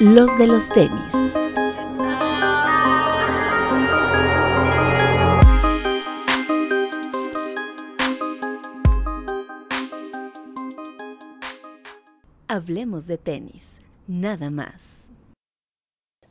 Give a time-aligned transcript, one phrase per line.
[0.00, 1.12] los de los tenis.
[12.46, 15.04] Hablemos de tenis, nada más.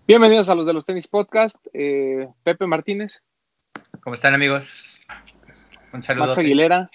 [0.07, 1.57] Bienvenidos a los de los tenis podcast.
[1.73, 3.21] Eh, Pepe Martínez,
[4.01, 5.01] ¿Cómo están amigos?
[5.93, 6.27] Un saludo.
[6.27, 6.89] Max Aguilera.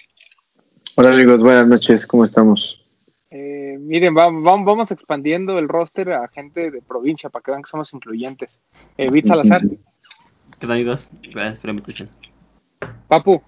[0.95, 2.82] Hola amigos, buenas noches, ¿cómo estamos?
[3.35, 7.63] Eh, miren, va- va- vamos expandiendo el roster a gente de provincia para que vean
[7.63, 8.59] que somos incluyentes.
[8.95, 11.09] Eh, Bit Salazar, ¿Qué tal amigos?
[11.23, 12.09] Gracias por la invitación.
[13.07, 13.41] Papu,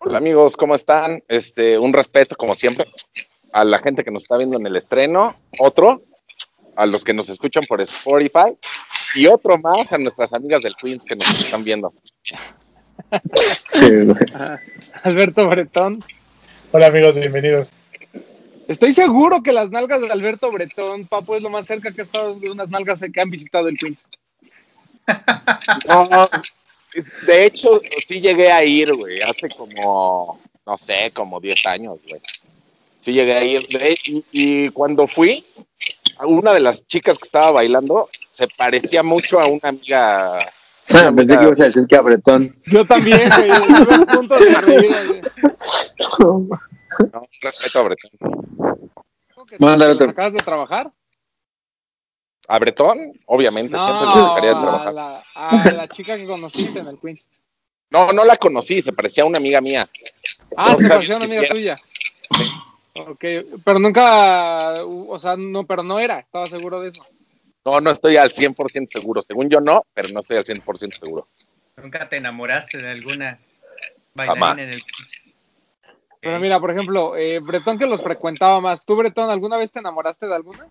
[0.00, 1.22] Hola amigos, ¿cómo están?
[1.28, 2.86] Este, un respeto como siempre
[3.52, 6.02] a la gente que nos está viendo en el estreno, otro
[6.76, 8.58] a los que nos escuchan por Spotify
[9.14, 11.94] y otro más a nuestras amigas del Queens que nos están viendo.
[13.34, 14.16] Sí, güey.
[15.04, 16.04] Alberto Bretón.
[16.72, 17.72] Hola amigos, bienvenidos.
[18.68, 22.04] Estoy seguro que las nalgas de Alberto Bretón, Papu, es lo más cerca que ha
[22.04, 24.06] estado de unas nalgas que han visitado el Queens.
[25.86, 26.28] No,
[27.26, 32.20] de hecho, sí llegué a ir, güey, hace como, no sé, como 10 años, güey.
[33.00, 33.66] Sí llegué a ir.
[33.68, 35.44] De- y, y cuando fui,
[36.24, 40.46] una de las chicas que estaba bailando se parecía mucho a una amiga.
[40.90, 42.56] Ah, pensé que ibas a decir que a Bretón.
[42.66, 43.50] Yo también, güey.
[47.12, 48.10] No, respeto a Bretón.
[49.34, 50.90] ¿Cómo que Mándale te acabas de trabajar?
[52.48, 53.12] ¿A Bretón?
[53.26, 54.92] Obviamente, siempre No, se dejaría de a trabajar.
[54.94, 57.26] la, a la chica que conociste en el Queens.
[57.90, 59.88] No, no la conocí, se parecía a una amiga mía.
[60.56, 61.78] Ah, No se pareció a una amiga tuya.
[62.96, 63.24] Ok,
[63.64, 67.02] pero nunca, o sea, no, pero no era, estaba seguro de eso.
[67.64, 69.22] No, no estoy al 100% seguro.
[69.22, 71.28] Según yo no, pero no estoy al 100% seguro.
[71.76, 73.38] ¿Nunca te enamoraste de alguna
[74.14, 74.38] Jamás.
[74.56, 74.82] bailarina en el
[76.24, 78.82] Pero mira, por ejemplo, eh, Bretón que los frecuentaba más.
[78.82, 80.66] ¿Tú, Bretón, alguna vez te enamoraste de alguna?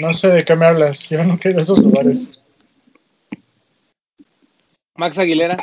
[0.00, 2.40] No sé de qué me hablas, yo no quiero esos lugares.
[4.94, 5.56] Max Aguilera.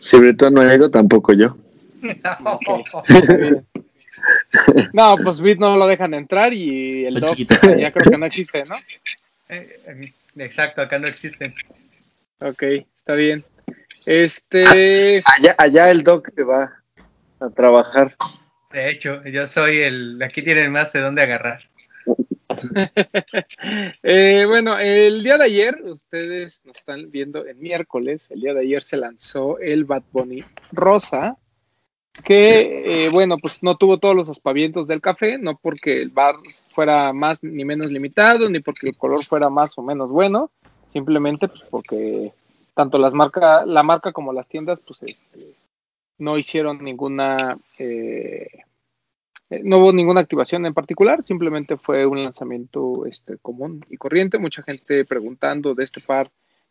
[0.00, 1.56] Si Bretón no ha ido, tampoco yo.
[4.92, 7.56] No, pues Bit no lo dejan entrar y el Doc chiquito.
[7.76, 8.76] ya creo que no existe, ¿no?
[9.48, 11.52] Eh, Exacto, acá no existen.
[12.40, 13.42] Ok, está bien.
[14.06, 16.81] Este, Allá, allá el Doc se va
[17.42, 18.16] a trabajar.
[18.72, 20.22] De hecho, yo soy el.
[20.22, 21.60] Aquí tienen más de dónde agarrar.
[24.02, 28.60] eh, bueno, el día de ayer, ustedes nos están viendo en miércoles, el día de
[28.60, 31.36] ayer se lanzó el Bad Bunny Rosa,
[32.24, 36.36] que, eh, bueno, pues no tuvo todos los aspavientos del café, no porque el bar
[36.74, 40.50] fuera más ni menos limitado, ni porque el color fuera más o menos bueno,
[40.92, 42.32] simplemente pues porque
[42.74, 45.54] tanto las marcas, la marca como las tiendas, pues este,
[46.18, 48.46] no hicieron ninguna, eh,
[49.50, 54.38] eh, no hubo ninguna activación en particular, simplemente fue un lanzamiento este, común y corriente.
[54.38, 56.28] Mucha gente preguntando de este par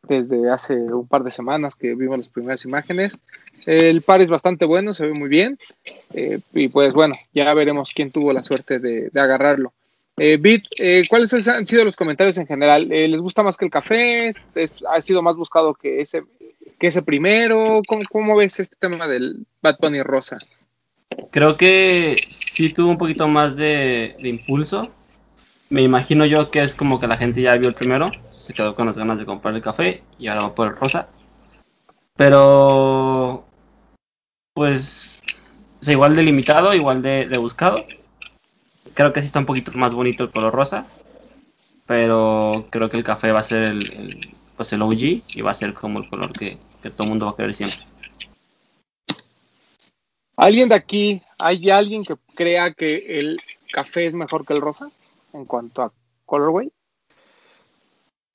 [0.08, 3.18] desde hace un par de semanas que vimos las primeras imágenes.
[3.66, 5.60] El par es bastante bueno, se ve muy bien.
[6.14, 9.74] eh, y pues bueno, ya veremos quién tuvo la suerte de, de agarrarlo.
[10.18, 12.92] Eh, Bit, eh, ¿cuáles han sido los comentarios en general?
[12.92, 14.28] Eh, ¿Les gusta más que el café?
[14.28, 16.24] ¿Es- es- ¿Ha sido más buscado que ese,
[17.02, 17.82] primero?
[17.88, 20.38] ¿Cómo, ¿Cómo ves este tema del Bad Bunny Rosa?
[21.32, 24.92] Creo que sí tuvo un poquito más de, impulso.
[25.70, 28.76] Me imagino yo que es como que la gente ya vio el primero, se quedó
[28.76, 31.08] con las ganas de comprar el café y ahora va por el rosa.
[32.18, 33.46] Pero,
[34.54, 35.22] pues,
[35.82, 37.86] o igual de limitado, igual de buscado.
[38.94, 40.86] Creo que sí está un poquito más bonito el color rosa.
[41.86, 45.52] Pero creo que el café va a ser el, el, pues el OG y va
[45.52, 47.80] a ser como el color que, que todo el mundo va a querer siempre.
[50.38, 53.38] ¿Alguien de aquí, hay alguien que crea que el
[53.72, 54.90] café es mejor que el rosa
[55.34, 55.92] en cuanto a
[56.26, 56.72] colorway?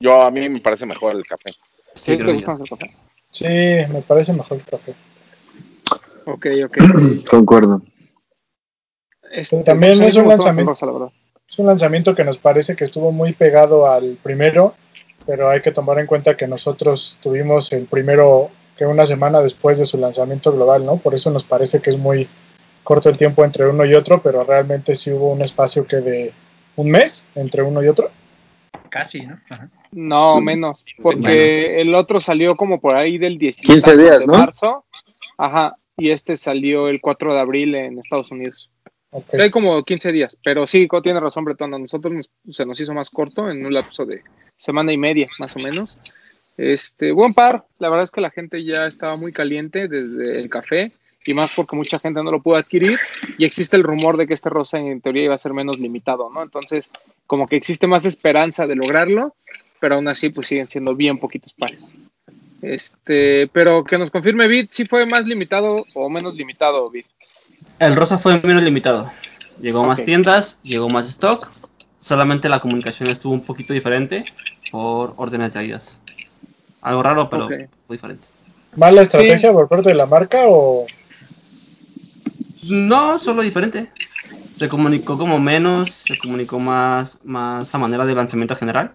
[0.01, 1.51] Yo a mí me parece mejor el café.
[1.95, 2.95] ¿Sí, Sí, te gusta más el café?
[3.31, 4.95] Sí, me parece mejor el café.
[6.27, 6.79] Ok, ok.
[7.31, 7.81] Concuerdo.
[9.33, 10.71] Este, También pues, es un lanzamiento.
[10.71, 11.09] rosa, la verdad.
[11.49, 14.75] Es un lanzamiento que nos parece que estuvo muy pegado al primero,
[15.27, 19.79] pero hay que tomar en cuenta que nosotros tuvimos el primero que una semana después
[19.79, 20.97] de su lanzamiento global, ¿no?
[20.97, 22.29] Por eso nos parece que es muy
[22.83, 26.33] corto el tiempo entre uno y otro, pero realmente sí hubo un espacio que de
[26.77, 28.11] un mes entre uno y otro.
[28.91, 29.41] Casi, ¿no?
[29.49, 29.71] Ajá.
[29.93, 34.21] No, menos, porque el otro salió como por ahí del 10 y 15 tantos días,
[34.21, 34.39] de ¿no?
[34.39, 34.85] marzo.
[35.39, 38.71] Ajá, y este salió el 4 de abril en Estados Unidos.
[39.11, 39.35] Ok.
[39.35, 42.93] Hay como 15 días, pero sí, tiene razón Bretón, a nosotros nos- se nos hizo
[42.93, 44.23] más corto en un lapso de
[44.57, 45.97] semana y media, más o menos.
[46.57, 50.49] Este, buen par, la verdad es que la gente ya estaba muy caliente desde el
[50.49, 50.93] café
[51.25, 52.99] y más porque mucha gente no lo pudo adquirir
[53.37, 56.31] y existe el rumor de que este rosa en teoría iba a ser menos limitado,
[56.31, 56.43] ¿no?
[56.43, 56.91] Entonces,
[57.27, 59.35] como que existe más esperanza de lograrlo,
[59.81, 61.85] pero aún así pues siguen siendo bien poquitos pares.
[62.63, 67.07] Este, pero que nos confirme Bit si fue más limitado o menos limitado Bit.
[67.79, 69.11] El rosa fue menos limitado.
[69.61, 71.51] Llegó más tiendas, llegó más stock.
[71.99, 74.25] Solamente la comunicación estuvo un poquito diferente
[74.71, 75.99] por órdenes de Adidas.
[76.81, 77.53] Algo raro, pero Ok.
[77.89, 78.25] muy diferente.
[78.77, 80.87] ¿Mala estrategia por parte de la marca o
[82.71, 83.91] No, solo diferente.
[84.57, 88.93] Se comunicó como menos, se comunicó más, más a manera de lanzamiento general.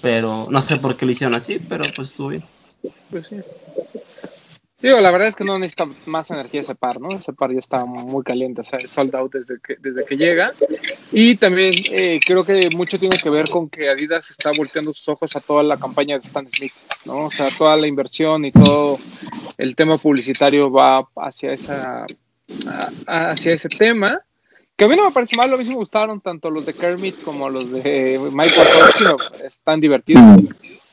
[0.00, 2.44] Pero no sé por qué lo hicieron así, pero pues estuvo bien.
[3.10, 3.36] Pues sí.
[4.84, 7.16] Digo, la verdad es que no necesita más energía ese par, ¿no?
[7.16, 10.14] Ese par ya está muy caliente, o sea, es sold out desde que, desde que
[10.14, 10.52] llega.
[11.10, 15.08] Y también eh, creo que mucho tiene que ver con que Adidas está volteando sus
[15.08, 16.74] ojos a toda la campaña de Stan Smith,
[17.06, 17.24] ¿no?
[17.24, 18.98] O sea, toda la inversión y todo
[19.56, 22.04] el tema publicitario va hacia esa
[23.06, 24.20] hacia ese tema.
[24.76, 26.74] Que a mí no me parece mal, a mí sí me gustaron tanto los de
[26.74, 30.44] Kermit como los de Mike Wazowski, están divertidos.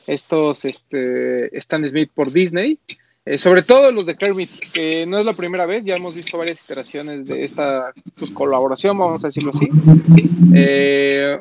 [0.06, 2.78] Estos este, Stan Smith por Disney.
[3.24, 6.38] Eh, sobre todo los de Kermit, que no es la primera vez, ya hemos visto
[6.38, 9.68] varias iteraciones de esta pues, colaboración, vamos a decirlo así.
[10.54, 11.38] Eh,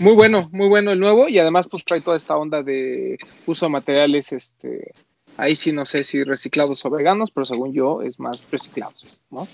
[0.00, 3.66] muy bueno, muy bueno el nuevo y además pues trae toda esta onda de uso
[3.66, 4.92] de materiales, este,
[5.36, 9.48] ahí sí no sé si reciclados o veganos, pero según yo es más reciclados, ¿no?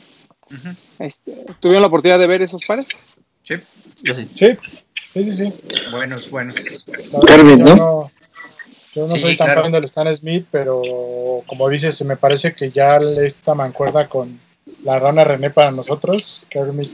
[0.99, 2.87] Este, ¿Tuvieron la oportunidad de ver esos pares?
[3.43, 3.55] Sí,
[4.03, 4.29] Yo sí.
[4.35, 4.59] sí?
[4.95, 5.65] Sí, sí, sí.
[5.93, 6.57] buenos, buenos.
[7.27, 8.11] Kermit, ¿no?
[8.95, 9.63] Yo no Sí, soy tan claro.
[9.63, 10.83] fan del Stan Smith, pero
[11.47, 14.39] como dices, me parece que ya esta mancuerda con
[14.85, 16.87] la rana René para nosotros, Kermit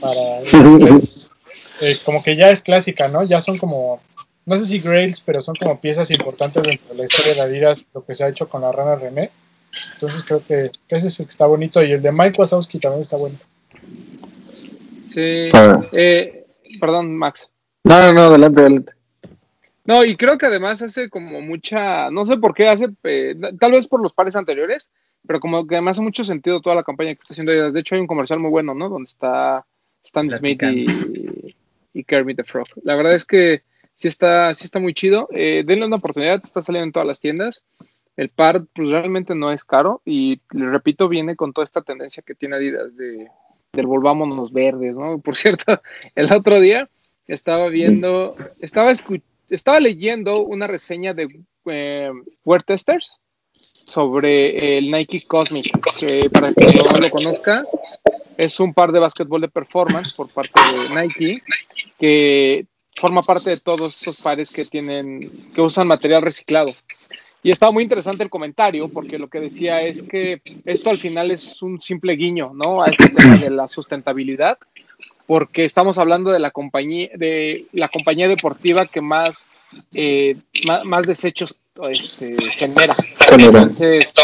[0.00, 0.20] para
[1.80, 3.22] eh, como que ya es clásica, ¿no?
[3.22, 4.00] Ya son como,
[4.46, 7.88] no sé si grails, pero son como piezas importantes dentro de la historia de Adidas,
[7.94, 9.30] lo que se ha hecho con la rana René.
[9.94, 12.78] Entonces creo que, que ese es el que está bonito y el de Mike Wazowski
[12.78, 13.36] también está bueno.
[15.12, 15.48] Sí.
[15.52, 15.80] Ah.
[15.92, 16.46] Eh,
[16.80, 17.48] perdón, Max.
[17.84, 18.92] No, no, no, adelante, adelante.
[19.88, 23.72] No, y creo que además hace como mucha, no sé por qué hace, eh, tal
[23.72, 24.90] vez por los pares anteriores,
[25.26, 27.72] pero como que me hace mucho sentido toda la campaña que está haciendo Adidas.
[27.72, 28.90] De hecho, hay un comercial muy bueno, ¿no?
[28.90, 29.64] Donde está
[30.04, 31.56] Stan Smith y,
[31.94, 32.66] y Kermit the Frog.
[32.82, 33.62] La verdad es que
[33.94, 35.26] sí está, sí está muy chido.
[35.32, 37.62] Eh, denle una oportunidad, está saliendo en todas las tiendas.
[38.14, 42.22] El par, pues realmente no es caro y, le repito, viene con toda esta tendencia
[42.22, 43.30] que tiene Adidas de,
[43.72, 45.18] del volvámonos verdes, ¿no?
[45.18, 45.80] Por cierto,
[46.14, 46.90] el otro día
[47.26, 51.28] estaba viendo, estaba escuchando estaba leyendo una reseña de
[51.66, 52.10] eh,
[52.44, 53.18] Wear Testers
[53.52, 57.64] sobre el Nike Cosmic, que para quien no lo conozca,
[58.36, 61.42] es un par de básquetbol de performance por parte de Nike,
[61.98, 66.70] que forma parte de todos estos pares que tienen, que usan material reciclado.
[67.42, 71.30] Y estaba muy interesante el comentario, porque lo que decía es que esto al final
[71.30, 72.82] es un simple guiño, ¿no?
[72.82, 74.58] A este tema de la sustentabilidad
[75.28, 79.44] porque estamos hablando de la compañía de la compañía deportiva que más
[79.94, 81.58] eh, más, más, desechos
[81.90, 82.94] este, genera.
[83.28, 83.58] Genera.
[83.58, 84.14] Entonces,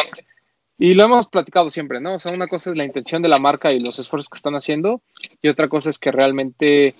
[0.79, 2.15] y lo hemos platicado siempre, ¿no?
[2.15, 4.55] O sea, una cosa es la intención de la marca y los esfuerzos que están
[4.55, 5.03] haciendo,
[5.43, 6.95] y otra cosa es que realmente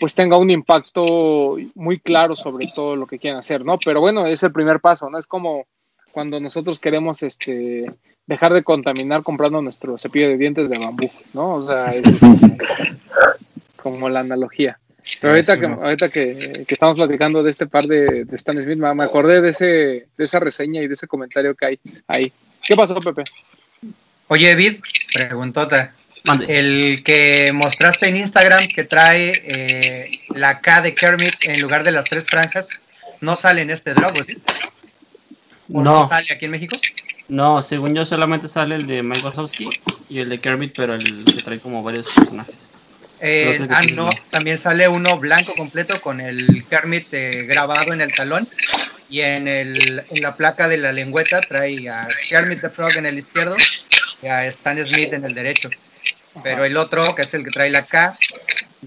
[0.00, 3.78] pues tenga un impacto muy claro sobre todo lo que quieren hacer, ¿no?
[3.84, 5.18] Pero bueno, es el primer paso, ¿no?
[5.18, 5.66] Es como
[6.12, 7.84] cuando nosotros queremos este
[8.26, 11.56] dejar de contaminar comprando nuestro cepillo de dientes de bambú, ¿no?
[11.56, 12.02] O sea, es
[13.80, 14.78] como la analogía.
[15.20, 18.78] Pero ahorita, que, ahorita que, que, estamos platicando de este par de, de Stan Smith,
[18.78, 19.66] me acordé de, ese,
[20.16, 22.32] de esa reseña y de ese comentario que hay ahí.
[22.66, 23.24] ¿Qué pasó, Pepe?
[24.28, 24.80] Oye, Vid,
[25.12, 25.92] preguntota.
[26.46, 31.92] El que mostraste en Instagram que trae eh, la K de Kermit en lugar de
[31.92, 32.68] las tres franjas,
[33.22, 34.14] ¿no sale en este drop?
[34.24, 34.36] ¿sí?
[35.72, 36.00] ¿O no.
[36.00, 36.76] no sale aquí en México?
[37.28, 39.70] No, según yo solamente sale el de Mike Wazowski
[40.08, 42.74] y el de Kermit, pero el que trae como varios personajes.
[43.22, 48.12] Eh, ah, no, también sale uno blanco completo con el Kermit eh, grabado en el
[48.14, 48.46] talón
[49.10, 53.06] y en, el, en la placa de la lengüeta trae a Kermit the Frog en
[53.06, 53.56] el izquierdo
[54.22, 55.68] y a Stan Smith en el derecho.
[56.42, 58.16] Pero el otro, que es el que trae la K,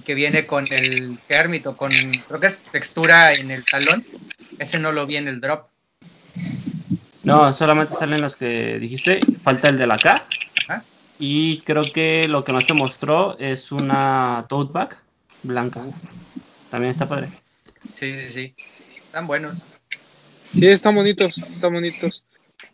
[0.06, 4.06] que viene con el Kermit o con, creo que es textura en el talón,
[4.58, 5.68] ese no lo vi en el drop.
[7.24, 10.26] No, solamente salen los que dijiste, falta el de la K.
[10.68, 10.84] Ajá.
[11.20, 14.98] Y creo que lo que no se mostró es una tote bag
[15.44, 15.82] blanca.
[16.70, 17.30] También está padre.
[17.92, 18.56] Sí, sí, sí.
[19.06, 19.64] Están buenos.
[20.52, 22.24] Sí, están bonitos, están bonitos.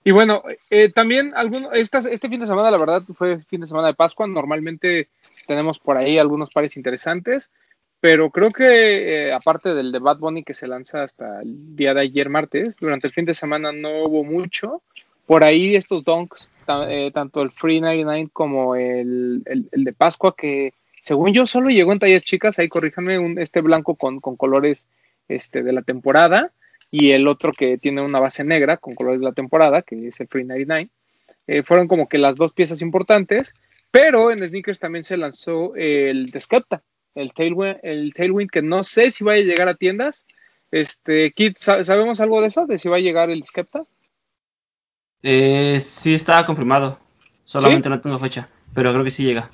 [0.03, 3.67] Y bueno, eh, también algunos, estas, este fin de semana, la verdad, fue fin de
[3.67, 4.27] semana de Pascua.
[4.27, 5.09] Normalmente
[5.47, 7.51] tenemos por ahí algunos pares interesantes,
[7.99, 11.93] pero creo que eh, aparte del de Bad Bunny que se lanza hasta el día
[11.93, 14.81] de ayer martes, durante el fin de semana no hubo mucho.
[15.25, 16.47] Por ahí estos donks
[16.89, 21.93] eh, tanto el Free 99 como el, el- de Pascua, que según yo solo llegó
[21.93, 24.85] en tallas chicas, ahí corríjanme, un, este blanco con, con colores
[25.27, 26.51] este, de la temporada
[26.91, 30.19] y el otro que tiene una base negra con colores de la temporada, que es
[30.19, 30.89] el Free 99.
[31.47, 33.53] Eh, fueron como que las dos piezas importantes,
[33.91, 36.83] pero en sneakers también se lanzó el de Skepta,
[37.15, 40.25] el Tailwind, el Tailwind, que no sé si vaya a llegar a tiendas.
[40.71, 42.67] Este, Kit, ¿sa- ¿sabemos algo de eso?
[42.67, 43.85] ¿De si va a llegar el Skepta?
[45.23, 46.99] Eh, sí está confirmado.
[47.43, 49.49] Solamente no tengo fecha, pero creo que sí llega.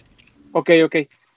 [0.51, 0.95] Ok, ok.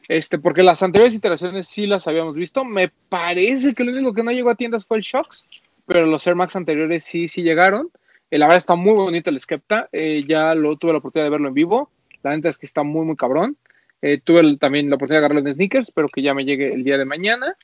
[0.09, 2.65] Este, porque las anteriores iteraciones sí las habíamos visto.
[2.65, 5.47] Me parece que lo único que no llegó a tiendas fue el Shocks,
[5.87, 7.91] pero los Air Max anteriores sí, sí llegaron.
[8.31, 9.89] Eh, la verdad está muy bonito el Skepta.
[9.93, 11.91] Eh, ya lo tuve la oportunidad de verlo en vivo.
[12.23, 13.57] La neta es que está muy, muy cabrón.
[14.03, 16.73] Eh, tuve el- también la oportunidad de agarrarlo en sneakers, pero que ya me llegue
[16.73, 17.57] el día de mañana.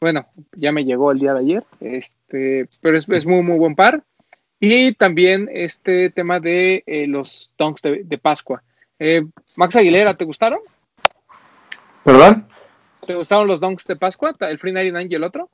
[0.00, 1.64] Bueno, ya me llegó el día de ayer.
[1.80, 4.02] Este, pero es, es muy, muy buen par.
[4.60, 8.62] Y también este tema de eh, los donks de, de Pascua.
[8.98, 9.24] Eh,
[9.56, 10.60] Max Aguilera, ¿te gustaron?
[12.02, 12.46] ¿Perdón?
[13.06, 14.34] ¿Te gustaron los donks de Pascua?
[14.40, 15.48] ¿El Free 99 y el otro?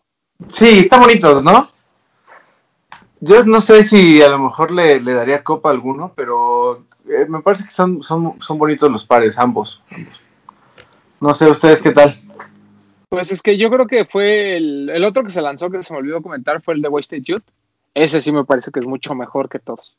[0.48, 1.70] Sí, están bonitos, ¿no?
[3.20, 7.26] Yo no sé si a lo mejor le, le daría copa a alguno, pero eh,
[7.28, 10.20] me parece que son, son, son bonitos los pares, ambos, ambos.
[11.20, 12.14] No sé ustedes qué tal.
[13.08, 15.92] Pues es que yo creo que fue el, el otro que se lanzó, que se
[15.92, 17.44] me olvidó comentar, fue el de Wasted Youth.
[17.94, 19.96] Ese sí me parece que es mucho mejor que todos.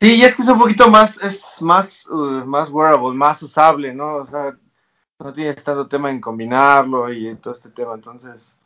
[0.00, 3.94] Sí, y es que es un poquito más, es más, uh, más wearable, más usable,
[3.94, 4.16] ¿no?
[4.16, 4.56] O sea,
[5.18, 8.56] no tienes tanto tema en combinarlo y todo este tema, entonces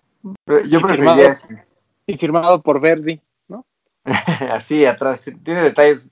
[0.46, 1.66] yo Y preferiría ese.
[2.06, 3.64] Y firmado por Verdi, ¿no?
[4.52, 5.24] así atrás.
[5.42, 6.06] Tiene detalles,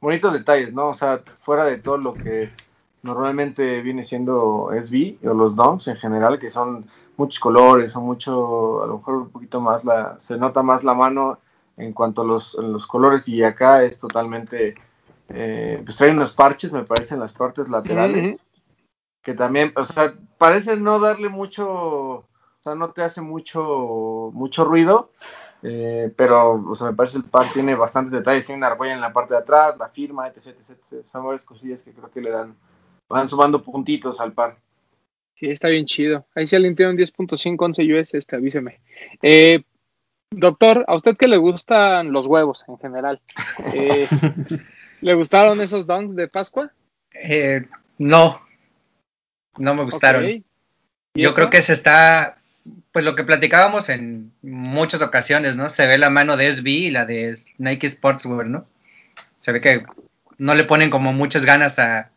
[0.00, 0.88] bonitos detalles, ¿no?
[0.88, 2.50] O sea, fuera de todo lo que
[3.02, 8.82] normalmente viene siendo SB o los DOMs en general, que son muchos colores, son mucho,
[8.82, 11.38] a lo mejor un poquito más la, se nota más la mano
[11.78, 14.74] en cuanto a los, en los colores y acá es totalmente,
[15.28, 18.44] eh, pues trae unos parches, me parece, en las partes laterales,
[19.22, 22.26] que también, o sea, parece no darle mucho, o
[22.62, 25.12] sea, no te hace mucho, mucho ruido,
[25.62, 29.00] eh, pero o sea, me parece el par tiene bastantes detalles, tiene una argolla en
[29.00, 31.06] la parte de atrás, la firma, etc, etc, etc.
[31.06, 32.56] Son varias cosillas que creo que le dan,
[33.08, 34.58] van sumando puntitos al par.
[35.34, 36.26] Sí, está bien chido.
[36.34, 38.80] Ahí si alguien tiene un 10.5 11 US, este, avíseme.
[39.22, 39.62] Eh,
[40.30, 43.20] doctor, ¿a usted qué le gustan los huevos en general?
[43.74, 44.06] Eh,
[45.00, 46.72] ¿Le gustaron esos donks de Pascua?
[47.12, 47.66] Eh,
[47.98, 48.40] no,
[49.56, 50.24] no me gustaron.
[50.24, 50.30] Ok.
[51.14, 51.36] ¿Y Yo eso?
[51.36, 52.38] creo que se está,
[52.92, 55.68] pues lo que platicábamos en muchas ocasiones, ¿no?
[55.68, 58.66] Se ve la mano de SB y la de Nike Sportswear, ¿no?
[59.40, 59.84] Se ve que
[60.36, 62.10] no le ponen como muchas ganas a,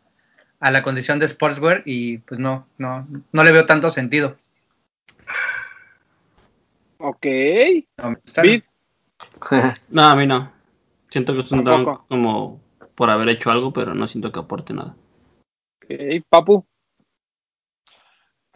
[0.60, 4.36] a la condición de Sportswear y pues no, no, no le veo tanto sentido.
[7.02, 7.26] Ok.
[9.88, 10.52] No a mí no.
[11.08, 12.60] Siento que es un dunk como
[12.94, 14.96] por haber hecho algo, pero no siento que aporte nada.
[15.82, 16.24] ok.
[16.28, 16.64] Papu,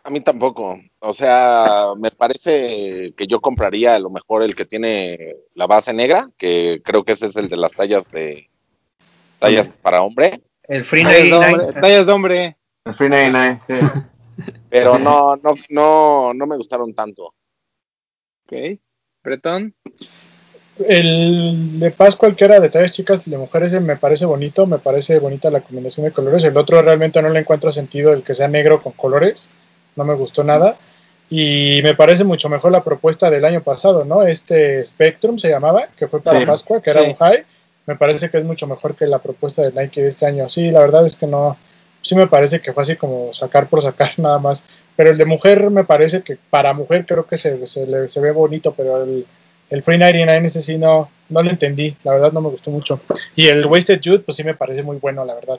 [0.02, 0.78] A mí tampoco.
[1.00, 5.92] O sea, me parece que yo compraría a lo mejor el que tiene la base
[5.92, 8.48] negra, que creo que ese es el de las tallas de
[9.38, 11.50] tallas para hombre, El Free tallas de hombre.
[11.50, 12.56] 99, Tallas de hombre.
[12.84, 13.74] El Free 99, sí.
[14.68, 17.34] pero no, no, no, no me gustaron tanto.
[18.46, 18.78] Ok.
[19.24, 19.74] Bretón.
[20.78, 24.66] El de Pascua, el que era de tallas chicas y de mujeres, me parece bonito,
[24.66, 26.44] me parece bonita la combinación de colores.
[26.44, 29.50] El otro realmente no le encuentro sentido, el que sea negro con colores,
[29.96, 30.76] no me gustó nada.
[31.30, 34.22] Y me parece mucho mejor la propuesta del año pasado, ¿no?
[34.22, 36.46] Este Spectrum se llamaba, que fue para Sí.
[36.46, 37.08] Pascua, que era Sí.
[37.08, 37.44] un high.
[37.86, 40.48] Me parece que es mucho mejor que la propuesta de Nike de este año.
[40.48, 41.56] Sí, la verdad es que no,
[42.02, 44.64] sí me parece que fue así como sacar por sacar nada más.
[44.96, 48.20] Pero el de mujer me parece que para mujer creo que se, se, le- se
[48.20, 49.26] ve bonito, pero el,
[49.70, 53.00] el Free 99 ese sí no, no lo entendí, la verdad no me gustó mucho.
[53.34, 55.58] Y el Wasted Youth pues sí me parece muy bueno, la verdad.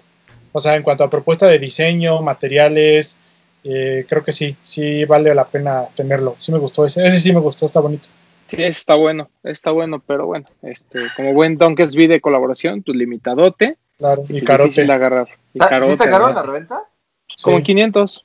[0.54, 3.20] O sea, en cuanto a propuesta de diseño, materiales,
[3.64, 6.36] eh, creo que sí, sí vale la pena tenerlo.
[6.38, 8.10] Sí me gustó ese, ese sí me gustó, está bonito.
[8.48, 12.98] Sí, está bueno, está bueno, pero bueno, este, como buen Donkers V de colaboración, pues
[12.98, 14.70] limitadote Claro, y y pues carote.
[14.70, 15.28] difícil agarrar.
[15.54, 16.84] Y Ah, carote, ¿Sí está caro la reventa?
[17.28, 17.44] Sí.
[17.44, 18.24] Como en 500.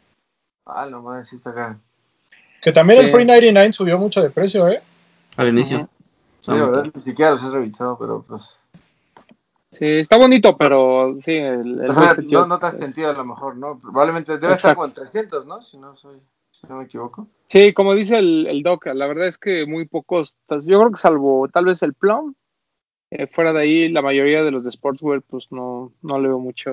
[0.66, 1.76] Ah, no mames, sí está caro.
[2.60, 3.12] Que también el Sí.
[3.12, 4.82] Free 99 subió mucho de precio, ¿eh?
[5.36, 5.88] Al inicio.
[6.40, 8.60] Sí, la verdad, ni siquiera los he revisado, pero pues...
[9.72, 13.14] Sí, está bonito, pero sí, el, el O sea, no, no te has sentido a
[13.14, 13.78] lo mejor, ¿no?
[13.78, 14.76] Probablemente debe estar Exacto.
[14.76, 15.62] como en 300, ¿no?
[15.62, 16.18] Si no soy,
[16.50, 17.26] si no me equivoco.
[17.48, 20.90] Sí, como dice el, el Doc, la verdad es que muy pocos, pues, yo creo
[20.90, 22.34] que salvo tal vez el Plum,
[23.10, 26.38] eh, fuera de ahí la mayoría de los de Sportswear, pues no, no le veo
[26.38, 26.72] mucho,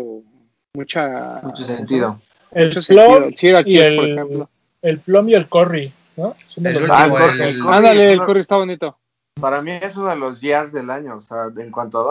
[0.73, 1.39] mucha...
[1.41, 2.19] Mucho sentido.
[2.51, 4.49] El Syracuse, y por el, ejemplo.
[4.81, 8.97] el Plum y el Ah, Curry, el- Curry Ándale, el Curry está bonito.
[9.39, 12.09] Para mí es uno de los years del año, o sea, en cuanto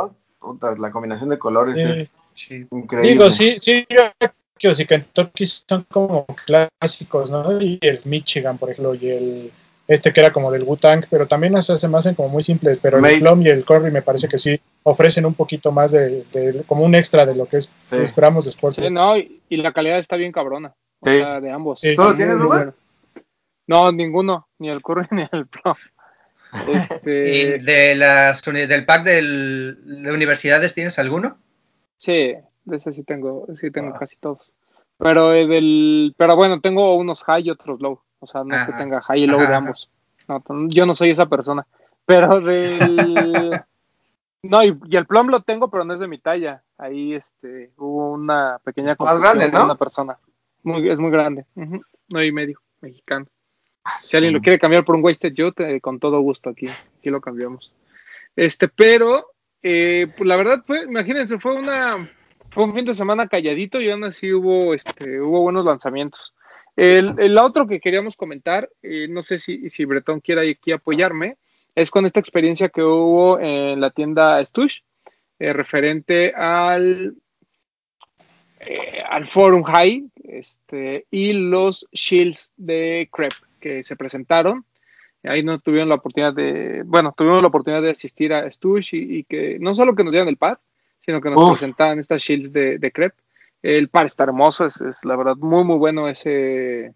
[0.62, 2.66] a la combinación de colores Sí, es Sí.
[2.70, 3.10] Increíble.
[3.10, 3.84] Digo, sí, sí,
[4.60, 7.60] y Kentucky son como clásicos, ¿no?
[7.60, 9.52] Y el Michigan, por ejemplo, y el
[9.88, 12.42] este que era como del Wu-Tang, pero también o sea, se me hacen como muy
[12.44, 13.14] simples, pero Mace.
[13.14, 16.62] el Plum y el Curry me parece que sí ofrecen un poquito más de, de-
[16.66, 17.96] como un extra de lo que es Sí.
[17.96, 18.74] esperamos después.
[18.76, 20.74] Sí, no, y, y la calidad está bien cabrona.
[21.00, 21.16] O Sí.
[21.18, 21.80] sea, de ambos.
[23.66, 25.46] No, ninguno, ni el Curry ni el.
[26.66, 31.38] ¿Y Este, de las del pack del- de universidades tienes alguno?
[31.96, 34.52] sí, de ese sí tengo, sí tengo casi todos.
[34.98, 38.00] Pero eh, del, pero bueno, tengo unos high y otros low.
[38.20, 39.90] O sea, no es que tenga high y low de ambos.
[40.26, 41.66] No, yo no soy esa persona.
[42.04, 43.62] Pero del
[44.42, 46.62] No, y, y el plum lo tengo, pero no es de mi talla.
[46.76, 49.64] Ahí este hubo una pequeña Más grande, ¿no?
[49.64, 50.18] una persona.
[50.62, 51.44] Muy, es muy grande.
[51.54, 53.26] Nueve y medio, mexicano.
[54.00, 56.66] Si alguien lo quiere cambiar por un wasted youth, eh, con todo gusto aquí,
[56.98, 57.74] aquí lo cambiamos.
[58.36, 59.32] Este, pero
[59.62, 62.08] eh, pues la verdad fue, imagínense, fue una
[62.50, 66.34] fue un fin de semana calladito y aún así hubo este hubo buenos lanzamientos.
[66.78, 71.36] El, el otro que queríamos comentar, eh, no sé si, si Bretón quiera aquí apoyarme,
[71.74, 74.82] es con esta experiencia que hubo en la tienda Stush,
[75.40, 77.16] eh, referente al
[78.60, 84.64] eh, al Forum High este, y los Shields de Crep que se presentaron.
[85.24, 89.18] Ahí no tuvieron la oportunidad de, bueno, tuvimos la oportunidad de asistir a Stush y,
[89.18, 90.58] y que no solo que nos dieran el pad,
[91.00, 91.58] sino que nos Uf.
[91.58, 93.14] presentaban estas Shields de, de Crep.
[93.62, 96.94] El par está hermoso, es, es la verdad muy, muy bueno ese,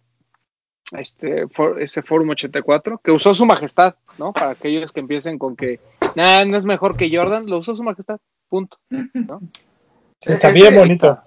[0.93, 4.33] este, for- ese Forum 84, que usó su majestad, ¿no?
[4.33, 5.81] Para aquellos que empiecen con que,
[6.15, 8.79] nada, no es mejor que Jordan, lo usó su majestad, punto.
[9.15, 9.41] ¿no?
[10.21, 11.21] Está bien bonito.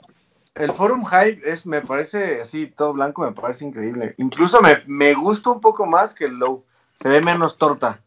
[0.54, 4.15] El Forum Hype es, me parece así, todo blanco, me parece increíble.
[4.18, 6.63] Incluso me, me gusta un poco más que el Low.
[6.94, 8.00] Se ve menos torta.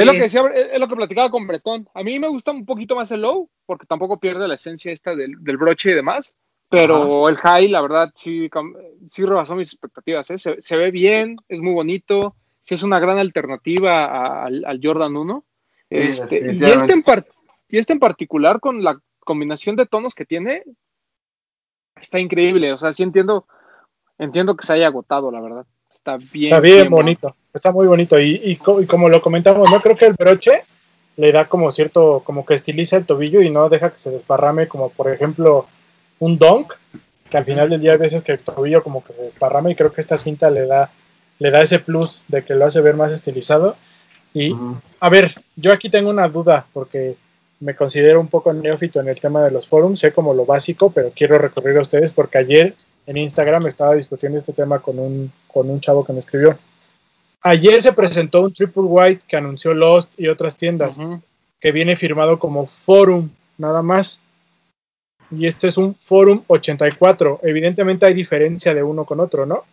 [0.00, 1.88] Es lo que decía, es lo que platicaba con Bretón.
[1.94, 5.14] A mí me gusta un poquito más el low, porque tampoco pierde la esencia esta
[5.14, 6.34] del, del broche y demás.
[6.70, 8.50] Pero el high, la verdad, sí,
[9.10, 10.30] sí rebasó mis expectativas.
[10.30, 10.38] ¿eh?
[10.38, 14.80] Se, se ve bien, es muy bonito, sí es una gran alternativa a- al, al
[14.82, 15.44] Jordan 1.
[15.90, 17.26] Sí, Este, y, este en par-
[17.70, 20.62] y este en particular, con la combinación de tonos que tiene,
[22.00, 22.72] está increíble.
[22.72, 23.46] O sea, sí entiendo,
[24.18, 25.66] entiendo que se haya agotado, la verdad.
[25.90, 26.44] Está bien.
[26.54, 28.18] Está bien bonito, está muy bonito.
[28.18, 30.64] Y, y, co- y como lo comentamos, no creo que el broche
[31.16, 34.68] le da como cierto, como que estiliza el tobillo y no deja que se desparrame,
[34.68, 35.66] como por ejemplo
[36.20, 36.74] un donk,
[37.28, 39.74] que al final del día hay veces que el tobillo como que se desparrama y
[39.74, 40.90] creo que esta cinta le da,
[41.38, 43.76] le da ese plus de que lo hace ver más estilizado.
[44.32, 44.52] Y
[45.00, 47.16] a ver, yo aquí tengo una duda porque
[47.60, 50.90] me considero un poco neófito en el tema de los forums, sé como lo básico,
[50.90, 52.74] pero quiero recurrir a ustedes porque ayer
[53.06, 56.56] en Instagram estaba discutiendo este tema con un, con un chavo que me escribió.
[57.42, 60.98] Ayer se presentó un Triple White que anunció Lost y otras tiendas,
[61.60, 64.20] que viene firmado como Forum, nada más.
[65.30, 67.40] Y este es un Forum 84.
[67.42, 69.64] Evidentemente hay diferencia de uno con otro, ¿no?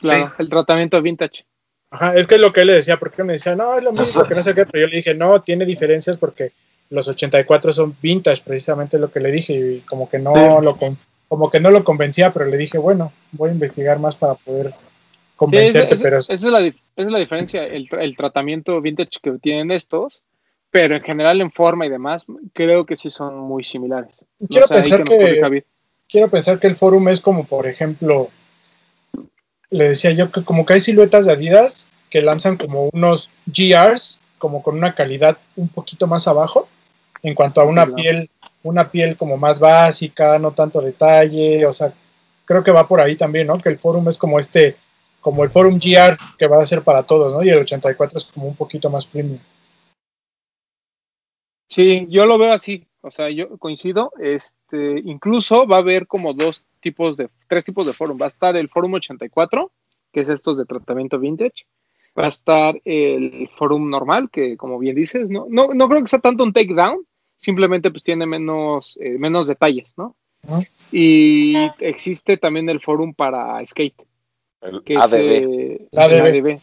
[0.00, 0.32] Claro, Sí.
[0.38, 1.44] el tratamiento vintage.
[1.90, 3.92] Ajá, es que es lo que él le decía, porque me decía, no, es lo
[3.92, 6.52] mismo, que no sé qué, pero yo le dije, no, tiene diferencias porque
[6.88, 10.64] los 84 son vintage, precisamente lo que le dije, y como que no Sí.
[10.64, 10.96] lo con-
[11.28, 14.74] como que no lo convencía, pero le dije, bueno, voy a investigar más para poder
[15.50, 15.80] Sí, esa,
[16.34, 20.22] es la, esa es la diferencia, el, tra- el tratamiento vintage que tienen estos,
[20.70, 24.14] pero en general en forma y demás, creo que sí son muy similares.
[24.38, 25.64] No quiero sé, pensar que
[26.08, 28.28] quiero pensar que el forum es como, por ejemplo,
[29.70, 34.20] le decía yo que como que hay siluetas de Adidas que lanzan como unos GRs,
[34.38, 36.68] como con una calidad un poquito más abajo,
[37.22, 38.28] en cuanto a una piel,
[38.62, 41.92] una piel como más básica, no tanto detalle, o sea,
[42.44, 43.58] creo que va por ahí también, ¿no?
[43.58, 44.76] Que el forum es como este,
[45.22, 47.42] como el forum GR que va a ser para todos, ¿no?
[47.42, 49.38] Y el 84 es como un poquito más premium.
[51.70, 56.34] Sí, yo lo veo así, o sea, yo coincido, este, incluso va a haber como
[56.34, 59.72] dos tipos de, tres tipos de forum, va a estar el forum 84,
[60.12, 61.64] que es estos de tratamiento vintage,
[62.18, 66.08] va a estar el forum normal, que como bien dices, no, no, no creo que
[66.08, 67.06] sea tanto un takedown,
[67.38, 70.14] simplemente pues tiene menos, eh, menos detalles, ¿no?
[70.90, 74.02] Y existe también el forum para skate,
[74.62, 75.14] El que es ADB.
[75.14, 76.60] eh, el ADB.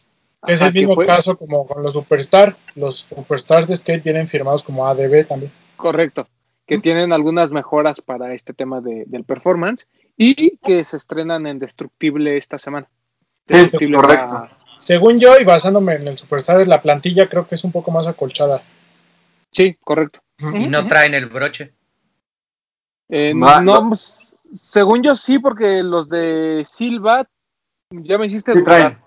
[0.48, 4.64] Es el mismo fue- caso como con los Superstar, los Superstars de skate vienen firmados
[4.64, 5.52] como ADB también.
[5.76, 6.28] Correcto,
[6.66, 11.60] que tienen algunas mejoras para este tema de- del performance y que se estrenan en
[11.60, 12.88] Destructible esta semana.
[13.48, 14.48] Sí, Destructible correcto.
[14.78, 18.08] Según yo, y basándome en el Superstar, la plantilla creo que es un poco más
[18.08, 18.64] acolchada.
[19.52, 20.22] Sí, correcto.
[20.38, 21.74] Y no traen el broche.
[23.10, 23.92] Eh, no, no.
[23.94, 27.28] s- según yo sí, porque los de Silva
[27.92, 28.98] ya me hiciste Sí traen.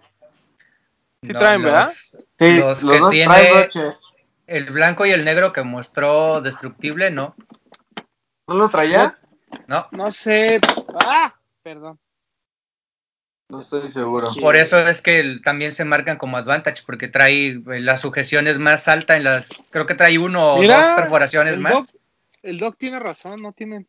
[1.23, 1.93] Sí traen, ¿verdad?
[2.39, 3.97] Sí, Los los, que dos tiene- traen broche.
[4.47, 7.35] El blanco y el negro que mostró Destructible, no.
[8.49, 9.19] ¿No lo traía?
[9.69, 10.61] No, No sé.
[11.07, 11.99] Ah, perdón.
[13.49, 14.31] No estoy seguro.
[14.41, 18.47] por eso es que el- también se marcan como advantage, porque trae eh, la sujeción
[18.47, 21.73] es más alta en las, creo que trae uno o dos perforaciones el más.
[21.75, 21.87] Doc,
[22.43, 23.87] el Doc tiene razón, no tiene.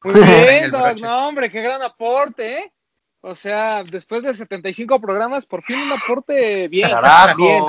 [0.04, 2.72] Muy En bien, Doc, no, hombre, qué gran aporte, ¿eh?
[3.22, 6.88] O sea, después de 75 programas, por fin un aporte bien.
[7.36, 7.64] bien.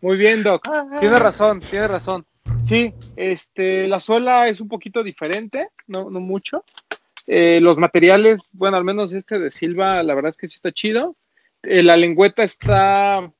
[0.00, 0.66] Muy bien, Doc.
[0.98, 2.24] Tiene razón, tiene razón.
[2.62, 6.64] Sí, este, la suela es un poquito diferente, no, no mucho.
[7.26, 10.72] Eh, los materiales, bueno, al menos este de Silva, la verdad es que sí está
[10.72, 11.14] chido.
[11.62, 13.30] Eh, la lengüeta está,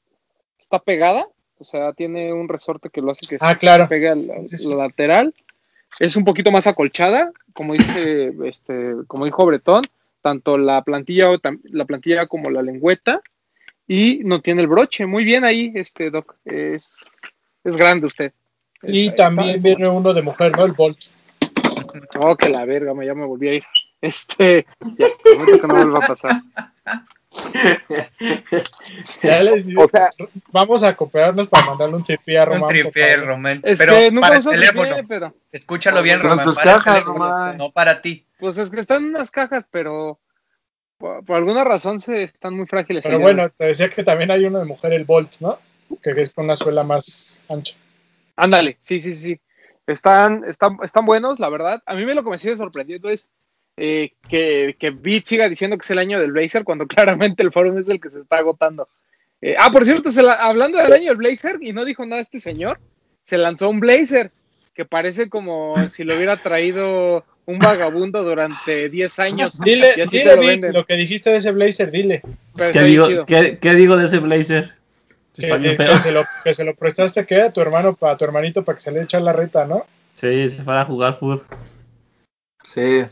[0.59, 1.27] está pegada,
[1.59, 3.89] o sea, tiene un resorte que lo hace que Ah, claro.
[3.89, 4.69] pegue al, al- Sí, sí.
[4.69, 5.35] lo lateral.
[6.01, 9.85] Es un poquito más acolchada, como dice, este, como dijo Bretón,
[10.25, 13.21] tanto la plantilla, o la plantilla como la lengüeta,
[13.87, 15.05] y no tiene el broche.
[15.05, 16.37] Muy bien ahí, este Doc.
[16.47, 16.95] Es,
[17.63, 18.33] es grande usted.
[18.83, 20.65] Y Está- también está- viene uno de mujer, ¿no?
[20.65, 20.99] El Bolt.
[22.19, 23.65] Oh, que la verga, me, ya me volví a ir.
[24.01, 26.41] Este, ya, prometo que no vuelva a pasar.
[29.23, 30.11] Ya les dije, O sea,
[30.53, 32.61] vamos a cooperarnos para mandarle un tripié a Un Román.
[32.61, 33.27] por tripié, favor.
[33.29, 33.61] Román.
[33.65, 34.83] Es pero que nunca para el uso teléfono.
[34.83, 36.45] tripié, pero Escúchalo bien, Román.
[36.47, 37.57] tus para cajas, teléfono, Román.
[37.59, 38.27] no para ti.
[38.39, 40.21] pues es que están en unas cajas, pero
[40.99, 43.03] por, por alguna razón se están muy frágiles.
[43.03, 43.23] Pero allá.
[43.25, 45.59] bueno, te decía que también hay uno de mujer, el Bolt, ¿no?
[46.03, 47.77] Que es con una suela más ancha.
[48.37, 49.41] Ándale, sí, sí, sí.
[49.87, 51.83] Están, están, están buenos, la verdad.
[51.87, 53.29] A mí me lo que me sigue sorprendiendo es
[53.77, 57.53] eh, que, que Beat siga diciendo que es el año del Blazer cuando claramente el
[57.53, 58.89] forum es el que se está agotando.
[59.41, 62.23] Eh, ah, por cierto, se la- hablando del año del Blazer, y no dijo nada
[62.23, 62.79] este señor,
[63.25, 64.31] se lanzó un Blazer
[64.75, 69.59] que parece como si lo hubiera traído un vagabundo durante 10 años.
[69.65, 70.73] Dile, y así dile, lo Vic, venden.
[70.73, 72.23] lo que dijiste de ese blazer, dile.
[72.57, 73.27] Pero ¿Qué digo.
[73.27, 74.75] ¿qué, qué digo de ese blazer?
[75.37, 75.99] Que, que feo.
[75.99, 77.43] se lo, que se lo prestaste ¿qué?
[77.43, 79.85] a tu hermano, a tu hermanito para que se le eche la reta, ¿no?
[80.15, 81.43] Sí, se fue a jugar food.
[82.73, 83.03] Sí.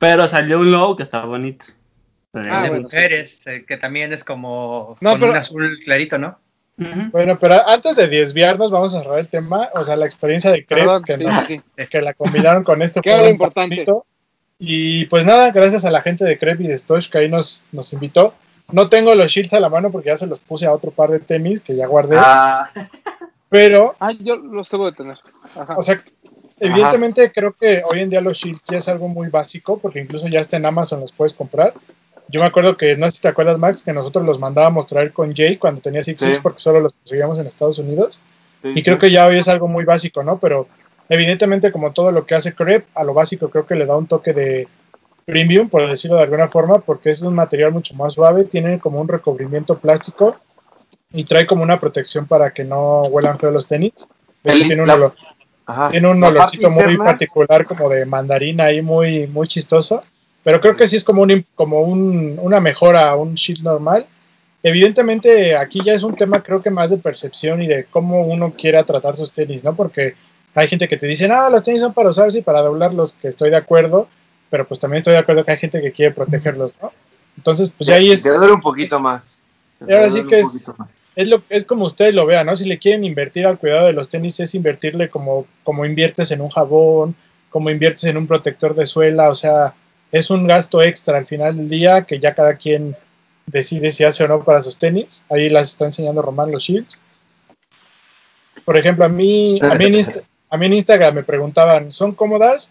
[0.00, 1.66] Pero salió un low que está bonito.
[2.34, 2.82] Ah, de bueno.
[2.84, 6.38] Mujeres, eh, que también es como No, con pero- un azul clarito, ¿no?
[7.12, 9.68] Bueno, pero antes de desviarnos, vamos a cerrar el tema.
[9.74, 11.86] O sea, la experiencia de Crep, que, sí, nos- sí, sí.
[11.88, 13.84] que la combinaron con este lo forum importante.
[14.58, 17.66] Y pues nada, gracias a la gente de Crep y de Stosh que ahí nos,
[17.72, 18.32] nos invitó.
[18.72, 21.10] No tengo los shields a la mano porque ya se los puse a otro par
[21.10, 22.16] de tenis que ya guardé.
[22.18, 22.70] Ah,
[23.50, 25.18] Pero Ah, yo los debo de tener.
[25.56, 25.76] Ajá.
[25.76, 26.02] O sea,
[26.60, 30.28] evidentemente creo que hoy en día los shields ya es algo muy básico, porque incluso
[30.28, 31.74] ya está en Amazon los puedes comprar.
[32.28, 35.12] Yo me acuerdo que, no sé si te acuerdas, Max, que nosotros los mandábamos traer
[35.12, 36.26] con Jay cuando tenía Six Sí.
[36.26, 38.20] Six porque solo los conseguíamos en Estados Unidos.
[38.62, 39.00] sí, Y creo sí.
[39.00, 40.38] que ya hoy es algo muy básico, ¿no?
[40.38, 40.68] Pero
[41.08, 44.06] evidentemente, como todo lo que hace Crep, a lo básico creo que le da un
[44.06, 44.68] toque de
[45.24, 49.00] premium, por decirlo de alguna forma, porque es un material mucho más suave, tiene como
[49.00, 50.36] un recubrimiento plástico
[51.12, 54.08] y trae como una protección para que no huelan feo los tenis.
[54.44, 55.14] De hecho, El- tiene un la- olor-
[55.70, 55.90] Ajá.
[55.90, 60.00] tiene un olorcito muy particular como de mandarina ahí muy, muy chistoso.
[60.42, 64.06] Pero creo que sí es como, un, como un- una mejora a un sheet normal.
[64.62, 68.52] Evidentemente aquí ya es un tema creo que más de percepción y de cómo uno
[68.56, 69.74] quiera tratar sus tenis, ¿no?
[69.74, 70.14] Porque
[70.54, 73.28] hay gente que te dice, no, los tenis son para usarse y para doblarlos, que
[73.28, 74.08] estoy de acuerdo,
[74.50, 76.92] pero pues también estoy de acuerdo que hay gente que quiere protegerlos, ¿no?
[77.36, 79.40] Entonces, pues ya ahí es, Te duele un poquito más.
[79.86, 80.72] Y ahora sí que es-.
[81.16, 82.56] Es, lo, es como ustedes lo vean, ¿no?
[82.56, 86.40] Si le quieren invertir al cuidado de los tenis, es invertirle como, como inviertes en
[86.40, 87.14] un jabón,
[87.50, 89.74] como inviertes en un protector de suela, o sea,
[90.12, 92.96] es un gasto extra al final del día que ya cada quien
[93.46, 95.24] decide si hace o no para sus tenis.
[95.30, 97.00] Ahí las está enseñando Román los Shields.
[98.64, 102.12] Por ejemplo, a mí, a mí, en, Insta- a mí en Instagram me preguntaban, ¿son
[102.12, 102.70] cómodas?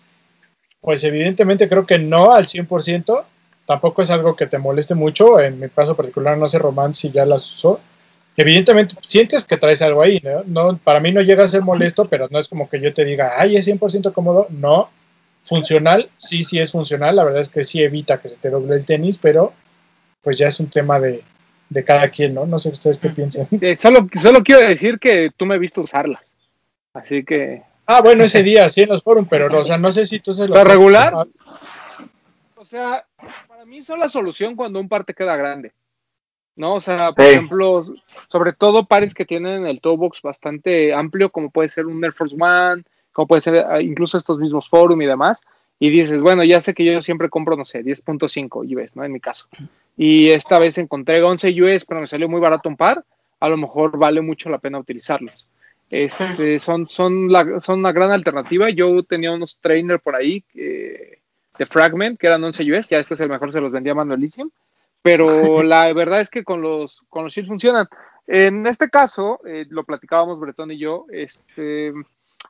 [0.82, 3.24] Pues evidentemente creo que no al 100%.
[3.66, 5.40] Tampoco es algo que te moleste mucho.
[5.40, 7.80] En mi caso particular, no sé Román si ya las usó.
[8.40, 10.46] Evidentemente sientes que traes algo ahí, ¿no?
[10.46, 13.04] no para mí no llega a ser molesto, pero no es como que yo te
[13.04, 14.48] diga, ay, es 100% cómodo.
[14.50, 14.90] No.
[15.44, 17.18] Funcional, sí, sí es funcional.
[17.18, 19.52] La verdad es que sí evita que se te doble el tenis, pero
[20.22, 21.22] pues ya es un tema de,
[21.68, 22.46] de cada quien, ¿no?
[22.46, 23.46] No sé ustedes qué piensan.
[23.60, 26.34] Eh, solo, solo quiero decir que tú me viste usarlas.
[26.94, 27.64] Así que.
[27.88, 30.32] Ah, bueno, ese día sí en los foros, pero o sea, no sé si tú
[30.32, 31.28] se ¿Pero regular?
[32.56, 33.06] O sea,
[33.50, 35.74] para mí son la solución cuando un par te queda grande.
[36.60, 36.74] ¿No?
[36.76, 37.32] O sea, por Sí.
[37.32, 37.86] ejemplo,
[38.28, 42.12] sobre todo pares que tienen el toe box bastante amplio, como puede ser un Air
[42.12, 45.42] Force One, como puede ser ah, incluso estos mismos Forum y demás.
[45.80, 49.06] Y dices, bueno, ya sé que yo siempre compro, no sé, 10.5 US, ¿no?
[49.06, 49.48] En mi caso.
[49.96, 53.06] Y esta vez encontré 11 US, pero me salió muy barato un par.
[53.40, 55.48] A lo mejor vale mucho la pena utilizarlos.
[55.90, 58.70] Este, son, son, la, son una gran alternativa.
[58.70, 61.20] Yo tenía unos trainer por ahí eh,
[61.58, 64.52] de Fragment que eran 11 US, ya después el mejor se los vendía manualísimo.
[65.02, 65.26] Pero
[65.64, 67.88] la verdad es que con los, con los shields funcionan.
[68.28, 71.92] En este caso, eh, lo platicábamos Bretón y yo, este,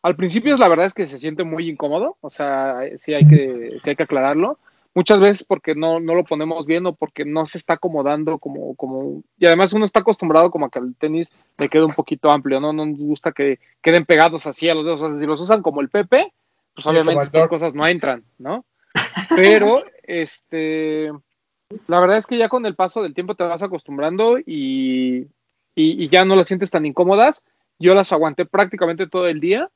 [0.01, 3.79] Al principio la verdad es que se siente muy incómodo, o sea, sí hay que,
[3.81, 4.59] sí hay que aclararlo.
[4.95, 8.75] Muchas veces porque no, no lo ponemos bien o porque no se está acomodando como,
[8.75, 12.31] como, y además uno está acostumbrado como a que el tenis le quede un poquito
[12.31, 12.73] amplio, ¿no?
[12.73, 15.61] No nos gusta que queden pegados así a los dedos, o sea, si los usan
[15.61, 16.33] como el Pepe,
[16.73, 18.65] pues obviamente estas cosas no entran, ¿no?
[19.35, 21.11] Pero, este,
[21.87, 25.27] la verdad es que ya con el paso del tiempo te vas acostumbrando y,
[25.75, 27.45] ya no las sientes tan incómodas.
[27.77, 29.69] Yo las aguanté prácticamente todo el día,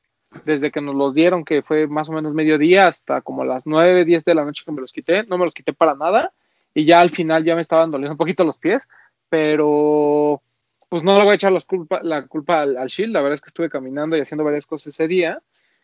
[0.44, 4.04] desde que nos los dieron, que fue más o menos mediodía, hasta como las 9,
[4.04, 5.24] 10 de la noche que me los quité.
[5.24, 6.32] No me los quité para nada
[6.74, 8.88] y ya al final ya me estaban doliendo un poquito los pies,
[9.28, 10.42] pero
[10.88, 13.12] pues no le voy a echar las culpa, la culpa al, al Shield.
[13.12, 15.40] La verdad es que estuve caminando y haciendo varias cosas ese día.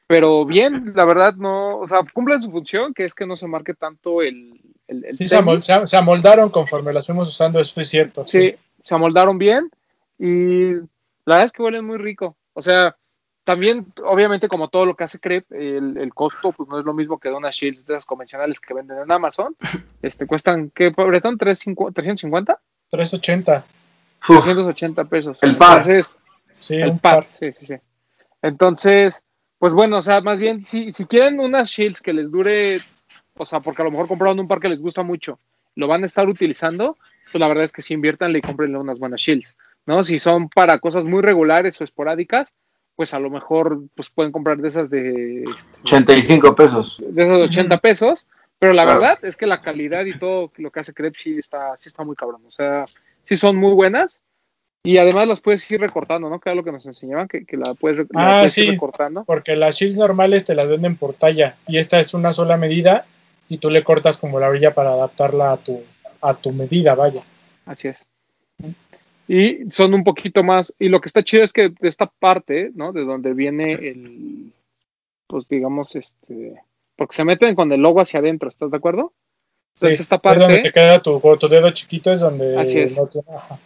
[0.06, 3.46] Pero bien, la verdad no, o sea, cumplen su función, que es que no se
[3.46, 7.60] marque tanto el, el, el Sí, se, amol- se- se amoldaron conforme las fuimos usando,
[7.60, 8.26] eso es cierto.
[8.26, 9.70] Sí, se amoldaron bien
[10.18, 10.72] y
[11.24, 12.36] la verdad es que huelen muy rico.
[12.52, 12.96] O sea,
[13.44, 16.92] también, obviamente, como todo lo que hace Crepe, el, el costo pues no es lo
[16.94, 19.56] mismo que de unas shields de esas convencionales que venden en Amazon.
[20.02, 20.90] Este cuestan, ¿qué?
[20.92, 21.36] ¿Pobretón?
[21.38, 21.92] ¿350?
[21.92, 22.58] ¿350?
[22.90, 23.64] 380.
[24.28, 25.38] Uf, 380 pesos.
[25.42, 25.78] El par.
[25.78, 26.14] Entonces,
[26.58, 27.26] Sí, el par, par.
[27.38, 27.74] sí, sí, sí.
[28.42, 29.22] Entonces,
[29.58, 32.80] pues bueno, o sea, más bien, si, si quieren unas shields que les dure,
[33.40, 35.38] o sea, porque a lo mejor compraron un par que les gusta mucho,
[35.74, 36.98] lo van a estar utilizando,
[37.32, 40.04] pues la verdad es que si inviertan y compren unas buenas shields, ¿no?
[40.04, 42.52] Si son para cosas muy regulares o esporádicas,
[42.96, 46.98] pues a lo mejor pues pueden comprar de esas de, este, 85 pesos.
[47.00, 48.26] de esos 80 pesos,
[48.58, 49.00] pero la Claro.
[49.00, 52.04] verdad es que la calidad y todo lo que hace Crepe sí está, sí está
[52.04, 52.84] muy cabrón, o sea,
[53.24, 54.20] sí son muy buenas
[54.82, 56.40] y además las puedes ir recortando, ¿no?
[56.40, 59.24] Que era lo que nos enseñaban, que, que la puedes, la Ah, ir recortando.
[59.24, 63.06] Porque las shields normales te las venden por talla y esta es una sola medida
[63.50, 65.82] y tú le cortas como la orilla para adaptarla a tu,
[66.22, 67.22] a tu medida, vaya.
[67.66, 68.06] Así es.
[69.28, 72.70] Y son un poquito más, y lo que está chido es que de esta parte,
[72.74, 72.92] ¿no?
[72.92, 74.52] De donde viene el,
[75.26, 76.60] pues digamos, este,
[76.96, 79.12] porque se meten con el logo hacia adentro, ¿estás de acuerdo?
[79.74, 82.80] Entonces Sí, esta es donde te parte, queda tu, tu dedo chiquito, es donde Así
[82.80, 82.96] es.
[82.96, 83.58] no te- ajá.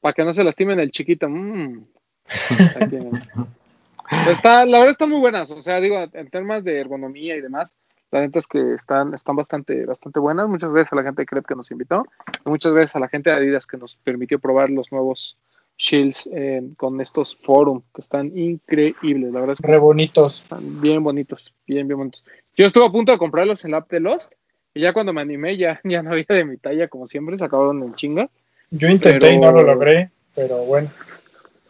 [0.00, 1.84] para que no se lastimen el chiquito, mm,
[4.30, 7.72] está, la verdad están muy buenas, o sea, digo, en temas de ergonomía y demás,
[8.10, 10.48] la neta es que están, están bastante, bastante buenas.
[10.48, 12.04] Muchas gracias a la gente de Crepe que nos invitó,
[12.44, 15.36] y muchas gracias a la gente de Adidas que nos permitió probar los nuevos
[15.78, 20.42] Shields eh, con estos Forum, que están increíbles, la verdad es que re bonitos.
[20.42, 22.24] están bien bonitos, bien, bien bonitos.
[22.56, 24.30] Yo estuve a punto de comprarlos en la app de los,
[24.72, 27.44] y ya cuando me animé, ya, ya no había de mi talla, como siempre, se
[27.44, 28.28] acabaron en chinga.
[28.70, 30.90] Yo intenté y no Pero- lo logré, pero bueno.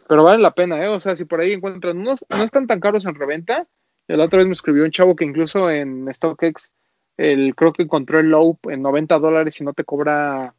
[0.07, 0.87] Pero vale la pena, ¿eh?
[0.87, 3.67] O sea, si por ahí encuentran unos, no están tan caros en reventa.
[4.07, 6.71] La otra vez me escribió un chavo que incluso en StockX,
[7.17, 10.53] el, creo que encontró el low en 90 dólares y no te cobra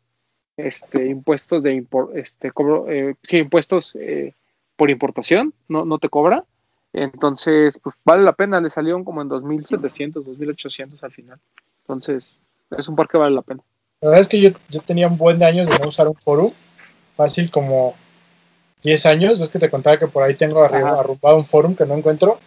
[0.57, 4.35] este impuestos de impor- este cobro, eh, sí, impuestos eh,
[4.77, 6.45] por importación, no, no te cobra.
[6.93, 11.39] Entonces, pues vale la pena, le salieron como en 2700, 2800 al final.
[11.83, 12.35] Entonces,
[12.77, 13.63] es un par que vale la pena.
[14.01, 16.15] La verdad es que yo, yo tenía un buen de años de no usar un
[16.17, 16.53] forum,
[17.15, 17.95] fácil como
[18.83, 21.01] 10 años, ves que te contaba que por ahí tengo arri- Ajá.
[21.01, 22.39] arrumbado un forum que no encuentro,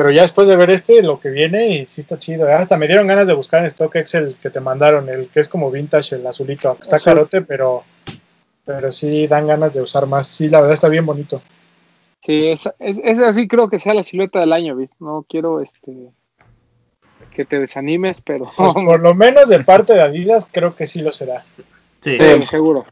[0.00, 2.54] pero ya después de ver este, lo que viene, y sí está chido, ¿eh?
[2.54, 5.48] hasta me dieron ganas de buscar en StockX el que te mandaron, el que es
[5.50, 7.12] como vintage, el azulito, aunque está Azul.
[7.12, 7.84] carote, pero,
[8.64, 11.42] pero sí dan ganas de usar más, sí, la verdad está bien bonito.
[12.24, 14.90] Sí, es, es, es así creo que sea la silueta del año, Vic.
[15.00, 15.92] No quiero este
[17.34, 21.02] que te desanimes, pero Pues, por lo menos de parte de Adidas, creo que sí
[21.02, 21.44] lo será.
[22.00, 22.16] Sí.
[22.18, 22.86] Sí, seguro.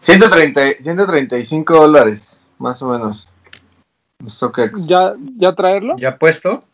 [0.00, 3.28] 130, 135 dólares, más o menos.
[4.24, 4.86] StockX.
[4.86, 5.96] ¿Ya, ya traerlo?
[5.98, 6.64] ¿Ya puesto?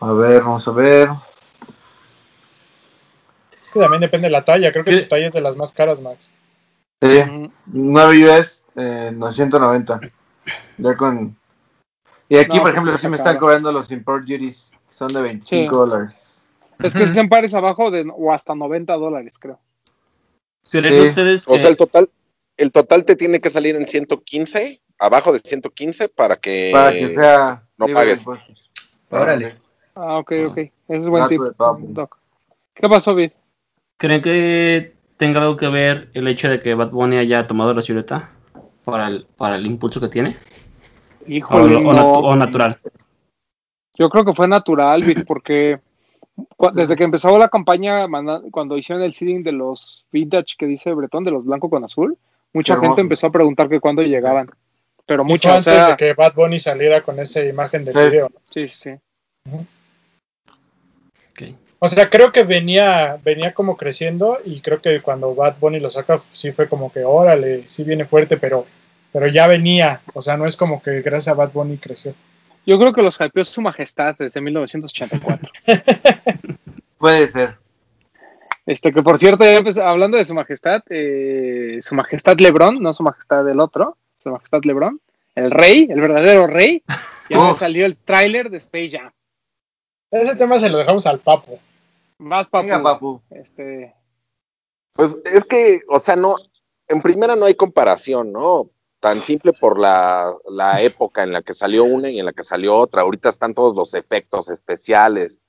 [0.00, 1.08] A ver, vamos a ver.
[3.60, 5.02] Es que también depende de la talla, creo que ¿Qué?
[5.02, 6.30] tu talla es de las más caras, Max.
[7.02, 10.00] Sí, Mm, 9 US, eh, 990.
[10.78, 11.36] Ya con.
[12.28, 15.12] Y aquí, No, por pues ejemplo, sí me están cobrando los import duties, que son
[15.12, 15.78] de 25 Sí.
[15.78, 16.42] dólares.
[16.78, 17.12] Es que Ujú.
[17.12, 19.58] es en pares abajo de o hasta 90 dólares, creo.
[20.70, 21.08] ¿Creen Sí.
[21.08, 22.10] ustedes O sea, que el total,
[22.56, 27.08] el total te tiene que salir en 115, abajo de 115 para que, Para que
[27.14, 27.62] sea.
[27.78, 28.24] no pagues.
[29.10, 29.56] Órale.
[29.96, 30.58] Ah, ok, ok.
[30.58, 31.40] Ese es buen tip.
[31.58, 32.16] Doc.
[32.74, 33.32] ¿Qué pasó, Vid?
[33.96, 37.82] creen que tenga algo que ver el hecho de que Bad Bunny haya tomado la
[37.82, 38.30] silueta
[38.84, 40.36] para el, para el impulso que tiene?
[41.26, 41.92] O, Híjole, o no.
[41.92, 42.78] natu- o natural.
[43.94, 45.80] Yo creo que fue natural, Vic, porque
[46.72, 48.06] desde que empezó la campaña,
[48.50, 52.16] cuando hicieron el seeding de los vintage que dice Bretón, de los blanco con azul,
[52.54, 53.00] mucha Qué gente hermoso.
[53.02, 54.48] empezó a preguntar que cuándo llegaban.
[55.10, 57.84] Pero Y fue mucho, o antes sea, de que Bad Bunny saliera con esa imagen
[57.84, 58.10] del Sí.
[58.10, 58.30] video.
[58.32, 58.40] ¿no?
[58.48, 58.90] sí, sí.
[61.80, 65.90] O sea, creo que venía, venía como creciendo y creo que cuando Bad Bunny lo
[65.90, 68.66] saca sí fue como que órale, sí viene fuerte, pero,
[69.12, 70.00] pero ya venía.
[70.14, 72.14] O sea, no es como que gracias a Bad Bunny creció.
[72.64, 75.50] Yo creo que los hypeó su majestad desde 1984.
[76.98, 77.56] Puede ser.
[78.64, 83.02] Este, que por cierto, ya hablando de su majestad, eh, su majestad Lebrón, no su
[83.02, 85.00] majestad del otro, su majestad Lebrón,
[85.34, 86.82] el rey, el verdadero rey,
[87.28, 89.10] ya me salió el tráiler de Space Jam.
[90.10, 91.58] Ese tema se lo dejamos al papo.
[92.18, 92.64] Más papu.
[92.64, 93.22] Venga, papu.
[93.30, 93.94] Este,
[94.92, 96.36] Pues es que, o sea, no,
[96.88, 98.68] en primera no hay comparación, ¿no?
[98.98, 102.42] Tan simple por la, la época en la que salió una y en la que
[102.44, 103.02] salió otra.
[103.02, 105.40] Ahorita están todos los efectos especiales.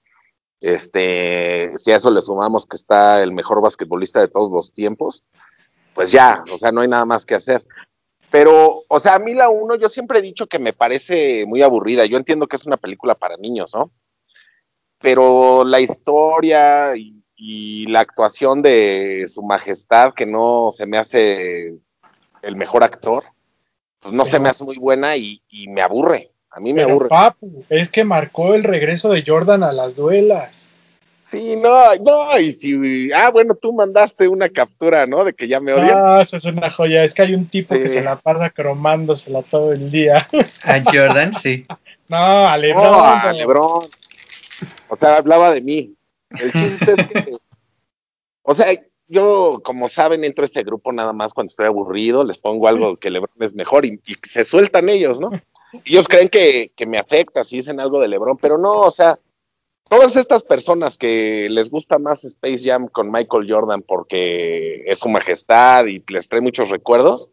[0.62, 5.24] Este, si a eso le sumamos que está el mejor basquetbolista de todos los tiempos,
[5.96, 7.66] pues ya, o sea, no hay nada más que hacer.
[8.32, 11.62] Pero, o sea, a mí la uno, yo siempre he dicho que me parece muy
[11.62, 12.06] aburrida.
[12.06, 13.92] Yo entiendo que es una película para niños, ¿no?
[15.00, 21.76] Pero la historia y, y la actuación de su majestad, que no se me hace
[22.42, 23.26] el mejor actor,
[24.00, 26.32] pues no se me hace muy buena y, y me aburre.
[26.52, 27.10] A mí me aburre.
[27.10, 30.71] papu, es que marcó el regreso de Jordan a las duelas.
[31.32, 35.24] Sí, no, no, y si, ah, bueno, tú mandaste una captura, ¿no?
[35.24, 35.96] De que ya me odian.
[35.96, 37.06] Ah, esa es una joya.
[37.06, 40.28] Es que hay un tipo que se la pasa cromándosela todo el día.
[40.66, 41.66] A Jordan, sí.
[42.10, 42.84] No, a LeBron.
[42.84, 43.38] No, a güey.
[43.38, 43.84] Lebrón.
[44.90, 45.96] O sea, hablaba de mí.
[46.32, 47.38] El chiste es que,
[48.42, 48.68] o sea,
[49.08, 52.98] yo, como saben, entro a este grupo nada más cuando estoy aburrido, les pongo algo
[52.98, 55.30] que Lebrón es mejor y, y se sueltan ellos, ¿no?
[55.86, 59.18] Ellos creen que, que me afecta si dicen algo de Lebrón, pero no, o sea,
[59.92, 65.10] todas estas personas que les gusta más Space Jam con Michael Jordan porque es su
[65.10, 67.30] majestad y les trae muchos recuerdos,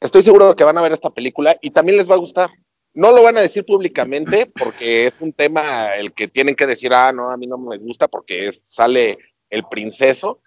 [0.00, 2.50] estoy seguro que van a ver esta película y también les va a gustar.
[2.94, 6.92] No lo van a decir públicamente porque es un tema el que tienen que decir,
[6.92, 9.16] ah, no, a mí no me gusta porque es- sale
[9.48, 10.40] el princeso,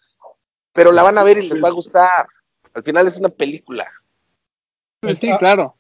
[0.74, 2.28] pero la van a ver y les va a gustar.
[2.74, 3.89] Al final es una película.
[5.22, 5.76] sí, claro.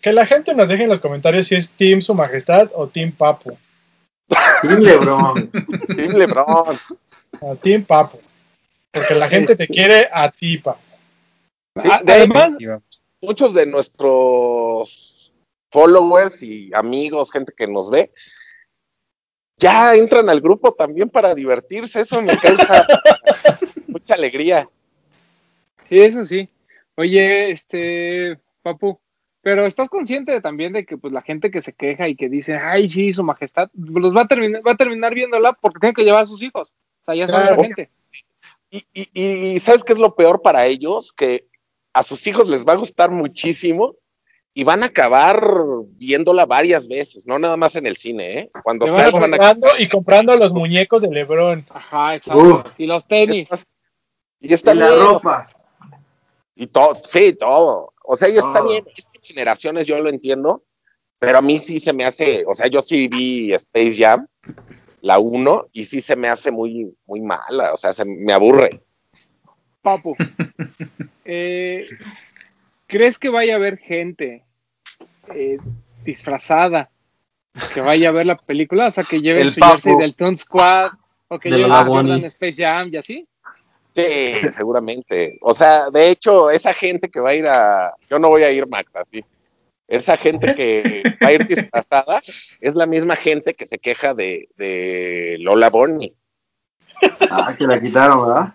[0.00, 3.12] Que la gente nos deje en los comentarios si es Team Su Majestad o Team
[3.12, 3.58] Papu.
[4.62, 5.50] Team LeBron.
[5.96, 6.76] Team LeBron.
[7.40, 8.18] O Team Papu.
[8.90, 10.78] Porque la gente te Este- quiere a ti, Papu.
[11.82, 12.56] Sí, A- de además,
[13.20, 15.32] muchos de nuestros
[15.70, 18.12] followers y amigos, gente que nos ve,
[19.58, 22.00] ya entran al grupo también para divertirse.
[22.00, 22.86] Eso me causa
[23.88, 24.68] mucha alegría.
[25.88, 26.48] sí, eso sí.
[26.96, 29.00] Oye, este, Papu,
[29.44, 32.56] pero ¿estás consciente también de que pues la gente que se queja y que dice,
[32.56, 36.02] ay, sí, su majestad, los va a terminar, va a terminar viéndola porque tiene que
[36.02, 36.72] llevar a sus hijos?
[37.02, 37.54] O sea, ya son Claro.
[37.56, 37.90] esa gente.
[38.70, 39.20] Y, y,
[39.54, 41.12] y ¿sabes qué es lo peor para ellos?
[41.12, 41.46] Que
[41.92, 43.94] a sus hijos les va a gustar muchísimo
[44.54, 45.46] y van a acabar
[45.96, 48.50] viéndola varias veces, no nada más en el cine, ¿eh?
[48.62, 51.66] Cuando Le van a van y comprando los muñecos de LeBron.
[51.70, 52.42] Ajá, exacto.
[52.42, 52.80] Uf.
[52.80, 53.50] y los tenis.
[54.40, 55.48] Y está Y la bien, ropa.
[56.56, 57.92] Y todo, sí, todo.
[58.04, 58.84] O sea, y está bien,
[59.24, 60.64] generaciones yo lo entiendo,
[61.18, 64.26] pero a mí sí se me hace, o sea, yo sí vi Space Jam,
[65.00, 68.80] la 1, y sí se me hace muy, muy mala, o sea, se me aburre.
[69.82, 70.16] Papu,
[71.24, 71.86] eh,
[72.86, 74.44] ¿crees que vaya a haber gente
[75.34, 75.58] eh,
[76.04, 76.90] disfrazada
[77.72, 78.88] que vaya a ver la película?
[78.88, 80.92] O sea, que lleven El su jersey del Toon Squad
[81.28, 82.24] o que De lleven la Jordan.
[82.24, 83.28] Space Jam y así.
[83.94, 85.38] Sí, seguramente.
[85.40, 88.50] O sea, de hecho, esa gente que va a ir a, yo no voy a
[88.50, 89.24] ir, Max, así.
[89.86, 92.20] Esa gente que va a ir disfrazada
[92.60, 96.16] es la misma gente que se queja de, de Lola Bonnie.
[97.30, 98.54] Ah, que la quitaron, ¿verdad?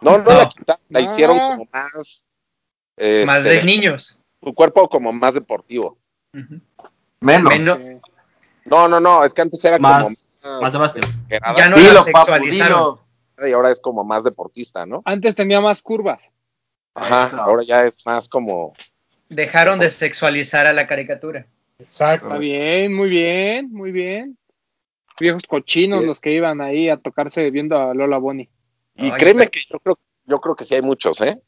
[0.00, 0.30] No, no, No.
[0.38, 1.12] la quitaron, la No.
[1.12, 1.94] hicieron como más.
[3.26, 4.22] Más este, de niños.
[4.42, 5.96] su cuerpo como más deportivo.
[7.20, 7.50] Menos.
[7.52, 7.78] Menos-
[8.64, 11.04] No, no, no, es que antes era Más- como Más de básquet.
[11.04, 12.98] exagerada, Ya no Dilo, la sexualizaron.
[13.46, 15.02] Y ahora es como más deportista, ¿no?
[15.04, 16.28] antes tenía más curvas.
[16.94, 17.36] Ajá, Eso.
[17.42, 18.72] ahora ya es más como
[19.28, 21.46] Dejaron de sexualizar a la caricatura.
[21.78, 22.26] Exacto.
[22.28, 24.38] Está bien, muy bien, muy bien.
[25.18, 26.06] Viejos cochinos Sí.
[26.06, 28.48] los que iban ahí a tocarse viendo a Lola Bonnie.
[28.94, 31.38] y Ay, créeme pero- que yo creo yo creo que sí hay muchos, ¿eh?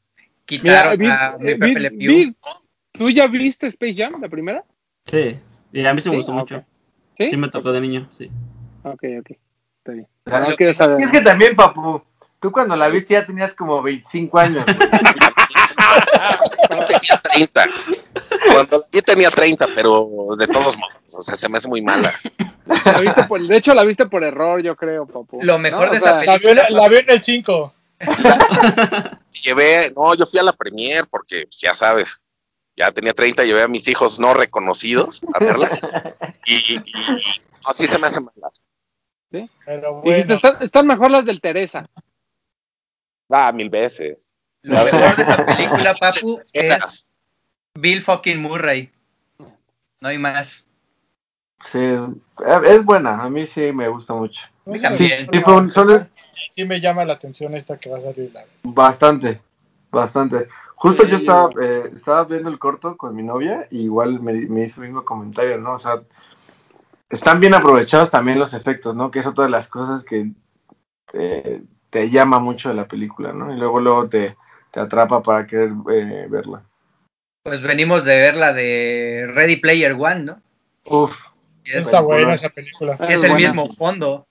[0.45, 1.99] Quitaron vi- a mi eh, Pepe vi- Le Pew.
[1.99, 2.37] vi-
[2.93, 4.65] ¿Tú ya viste Space Jam, la primera?
[5.05, 5.39] Sí.
[5.73, 6.65] Y a mí sí me Sí, gustó mucho.
[7.17, 7.31] ¿Sí?
[7.31, 8.31] Sí me tocó de niño, sí.
[8.85, 9.31] Ok, ok.
[9.89, 10.07] Está bien.
[10.27, 10.97] La- No, lo quiero que- saber.
[10.99, 12.03] Sí, es que también, papu,
[12.41, 14.65] tú cuando la viste ya tenías como 25 años.
[16.71, 17.67] Yo tenía 30.
[18.53, 22.15] Cuando vi tenía 30, pero de todos modos, o sea, se me hace muy mala.
[22.85, 25.39] La viste por- de hecho, la viste por error, yo creo, papu.
[25.43, 25.91] Lo mejor ¿No?
[25.93, 27.73] de esa sea, La vio, en- la vio en el 5.
[29.43, 32.21] Llevé, no, yo fui a la premier porque pues, ya sabes,
[32.77, 36.15] ya tenía 30, llevé a mis hijos no reconocidos a verla.
[36.45, 36.93] Y, y, y
[37.67, 38.25] no, sí se me hacen
[39.31, 41.85] Pero Dijiste, están, están mejor las del Teresa.
[43.31, 44.31] Ah, mil veces.
[44.63, 47.07] Lo mejor de esa película, papu, es.
[47.75, 48.91] Bill fucking Murray.
[50.01, 50.67] No hay más.
[51.61, 52.01] Sí, es
[52.65, 54.43] es buena, a mí sí me gusta mucho.
[54.97, 55.11] Sí,
[55.43, 56.07] fue un- solo-
[56.55, 58.31] sí me llama la atención esta que va a salir.
[58.33, 59.43] la- Bastante,
[59.91, 60.49] bastante.
[60.77, 64.33] Justo Sí, yo estaba, eh, estaba viendo el corto con mi novia y igual me,
[64.33, 65.75] me hizo el mismo comentario, ¿no?
[65.75, 66.01] O sea,
[67.11, 69.11] están bien aprovechados también los efectos, ¿no?
[69.11, 70.31] Que es otra de las cosas que
[71.15, 73.53] eh, te llama mucho de la película, ¿no?
[73.53, 74.37] Y luego luego te,
[74.71, 76.63] te atrapa para querer eh, verla.
[77.45, 80.41] Pues venimos de ver la de Ready Player One, ¿no?
[80.85, 81.27] Uf,
[81.65, 82.95] es, Está buena esa película.
[83.09, 83.35] Es el buena.
[83.37, 84.27] mismo fondo.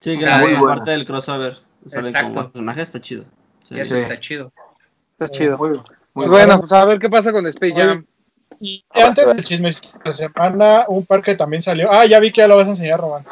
[0.00, 0.60] Sí, que buena.
[0.62, 2.28] parte del crossover sale Exacto.
[2.34, 3.24] como personaje está chido.
[3.64, 3.78] Sí.
[3.78, 4.00] Eso Sí.
[4.02, 4.52] está chido.
[5.12, 5.58] Está chido.
[5.58, 5.82] muy, muy
[6.14, 6.30] bueno.
[6.30, 8.06] bueno, pues a ver qué pasa con Space Oye, Jam.
[8.58, 11.90] Y antes del chisme de la semana, un par que también salió.
[11.90, 13.24] Ah, ya vi que ya lo vas a enseñar, Román.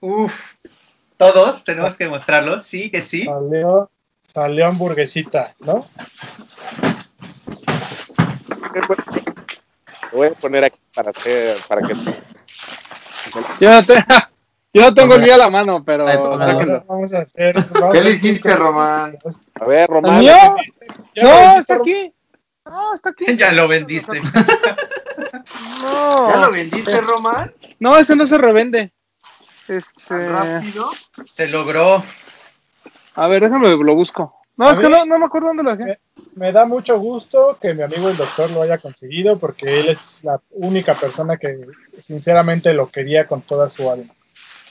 [0.00, 0.54] Uf.
[1.16, 2.60] Todos tenemos que mostrarlo.
[2.60, 3.24] Sí, que sí.
[3.24, 3.90] Salió,
[4.22, 5.84] salió hamburguesita, ¿no?
[10.12, 11.94] Lo voy a poner aquí para hacer, para que
[13.60, 14.04] Yo no, te-
[14.72, 16.84] yo no tengo el mío a la mano, pero sáquenlo.
[16.86, 17.54] Vamos a hacer.
[17.72, 19.18] vamos ¿Qué le hiciste, Román?
[19.54, 20.20] a ver, ¿El Román.
[20.20, 20.32] mío?
[21.14, 22.12] ¿Ya lo No, está aquí.
[22.64, 23.24] No, está aquí.
[23.36, 24.20] Ya lo vendiste.
[25.82, 26.28] No.
[26.30, 27.52] ¿Ya lo vendiste, Román?
[27.78, 28.92] No, ese no se revende.
[29.66, 30.90] ¿Tan Este, rápido?
[31.26, 32.02] Se logró.
[33.14, 34.34] a ver, déjame lo busco.
[34.56, 35.98] No, A es que no, no me acuerdo dónde lo dejé.
[36.34, 40.22] Me da mucho gusto que mi amigo el doctor lo haya conseguido porque él es
[40.22, 41.66] la única persona que
[41.98, 44.12] sinceramente lo quería con toda su alma.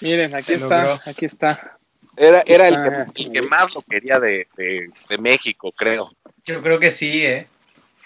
[0.02, 1.00] Miren, aquí Se está, logró.
[1.06, 1.78] aquí está.
[2.16, 2.76] Era, era el,
[3.14, 6.10] que, el que más lo quería de, de, de México, creo.
[6.46, 7.48] Yo creo que sí, ¿eh?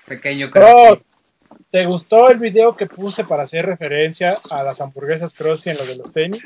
[0.06, 1.02] Pequeño creo.
[1.72, 5.86] ¿te gustó el video que puse para hacer referencia a las hamburguesas Krusty en lo
[5.86, 6.44] de los tenis?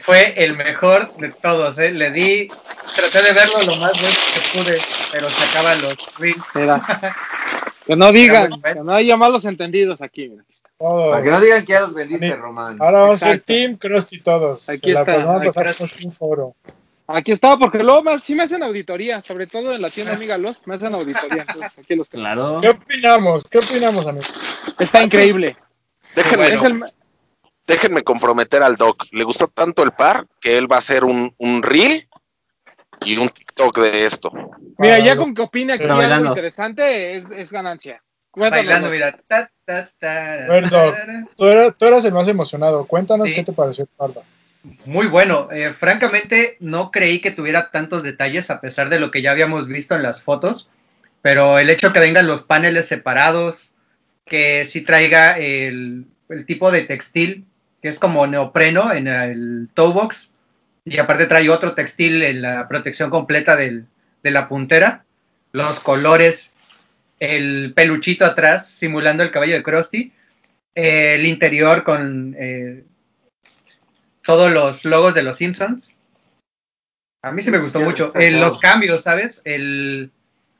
[0.00, 1.90] Fue el mejor de todos, ¿eh?
[1.92, 2.48] Le di.
[2.48, 4.78] Traté de verlo lo más bueno que pude,
[5.12, 6.44] pero se acaban los reels.
[7.88, 8.82] Que no digan, bueno.
[8.82, 10.28] que no haya malos entendidos aquí.
[10.28, 10.68] Mira, aquí está.
[10.78, 11.10] Todos.
[11.10, 12.36] Para que no digan que ya los vendiste.
[12.36, 12.76] Román.
[12.80, 13.46] Ahora vamos a hacer Exacto.
[13.52, 14.68] Team Krusty todos.
[14.68, 15.86] Aquí La- está, pues a aquí pasar está.
[15.86, 16.54] por un foro.
[17.06, 20.36] Aquí está, porque luego más, sí me hacen auditoría, sobre todo en la tienda Amiga
[20.36, 21.40] Los, me hacen auditoría.
[21.48, 22.22] Entonces, aquí los tengo.
[22.24, 22.60] Claro.
[22.60, 23.44] ¿Qué opinamos?
[23.44, 24.74] ¿Qué opinamos, amigos?
[24.78, 25.56] Está increíble.
[26.14, 26.84] Déjenme, Es el,
[27.66, 29.04] déjenme comprometer al Doc.
[29.12, 32.07] Le gustó tanto el par que él va a hacer un, un reel
[33.04, 34.30] y un TikTok de esto.
[34.78, 38.02] mira, ya con que opine aquí Pero algo interesante es, es ganancia.
[38.30, 38.66] Cuéntanos.
[38.66, 39.18] Bailando, mira.
[39.26, 40.94] Ta, ta, ta, A ver, Doc,
[41.36, 42.84] tú, eras, tú eras el más emocionado.
[42.86, 43.34] Cuéntanos Sí.
[43.34, 44.22] qué te pareció el pardo.
[44.84, 45.48] Muy bueno.
[45.50, 49.66] Eh, francamente, no creí que tuviera tantos detalles a pesar de lo que ya habíamos
[49.66, 50.68] visto en las fotos.
[51.22, 53.74] Pero el hecho que vengan los paneles separados,
[54.24, 57.44] que sí traiga el, el tipo de textil,
[57.82, 60.32] que es como neopreno en el toe box,
[60.90, 63.86] y aparte trae otro textil en la protección completa del-
[64.22, 65.04] de la puntera,
[65.52, 66.54] los colores,
[67.20, 70.12] el peluchito atrás simulando el cabello de Krusty,
[70.74, 72.84] eh, el interior con eh,
[74.22, 75.90] todos los logos de los Simpsons.
[77.22, 78.06] A mí sí me gustó mucho.
[78.06, 79.42] está Eh, los cambios, ¿sabes?
[79.44, 80.10] El,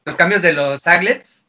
[0.05, 1.47] los cambios de los aglets,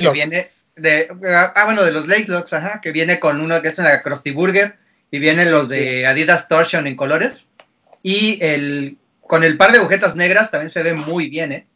[0.00, 0.14] que Locks.
[0.14, 3.78] viene de, ah, bueno, de los Lace Locks, ajá, que viene con uno que es
[3.78, 4.76] una Krusty Burger,
[5.10, 7.50] y vienen los de Adidas Torsion en colores,
[8.10, 11.66] y el, con el par de agujetas negras también se ve muy bien, ¿eh?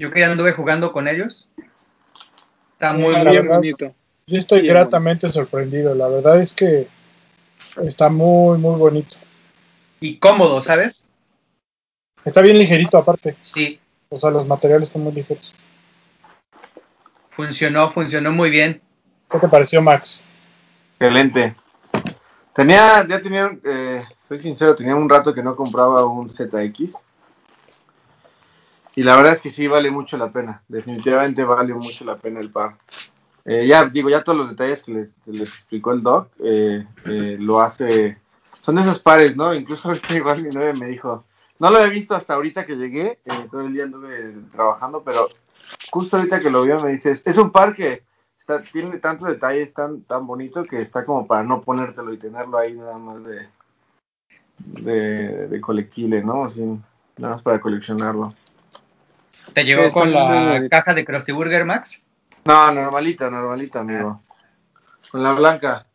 [0.00, 1.48] Yo que ya anduve jugando con ellos.
[2.72, 3.56] Está muy, muy bien verdad.
[3.58, 3.94] bonito.
[4.26, 5.94] Yo estoy Bien gratamente sorprendido.
[5.94, 6.88] La verdad es que
[7.84, 9.16] está muy, muy bonito.
[10.00, 11.08] y cómodo, ¿sabes?
[12.24, 13.36] Está bien ligerito aparte.
[13.42, 15.54] Sí, O sea, los materiales están muy ligeros.
[17.30, 18.82] funcionó, funcionó muy bien.
[19.30, 20.24] ¿Qué te pareció, Max?
[20.98, 21.54] Excelente.
[22.54, 24.04] Tenía, ya tenía, eh,
[24.34, 26.96] soy sincero, tenía un rato que no compraba un ZX.
[28.96, 30.62] Y la verdad es que sí vale mucho la pena.
[30.68, 32.76] Definitivamente vale mucho la pena el par.
[33.44, 37.36] Eh, ya digo, ya todos los detalles que les, les explicó el doc eh, eh,
[37.40, 38.18] lo hace.
[38.62, 39.54] Son esos pares, ¿no?
[39.54, 41.24] Incluso ahorita igual mi novia me dijo,
[41.58, 45.28] no lo he visto hasta ahorita que llegué, eh, todo el día anduve trabajando, pero
[45.90, 48.02] justo ahorita que lo vio me dice, es un par que
[48.72, 52.74] tiene tantos detalles tan, tan bonito que está como para no ponértelo y tenerlo ahí
[52.74, 53.48] nada más de,
[54.58, 56.44] de, de colectible, ¿no?
[56.44, 56.62] Así,
[57.16, 58.34] nada más para coleccionarlo.
[59.52, 62.02] ¿Te llegó Sí, con la caja de Krusty Burger, Max?
[62.44, 64.22] No, normalita, normalita, amigo.
[65.10, 65.86] Con la blanca.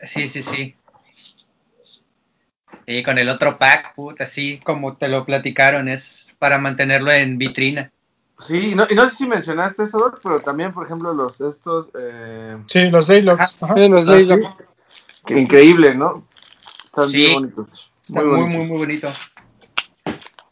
[0.00, 0.74] Sí, sí, sí.
[2.86, 7.36] Y con el otro pack, puta, así como te lo platicaron, es para mantenerlo en
[7.36, 7.90] vitrina.
[8.38, 11.40] Sí, y no, y no sé si mencionaste eso, Doc, pero también, por ejemplo, los
[11.40, 11.88] estos...
[11.98, 13.56] Eh, Sí, los Daylocks.
[13.60, 13.74] Ajá.
[13.74, 14.46] Sí, los ah, sí,
[15.26, 16.24] que increíble, ¿no?
[16.84, 17.16] Están Sí.
[17.18, 17.90] bien bonitos.
[18.08, 19.08] Está Muy muy, muy, muy bonito.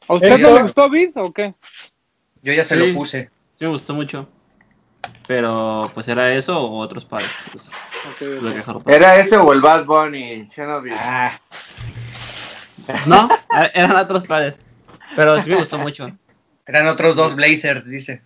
[0.08, 1.54] ¿A usted no le gustó, Vid, o qué?
[2.42, 2.92] Yo ya se Sí.
[2.92, 3.30] lo puse.
[3.58, 4.28] Sí, me gustó mucho.
[5.26, 7.28] pero pues era eso o otros pares.
[7.50, 7.68] Pues,
[8.64, 8.76] pasar.
[8.86, 10.46] ¿Era ese o el Bad Bunny?
[10.92, 11.40] Ah,
[13.06, 14.58] No, e- eran otros pares.
[15.16, 16.10] Pero sí me gustó mucho.
[16.66, 18.22] eran otros dos Blazers, dice.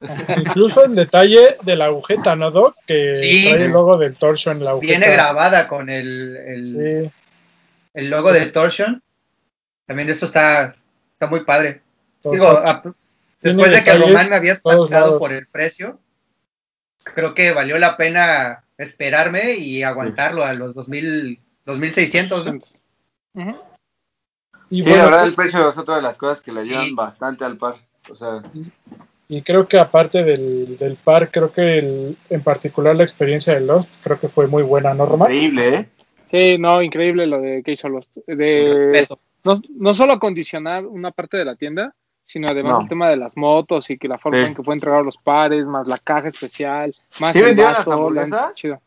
[0.36, 2.76] Incluso el detalle de la agujeta, ¿no, Doc?
[2.86, 3.44] Que Sí.
[3.48, 4.98] trae el logo del Torso en la agujeta.
[4.98, 7.10] Viene grabada con el, el, Sí,
[7.96, 9.02] el logo de Torsion.
[9.86, 10.74] También eso está,
[11.14, 11.82] está muy padre.
[12.22, 12.82] Digo, a-
[13.40, 15.98] después de que Román me había espantado por el precio,
[17.14, 22.46] creo que valió la pena esperarme y aguantarlo a los 2000, 2600.
[22.46, 22.60] ¿no?
[23.34, 23.56] Ujú.
[24.68, 26.70] Y Sí, bueno, la verdad el precio es otra de las cosas que le Sí.
[26.74, 27.76] ayudan bastante al par.
[28.10, 28.42] O sea,
[29.28, 33.60] y creo que aparte del, del par, creo que el- en particular la experiencia de
[33.60, 35.32] Lost, creo que fue muy buena, ¿no, Román?
[35.32, 35.88] increíble, ¿eh?
[36.26, 38.08] Sí, no, increíble lo de que hizo los.
[38.26, 39.06] De,
[39.44, 42.80] no, no solo acondicionar una parte de la tienda, sino además No.
[42.82, 44.44] el tema de las motos y que la forma Sí.
[44.46, 48.52] en que fue entregado los pares, más la caja especial, más ¿Sí el vaso, la-
[48.54, 48.80] chido.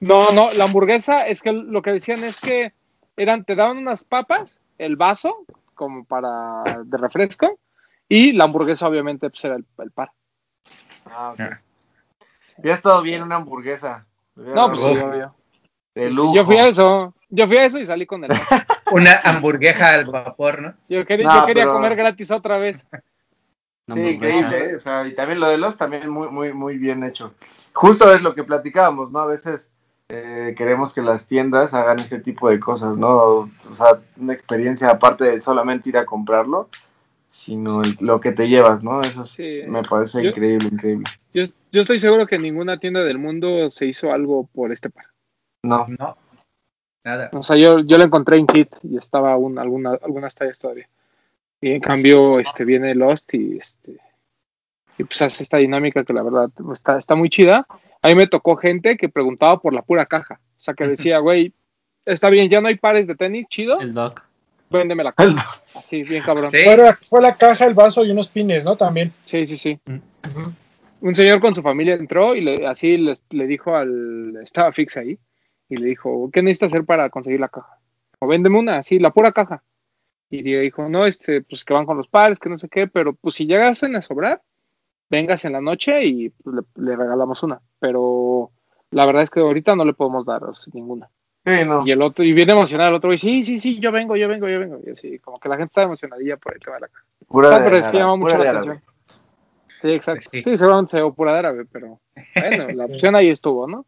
[0.00, 2.72] No, no, la hamburguesa es que lo que decían es que
[3.16, 7.58] eran, te daban unas papas, el vaso, como para de refresco,
[8.08, 10.12] y la hamburguesa obviamente pues era el, el par.
[11.04, 11.40] Ah, ok.
[11.40, 11.60] Ah.
[12.56, 14.06] Hubiera estado bien una hamburguesa.
[14.36, 15.34] No, pues sí, obvio.
[15.98, 16.34] De lujo.
[16.34, 18.30] Yo fui a eso, yo fui a eso y salí con el.
[18.92, 20.74] Una hamburguesa al vapor, ¿no?
[20.88, 22.86] Yo quería, No, yo quería pero- comer gratis otra vez.
[23.92, 24.76] Sí, increíble.
[24.76, 27.34] O sea, y también lo de los también muy, muy, muy bien hecho.
[27.72, 29.18] Justo es lo que platicábamos, ¿no?
[29.20, 29.70] A veces
[30.08, 33.16] eh, queremos que las tiendas hagan ese tipo de cosas, ¿no?
[33.18, 36.68] O sea, una experiencia aparte de solamente ir a comprarlo,
[37.30, 39.00] sino el- lo que te llevas, ¿no?
[39.00, 39.62] Eso Sí.
[39.66, 41.04] me parece Yo- increíble, increíble.
[41.34, 44.90] Yo, yo estoy seguro que en ninguna tienda del mundo se hizo algo por este
[44.90, 45.06] par.
[45.62, 46.16] No, No,
[47.04, 47.30] nada.
[47.32, 50.88] O sea, yo, yo lo encontré en Kit y estaba aún alguna, algunas tallas todavía.
[51.60, 53.98] Y en cambio, este viene Lost y este
[54.96, 57.66] y pues hace esta dinámica que la verdad está, está muy chida.
[58.02, 60.40] A mí me tocó gente que preguntaba por la pura caja.
[60.56, 61.52] O sea, que decía, güey,
[62.04, 64.22] está bien, ya no hay pares de tenis, chido, El doc.
[64.70, 65.60] véndeme la caja.
[65.74, 66.50] Así, bien cabrón.
[66.50, 66.58] Sí.
[66.64, 68.76] Fue, la, fue la caja, el vaso y unos pines, ¿no?
[68.76, 69.12] También.
[69.24, 69.78] Sí, sí, sí.
[71.00, 74.36] un señor con su familia entró y le, así les- le dijo al.
[74.42, 75.16] Estaba fix ahí.
[75.68, 77.78] Y le dijo: ¿Qué necesita hacer para conseguir la caja?
[78.20, 79.62] O véndeme una, así, la pura caja.
[80.30, 82.86] Y le dijo: No, este, pues que van con los pares, que no sé qué,
[82.86, 84.42] pero pues si llegasen a sobrar,
[85.10, 87.60] vengas en la noche y pues, le, le regalamos una.
[87.78, 88.50] Pero
[88.90, 90.42] la verdad es que ahorita no le podemos dar
[90.72, 91.08] ninguna.
[91.44, 91.86] sí, no.
[91.86, 94.28] Y el otro, y viene emocionado el otro, y sí, sí, sí, yo vengo, yo
[94.28, 94.78] vengo, yo vengo.
[94.86, 97.04] Y así, como que la gente está emocionadilla por el tema de la caja.
[97.26, 98.76] Pura Ah, de pero es que árabe, llama mucho la atención.
[98.76, 98.82] árabe.
[99.82, 100.28] Sí, exacto.
[100.32, 100.42] Sí.
[100.42, 102.00] Sí, seguramente se ve pura de árabe, pero
[102.34, 103.86] bueno, la opción ahí estuvo, ¿no?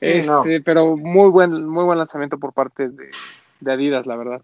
[0.00, 0.42] Este, no.
[0.64, 3.10] pero muy buen, muy buen lanzamiento por parte de,
[3.60, 4.42] de Adidas, la verdad.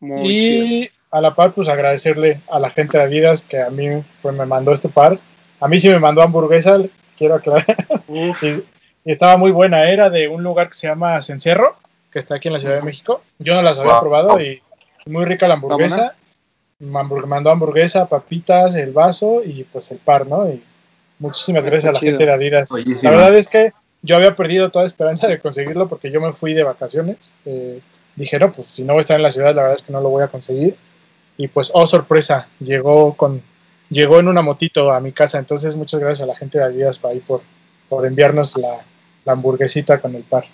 [0.00, 0.64] Muy chido.
[0.66, 4.32] Y a la par, pues agradecerle a la gente de Adidas que a mí fue,
[4.32, 5.18] me mandó este par.
[5.60, 6.78] A mí sí me mandó hamburguesa,
[7.16, 7.64] quiero aclarar.
[8.08, 8.64] y, y
[9.04, 9.88] estaba muy buena.
[9.90, 11.76] Era de un lugar que se llama Cencerro,
[12.10, 13.22] que está aquí en la Ciudad de México.
[13.38, 14.00] Yo no las había Wow.
[14.00, 14.60] probado y
[15.06, 16.14] muy rica la hamburguesa.
[16.78, 20.46] Me hamburg- mandó hamburguesa, papitas, el vaso y pues el par, ¿no?
[20.50, 20.62] Y
[21.20, 22.10] muchísimas gracias a la chido.
[22.10, 22.70] gente de Adidas.
[22.70, 23.10] Bellísimo.
[23.12, 23.72] La verdad es que
[24.06, 27.32] yo había perdido toda esperanza de conseguirlo porque yo me fui de vacaciones.
[27.44, 27.80] Eh,
[28.14, 29.92] dije, no, pues si no voy a estar en la ciudad, la verdad es que
[29.92, 30.76] no lo voy a conseguir.
[31.36, 33.42] Y pues, oh sorpresa, llegó con
[33.90, 35.38] llegó en una motito a mi casa.
[35.38, 37.42] Entonces, muchas gracias a la gente de Adidas por ahí por,
[37.88, 38.80] por enviarnos la,
[39.26, 40.44] hamburguesita con el par.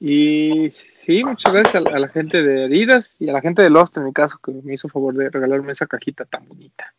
[0.00, 3.62] Y sí, muchas gracias a, la- a la gente de Adidas y a la gente
[3.62, 6.94] de Lost, en mi caso, que me hizo favor de regalarme esa cajita tan bonita.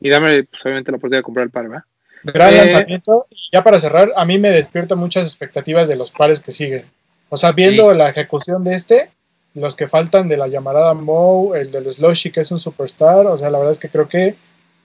[0.00, 1.84] Y darme, pues, obviamente, la oportunidad de comprar el par, ¿verdad?
[2.24, 3.26] Gran Eh, lanzamiento.
[3.30, 6.84] Y ya para cerrar, a mí me despierta muchas expectativas de los pares que siguen.
[7.28, 7.96] O sea, viendo Sí.
[7.98, 9.10] la ejecución de este,
[9.54, 13.36] los que faltan de la llamarada Moe, el del Slushy, que es un superstar, o
[13.36, 14.36] sea, la verdad es que creo que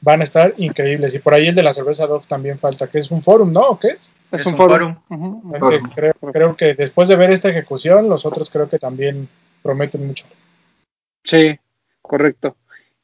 [0.01, 1.13] van a estar increíbles.
[1.15, 3.61] Y por ahí el de la cerveza Dove también falta, que es un forum, ¿no?
[3.61, 4.11] ¿O qué es?
[4.31, 4.95] Es, Es un forum.
[5.95, 9.27] Creo, creo que después de ver esta ejecución, los otros creo que también
[9.63, 10.25] prometen mucho.
[11.23, 11.57] Sí,
[12.01, 12.55] correcto.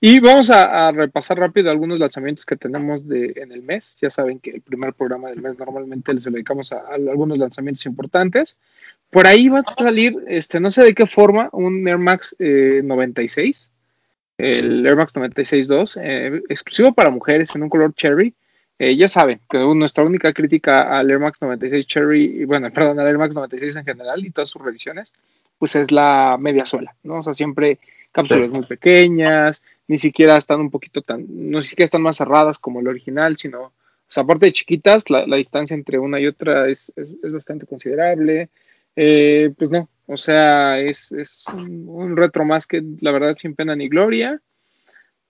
[0.06, 3.96] Y vamos a, a repasar rápido algunos lanzamientos que tenemos de, en el mes.
[4.02, 7.86] Ya saben que el primer programa del mes normalmente les dedicamos a, a algunos lanzamientos
[7.86, 8.58] importantes.
[9.10, 12.82] Por ahí va a salir, este, no sé de qué forma, un Air Max eh,
[12.84, 13.70] 96,
[14.40, 18.34] el Air Max 96.2, eh, exclusivo para mujeres en un color cherry.
[18.80, 23.00] Eh, ya saben que nuestra única crítica al Air Max 96 Cherry, y bueno, perdón,
[23.00, 25.14] al Air Max 96 en general y todas sus revisiones,
[25.58, 27.20] pues es la media suela, ¿no?
[27.20, 27.80] O sea, siempre
[28.12, 32.80] cápsulas muy pequeñas, ni siquiera están un poquito tan, no siquiera están más cerradas como
[32.80, 33.74] el original, sino, o
[34.08, 38.50] sea, aparte de chiquitas, la, la distancia entre una y otra es, es, bastante considerable.
[38.96, 43.56] Eh, pues no, o sea, es, es un, un retro más que la verdad sin
[43.56, 44.42] pena ni gloria.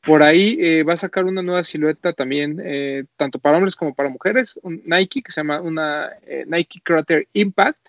[0.04, 3.96] Por ahí eh, va a sacar una nueva silueta también, eh, tanto para hombres como
[3.96, 7.80] para mujeres, un Nike que se llama una eh, Nike Crater Impact,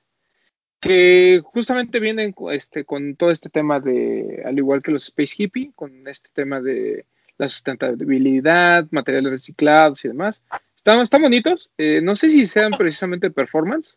[0.85, 5.73] que justamente vienen este, con todo este tema de, al igual que los Space Hippie,
[5.75, 7.07] con este tema de
[7.39, 10.43] la sustentabilidad, materiales reciclados y demás.
[10.77, 13.97] Están, están bonitos, eh, no sé si sean precisamente performance,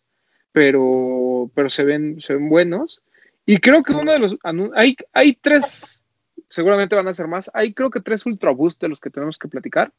[0.53, 3.01] pero, pero se, ven, se ven buenos.
[3.45, 4.37] Y creo que uno de los...
[4.73, 6.01] Hay, hay tres,
[6.47, 9.37] seguramente van a ser más, hay creo que tres Ultra Boost de los que tenemos
[9.37, 9.91] que platicar.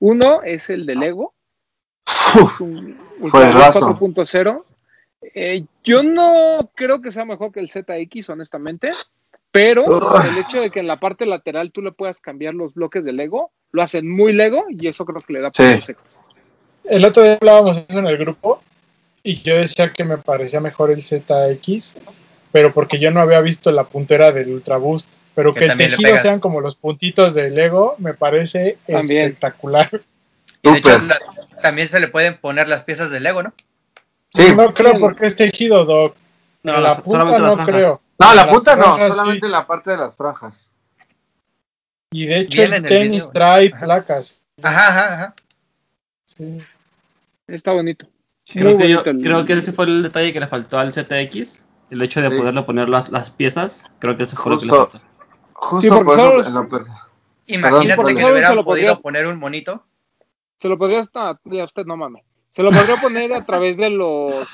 [0.00, 1.32] Uno es el de Lego,
[2.34, 3.96] Uf, un Ultra Boost Juegazo.
[3.96, 4.64] 4.0.
[5.34, 8.90] Eh, yo no creo que sea mejor que el ZX, honestamente,
[9.50, 9.84] pero
[10.24, 13.12] el hecho de que en la parte lateral tú le puedas cambiar los bloques de
[13.12, 15.62] Lego, lo hacen muy Lego y eso creo que le da Sí.
[15.62, 16.10] puntos extra.
[16.84, 18.62] El otro día hablábamos eso en el grupo
[19.22, 21.96] y yo decía que me parecía mejor el ZX,
[22.52, 25.08] pero porque yo no había visto la puntera del Ultra Boost.
[25.34, 29.28] Pero Que que, el tejido sean como los puntitos de Lego me parece También.
[29.28, 30.02] espectacular.
[30.62, 31.00] Y de hecho,
[31.60, 33.52] también se le pueden poner las piezas de Lego, ¿no?
[34.34, 34.54] Sí.
[34.54, 36.16] No creo porque es tejido, Doc.
[36.62, 38.00] No, la punta no creo.
[38.18, 39.18] No, la punta no, franjas sí.
[39.18, 40.54] solamente la parte de las franjas.
[42.10, 43.32] Y de hecho el en el tenis video.
[43.32, 43.84] trae Ajá.
[43.84, 44.40] placas.
[44.62, 45.34] Ajá, ajá, ajá.
[46.26, 46.58] Sí.
[47.46, 48.06] Está bonito.
[48.50, 51.64] Creo que, yo- creo que ese fue el detalle que le faltó al ZX.
[51.90, 52.36] El hecho de Sí.
[52.36, 54.90] poderle poner las, las piezas, creo que ese fue lo que le Justo.
[54.98, 55.06] faltó.
[55.52, 56.82] Justo Sí, porque por
[57.46, 59.84] Imagínate que le hubieran se lo podido poner un monito.
[60.58, 62.24] Se lo podrías, no, ya usted no mames.
[62.54, 64.48] Se lo podría poner a través de los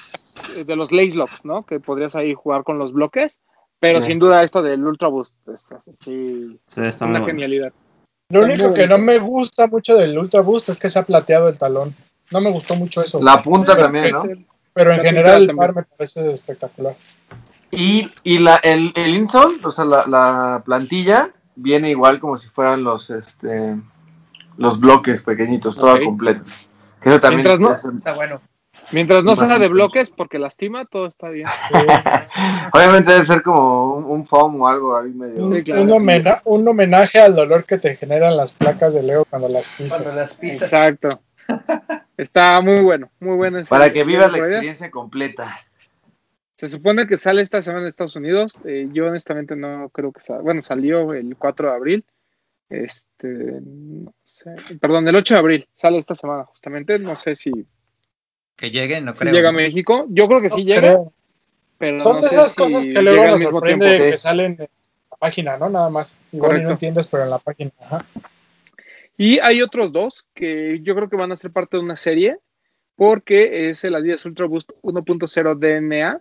[0.49, 1.65] de los lace locks, ¿no?
[1.67, 3.37] Que podrías ahí jugar con los bloques,
[3.79, 4.09] pero Sí.
[4.09, 7.33] sin duda esto del Ultra Boost es así, sí, Sí, está muy una bueno.
[7.35, 7.73] genialidad.
[8.31, 11.49] Lo único que no me gusta mucho del Ultra Boost es que se ha plateado
[11.49, 11.95] el talón.
[12.31, 13.21] No me gustó mucho eso.
[13.23, 14.23] La punta también, ¿no?
[14.73, 16.97] pero en la general el par me parece espectacular.
[17.71, 22.49] Y, y la, el, el insole, o sea, la, la plantilla, viene igual como si
[22.49, 23.77] fueran los este
[24.57, 26.05] los bloques pequeñitos, todo Ok.
[26.05, 26.45] completo.
[27.03, 28.41] Que eso también Mientras no- es- Está bueno.
[28.93, 31.47] Mientras no sea de bloques porque lastima, todo está bien.
[32.73, 35.47] obviamente debe ser como un, un foam o algo ahí medio.
[35.47, 35.95] Un, Sí, claro, un sí.
[35.95, 40.01] homena- un homenaje al dolor que te generan las placas de Lego cuando las pisas.
[40.01, 40.63] Cuando las pisas.
[40.63, 41.21] Exacto.
[42.17, 43.59] Está muy bueno, muy bueno.
[43.59, 45.59] ese- Para que vivas la experiencia completa.
[46.57, 48.59] Se supone que sale esta semana en Estados Unidos.
[48.65, 50.43] eh, yo honestamente no creo que salga.
[50.43, 52.05] Bueno, salió el 4 de abril.
[52.69, 53.61] Este,
[54.81, 56.99] perdón, el 8 de abril sale esta semana justamente.
[56.99, 57.51] No sé si,
[58.57, 59.33] Que llegue, no si creo.
[59.35, 60.07] llega a México.
[60.09, 61.13] Yo creo que No sí llega, creo.
[61.79, 64.05] pero Son no de sé esas si cosas que llega luego nos sorprende tiempo.
[64.07, 64.11] Sí.
[64.13, 64.69] que salen en
[65.11, 65.69] la página, ¿no?
[65.69, 66.17] Nada más.
[66.33, 66.67] Igual Correcto.
[66.69, 67.71] no entiendes, pero en la página.
[67.81, 68.05] Ajá.
[69.17, 72.39] Y hay otros dos que yo creo que van a ser parte de una serie,
[72.97, 76.21] porque es el Adidas Ultra Boost 1.0 DNA,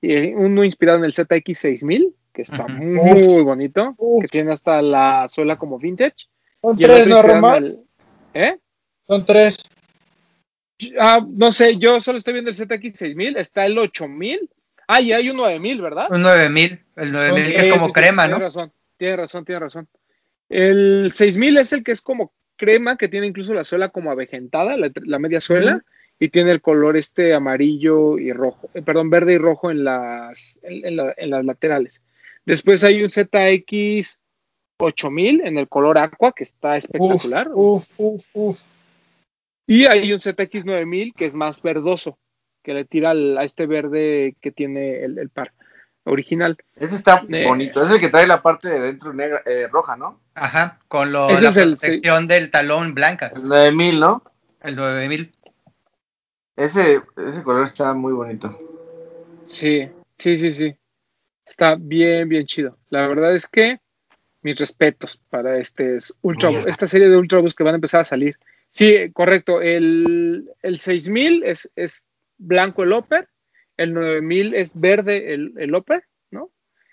[0.00, 4.22] y uno inspirado en el ZX6000, que está muy bonito, Uf.
[4.22, 6.26] que tiene hasta la suela como vintage.
[6.64, 7.64] Son tres, otro ¿no, inspirado en Román?
[7.64, 7.78] el-
[8.34, 8.58] ¿Eh?
[9.06, 9.56] Son tres.
[10.98, 14.50] Ah, no sé, yo solo estoy viendo el ZX6000, está el 8000.
[14.88, 16.08] Ah, y hay un 9000, ¿verdad?
[16.10, 16.80] Un 9000.
[16.96, 18.44] El 9000 que es como sí, sí, crema, tiene ¿no?
[18.44, 19.88] razón, tiene razón, tiene razón.
[20.48, 24.76] El 6000 es el que es como crema, que tiene incluso la suela como avejentada,
[24.76, 25.82] la, la media suela,
[26.18, 30.58] y tiene el color este amarillo y rojo, eh, perdón, verde y rojo en las,
[30.62, 32.00] en, en la- en las laterales.
[32.46, 34.20] Después hay un ZX
[34.78, 37.48] 8000 en el color aqua, que está espectacular.
[37.54, 38.60] uf, uf, uf.
[39.66, 42.18] Y hay un ZX 9000 que es más verdoso,
[42.62, 45.52] que le tira al- a este verde que tiene el, el par
[46.04, 46.56] original.
[46.76, 47.46] Ese está Eh.
[47.46, 47.82] bonito.
[47.84, 50.20] Es el que trae la parte de dentro negra, eh, roja, ¿no?
[50.34, 53.32] Ajá, con lo, Ese la es el- protección del talón blanca.
[53.34, 54.22] El 9000, ¿no?
[54.60, 55.32] El 9000.
[56.56, 58.58] Ese, ese color está muy bonito.
[59.44, 60.74] Sí, sí, sí, sí.
[61.46, 62.76] Está bien, bien chido.
[62.90, 63.78] La verdad es que
[64.44, 68.04] mis respetos para este es ultra, esta serie de Ultraboost que van a empezar a
[68.04, 68.36] salir.
[68.70, 69.60] Sí, correcto.
[69.62, 72.04] El, el 6000 es, es
[72.38, 73.28] blanco el upper,
[73.76, 76.50] el 9000 es verde el, el upper, ¿no?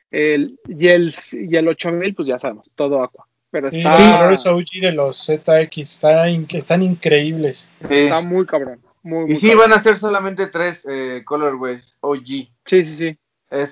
[0.09, 3.27] El, y, el, y el 8000, pues ya sabemos, todo aqua.
[3.51, 7.69] Pero Sí, está, los colores OG de los ZX están, in- están increíbles.
[7.83, 7.95] Sí.
[7.95, 8.79] está muy cabrón.
[9.03, 9.69] Muy, Y muy sí, cabrón.
[9.71, 12.25] van a ser solamente tres eh, colorways OG.
[12.25, 13.17] Sí, sí, sí.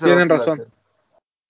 [0.03, 0.65] Tienen razón.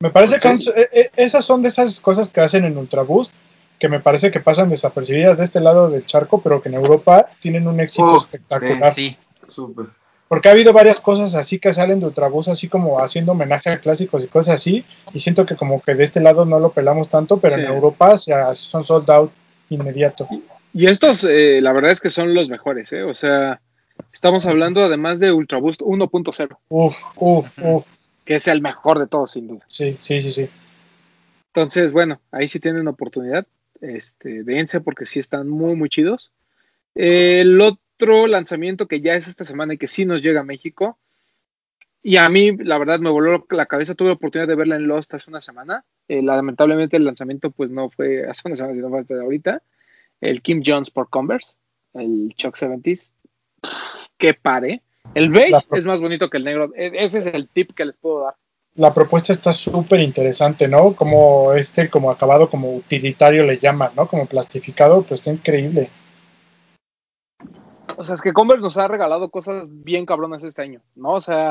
[0.01, 3.01] Me parece Pues que eh, eh, esas son de esas cosas que hacen en Ultra
[3.01, 3.33] Boost
[3.79, 7.29] que me parece que pasan desapercibidas de este lado del charco, pero que en Europa
[7.39, 8.93] tienen un éxito espectacular.
[8.93, 9.17] Sí.
[9.47, 9.87] Súper.
[10.27, 13.79] Porque ha habido varias cosas así que salen de Ultrabús, así como haciendo homenaje a
[13.79, 17.09] clásicos y cosas así, y siento que como que de este lado no lo pelamos
[17.09, 17.61] tanto, pero Sí.
[17.61, 19.31] en Europa se son sold out
[19.69, 20.27] inmediato.
[20.73, 23.03] Y estos, eh, la verdad es que son los mejores, ¿eh?
[23.03, 23.59] O sea,
[24.13, 27.87] estamos hablando además de Ultraboost 1.0, Uf, uf, uf.
[28.29, 29.65] Que es el mejor de todos, sin duda.
[29.65, 30.49] Sí, sí, sí, sí.
[31.47, 33.47] Entonces, bueno, ahí sí tienen oportunidad.
[33.81, 36.31] este, dense porque sí están muy, muy chidos.
[36.93, 40.99] El otro lanzamiento que ya es esta semana y que sí nos llega a México,
[42.03, 43.95] y a mí, la verdad, me voló la cabeza.
[43.95, 45.83] Tuve la oportunidad de verla en Lost hace una semana.
[46.07, 49.63] Eh, lamentablemente, el lanzamiento, pues no fue hace una semana, sino fue hasta ahorita.
[50.21, 51.55] El Kim Jones por Converse,
[51.95, 53.09] el Chuck 70s.
[54.19, 54.83] Que pare.
[55.13, 56.71] El beige es más bonito que el negro.
[56.75, 58.35] E- Ese es el tip que les puedo dar.
[58.75, 60.95] La propuesta está súper interesante, ¿no?
[60.95, 64.07] Como este, como acabado, como utilitario le llaman, ¿no?
[64.07, 65.89] Como plastificado, pues está increíble.
[67.97, 71.13] O sea, es que Converse nos ha regalado cosas bien cabronas este año, ¿no?
[71.13, 71.49] O sea,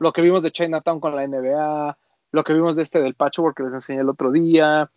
[0.00, 1.96] lo que vimos de Chinatown con la NBA,
[2.32, 4.90] lo que vimos de este del Patchwork que les enseñé el otro día,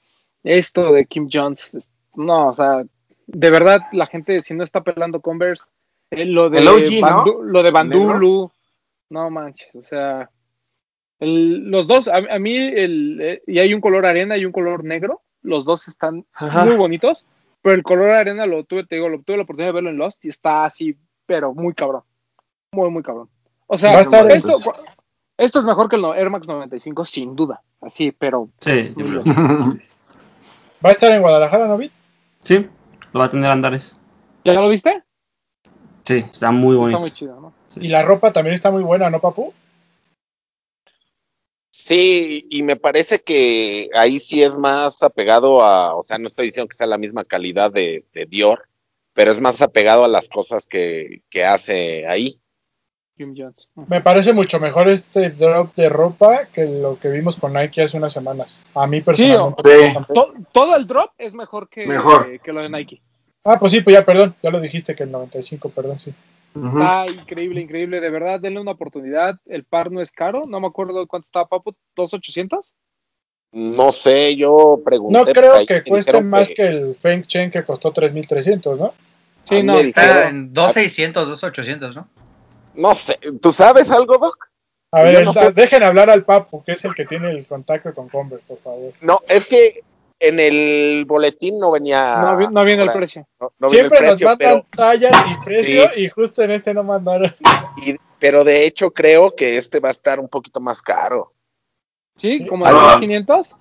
[0.43, 2.83] esto de Kim Jones, es- no, o sea,
[3.27, 5.65] de verdad la gente si no está pelando Converse,
[6.11, 8.51] eh, lo de El OG, lo de ¿El Bandulu,
[9.09, 10.29] no manches, o sea,
[11.19, 14.51] el- los dos, a, a mí el eh, y hay un color arena y un
[14.51, 16.65] color negro, los dos están Ajá.
[16.65, 17.25] muy bonitos,
[17.61, 19.97] pero el color arena lo tuve, te digo, lo tuve la oportunidad de verlo en
[19.97, 20.95] Lost y está así,
[21.25, 22.03] pero muy cabrón.
[22.71, 23.29] Muy, muy cabrón.
[23.65, 24.59] O sea, Va a estar esto,
[25.37, 27.61] esto es mejor que el no- Air Max 95, sin duda.
[27.81, 28.49] Así, pero.
[28.59, 29.23] Sí, pero-.
[30.85, 31.91] ¿Va a estar en Guadalajara, no vi?
[32.43, 32.67] sí,
[33.13, 33.99] lo va a tener Andares.
[34.45, 35.03] ¿Ya lo viste?
[36.07, 36.99] Sí, está muy Está bonito.
[36.99, 37.53] muy chido, ¿no?
[37.75, 39.53] Y la ropa también está muy buena, ¿no, papu?
[41.71, 46.47] Sí, y me parece que ahí sí es más apegado a, o sea, no estoy
[46.47, 48.67] diciendo que sea la misma calidad de, de Dior,
[49.13, 52.39] pero es más apegado a las cosas que, que hace ahí.
[53.17, 53.67] Jim Jones.
[53.87, 57.97] Me parece mucho mejor este drop de ropa que lo que vimos con Nike hace
[57.97, 58.63] unas semanas.
[58.75, 59.91] A mí personalmente.
[59.91, 59.97] Sí.
[60.51, 62.29] Todo el drop es mejor que, Mejor.
[62.29, 63.01] que, que lo de Nike.
[63.49, 64.35] Ah, pues sí, pues ya, perdón.
[64.43, 66.13] Ya lo dijiste que el 95, perdón, sí.
[66.53, 68.01] Está increíble, increíble.
[68.01, 69.39] De verdad, denle una oportunidad.
[69.45, 70.45] El par no es caro.
[70.45, 71.73] No me acuerdo cuánto estaba, Papu.
[71.95, 72.59] ¿2,800?
[73.53, 75.17] No sé, yo pregunté.
[75.17, 78.93] No creo que cueste más que el Feng Chen que costó 3.300, ¿no?
[79.45, 79.79] Sí, no.
[79.79, 82.07] Está dijeron- en 2600, 2800, ¿no?
[82.75, 84.49] No sé, ¿tú sabes algo, Doc?
[84.91, 85.51] A ver, no sé.
[85.53, 88.93] dejen hablar al Papu, que es el que tiene el contacto con Converse, por favor.
[89.01, 89.83] No, es que
[90.19, 92.21] en el boletín no venía.
[92.21, 93.27] No, vi- no viene el precio.
[93.39, 96.01] no- no viene el Siempre precio, nos mandan tallas y precio Sí.
[96.01, 97.31] y justo en este no mandaron.
[97.43, 101.33] pero, y- pero de hecho creo que este va a estar un poquito más caro.
[102.17, 102.45] ¿Sí?
[102.47, 102.97] ¿Como Ah.
[102.99, 103.55] de 1.500?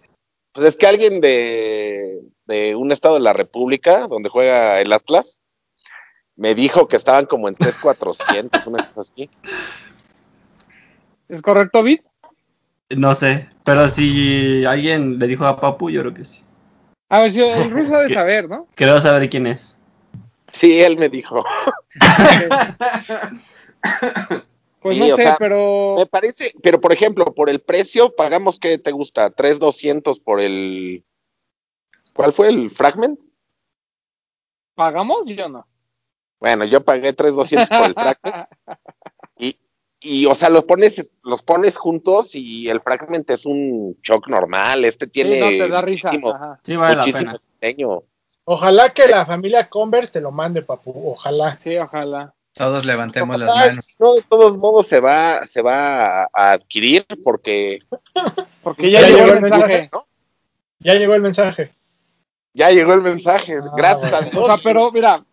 [0.53, 5.43] Pues es que alguien de, de un estado de la República, donde juega el Atlas,
[6.37, 9.29] me dijo que estaban como en 3,400, una cosa así.
[11.29, 12.01] ¿Es correcto, Vid?
[12.95, 16.45] No sé, pero si alguien le dijo a Papu, yo creo que sí.
[17.09, 18.69] A ver, si el ruso ha de saber, ¿no?
[18.75, 19.77] Creo saber quién es.
[20.53, 21.45] Sí, él me dijo.
[24.81, 25.97] Pues Sí, no sé, sea, pero.
[25.99, 29.31] Me parece, pero por ejemplo, por el precio, pagamos, ¿qué te gusta?
[29.31, 31.05] 3,200 por el...
[32.13, 33.19] ¿Cuál fue el fragment?
[34.77, 35.25] ¿Pagamos?
[35.27, 35.67] Yo no.
[36.39, 38.49] Bueno, yo pagué 3,200 por el fragment.
[40.01, 44.85] Y, o sea, los pones, los pones juntos y el fragment es un shock normal.
[44.85, 46.13] Este tiene sí, no, te da risa.
[46.13, 46.59] muchísimo.
[46.63, 47.41] Sí, vale la pena.
[47.61, 48.03] diseño.
[48.45, 51.11] Ojalá que la familia Converse te lo mande, Papu.
[51.11, 51.59] Ojalá.
[51.59, 52.35] Sí, ojalá.
[52.53, 53.97] Todos levantemos las manos.
[53.99, 57.81] no, de todos modos se va, se va a, adquirir porque
[58.63, 59.91] Porque ya, Ya llegó llegó el mensaje.
[60.79, 61.75] Ya llegó el mensaje.
[62.55, 63.59] ya llegó el mensaje.
[63.61, 64.27] Ah, Gracias bueno.
[64.27, 64.45] a Dios.
[64.45, 65.25] O sea, pero mira,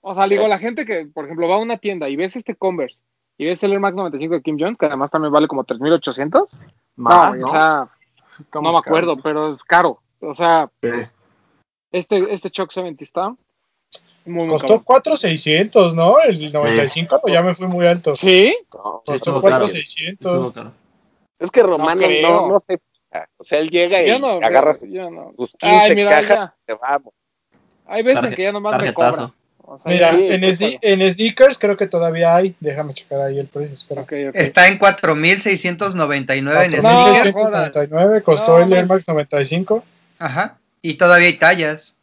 [0.00, 2.54] o sea, digo, la gente que, por ejemplo, va a una tienda y ves este
[2.54, 2.98] Converse
[3.38, 6.48] y ves el Air Max 95 de Kim Jones, que además también vale como 3.800.
[6.96, 7.46] Más, güey, ¿no?
[7.46, 7.88] o sea,
[8.54, 10.00] no me acuerdo, pero es caro.
[10.20, 11.08] O sea, caro.
[11.92, 13.34] este, este Chuck 70 está
[14.26, 14.84] muy, Costó cabrón.
[14.84, 16.18] 4,600, ¿no?
[16.20, 18.14] El 95, o ya me fui muy alto.
[18.14, 18.56] ¿Sí?
[18.72, 19.56] No, Sí, Costó estuvo caro.
[19.66, 20.34] 4,600.
[20.46, 20.72] Estuvo caro.
[21.38, 22.80] es que Romano No no, no, se
[23.38, 25.32] O sea, él llega y no, agarra yo no.
[25.36, 26.54] sus 15 Ay, mira, cajas ya.
[26.58, 27.14] y se vamos.
[27.86, 29.34] Hay veces Tarje- que ya nomás me tarjetazo.
[29.64, 29.74] Cobran.
[29.76, 32.54] O sea, Mira, Sí, en, pues, SD en sneakers creo que todavía hay.
[32.60, 34.02] Déjame checar ahí el precio, espera.
[34.02, 34.34] Ok, ok.
[34.34, 37.32] Está en 4699 en No, sneakers.
[37.32, 38.86] 4,699 costó No, el Air.
[38.86, 39.84] Max 95.
[40.18, 40.58] Ajá.
[40.82, 41.98] Y todavía hay tallas.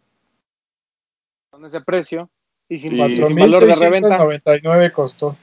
[1.52, 2.30] Con ese precio
[2.70, 4.18] y sin, Y- sin valor de reventa.
[4.18, 5.38] 4,699 costó.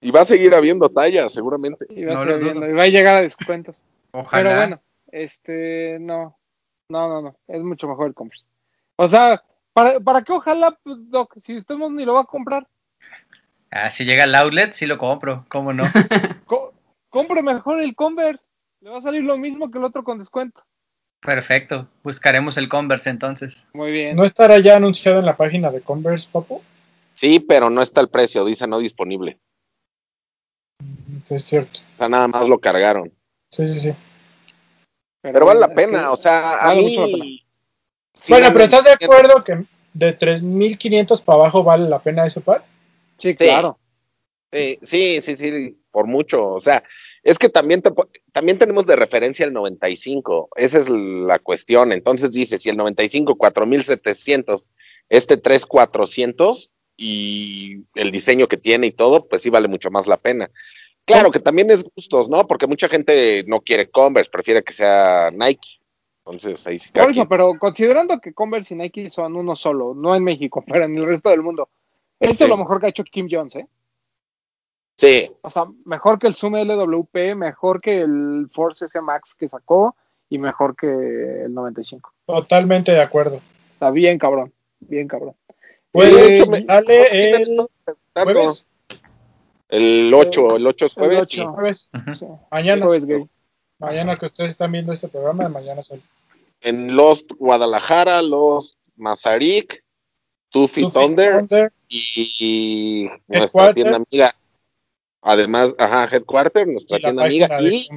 [0.00, 1.86] Y va a seguir habiendo tallas, seguramente.
[1.88, 3.80] Y va, a No y va llegar a descuentos.
[4.10, 4.42] Ojalá.
[4.42, 6.36] Pero bueno, este, no,
[6.90, 8.44] no, no, no, es mucho mejor el Converse.
[8.96, 9.42] O sea,
[9.74, 11.34] ¿para, para qué ojalá, pues, Doc?
[11.38, 12.66] Si usted no ni lo va a comprar,
[13.70, 15.44] Ah, si llega al outlet, sí lo compro.
[15.48, 15.82] ¿Cómo no?
[16.46, 16.72] co-
[17.10, 18.44] compre mejor el Converse.
[18.80, 20.62] Le va a salir lo mismo que el otro con descuento.
[21.20, 21.88] Perfecto.
[22.04, 23.66] Buscaremos el Converse entonces.
[23.72, 24.14] Muy bien.
[24.14, 26.62] ¿No estará ya anunciado en la página de Converse, papu?
[27.14, 29.38] Sí, pero no está el precio, dice no disponible.
[31.24, 31.80] Sí, es cierto.
[31.94, 33.12] O sea, nada más lo cargaron.
[33.50, 33.94] Sí, sí, sí.
[35.22, 37.24] Pero vale la pena, o sea, a vale mí mucho la pena.
[38.28, 39.04] Bueno, pero ¿estás de 500.
[39.04, 42.64] acuerdo que de 3500 para abajo vale la pena ese par?
[43.18, 43.78] Sí, claro.
[44.52, 46.50] Sí, sí, sí, sí, por mucho.
[46.50, 46.84] O sea,
[47.22, 47.90] es que también, te
[48.32, 50.50] también tenemos de referencia el 95.
[50.56, 51.92] Esa es la cuestión.
[51.92, 54.66] Entonces dice, si el 95, 4700,
[55.08, 60.18] este 3400 y el diseño que tiene y todo, pues sí vale mucho más la
[60.18, 60.50] pena.
[61.06, 62.46] Claro que también es gustos, ¿no?
[62.46, 65.80] Porque mucha gente no quiere Converse, prefiere que sea Nike.
[66.26, 66.88] Entonces ahí sí.
[66.92, 70.84] Por eso, pero considerando que Converse y Nike son uno solo, no en México, pero
[70.84, 71.68] en el resto del mundo,
[72.20, 72.44] esto Sí.
[72.44, 73.66] es lo mejor que ha hecho Kim Jones, ¿eh?
[74.96, 79.48] Sí, O sea, mejor que el Zoom LWP, mejor que el Force S Max que
[79.48, 79.96] sacó
[80.30, 82.12] y mejor que el 95.
[82.26, 83.40] Totalmente de acuerdo.
[83.70, 84.52] Está bien, cabrón.
[84.78, 85.34] Bien, cabrón.
[85.90, 87.70] Pues, Eh, el preguntando.
[88.14, 88.68] jueves.
[89.68, 91.18] El 8, el 8 es El jueves.
[91.22, 91.28] ocho.
[91.42, 91.46] sí.
[91.54, 91.90] Jueves.
[92.12, 92.26] Sí.
[92.52, 92.86] Mañana.
[92.86, 93.28] Jueves gay.
[93.84, 96.02] Mañana que ustedes están viendo este programa, mañana sale.
[96.60, 99.84] En Lost Guadalajara, Lost Mazarik,
[100.50, 104.34] Tuffy Thunder Thunder, y nuestra tienda amiga.
[105.22, 107.48] Además, ajá, Headquarter, nuestra y tienda amiga.
[107.60, 107.88] de Y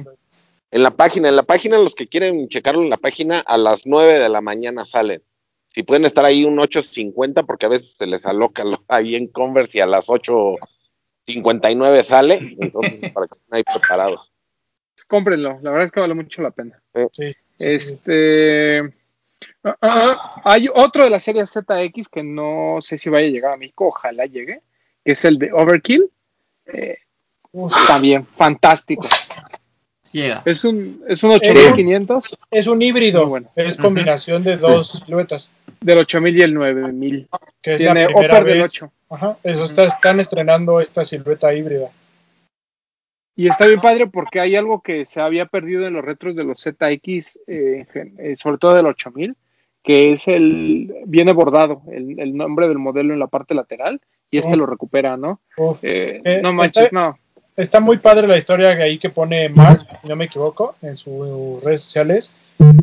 [0.70, 3.86] en la página, en la página, los que quieren checarlo en la página, a las
[3.86, 5.22] 9 de la mañana salen.
[5.68, 9.28] Si pueden estar ahí un 8.50, porque a veces se les aloca lo- ahí en
[9.28, 12.56] Converse y a las 8.59 sale.
[12.58, 14.32] Entonces, para que estén ahí preparados.
[15.08, 16.80] Cómprenlo, la verdad es que vale mucho la pena.
[17.12, 17.34] Sí.
[17.58, 18.80] Este.
[19.64, 23.52] ah, ah, hay otro de la serie ZX que no sé si vaya a llegar
[23.54, 24.60] a México, ojalá llegue,
[25.04, 26.10] que es el de Overkill.
[26.66, 26.98] Eh,
[27.86, 29.06] también, fantástico.
[30.12, 30.42] Llega.
[30.44, 33.26] Es un, es un 8500 es un híbrido.
[33.26, 33.50] Bueno.
[33.56, 35.52] Es combinación de dos siluetas.
[35.80, 37.28] del 8000 y el 9000.
[37.60, 38.70] Que es Tiene la primera upper del vez.
[38.70, 38.92] 8.
[39.10, 41.90] Ajá, eso está- están estrenando esta silueta híbrida.
[43.38, 46.42] Y está bien padre porque hay algo que se había perdido en los retros de
[46.42, 47.86] los ZX, eh,
[48.18, 49.36] eh, sobre todo del 8000,
[49.84, 54.38] que es el, viene bordado el, el nombre del modelo en la parte lateral y
[54.38, 54.58] este Uf.
[54.58, 55.40] lo recupera, ¿no?
[55.56, 55.78] Uf.
[55.82, 57.16] Eh, Eh, no manches, está- no.
[57.56, 60.96] Está muy padre la historia que ahí que pone Mark, si no me equivoco, en
[60.96, 62.34] sus redes sociales.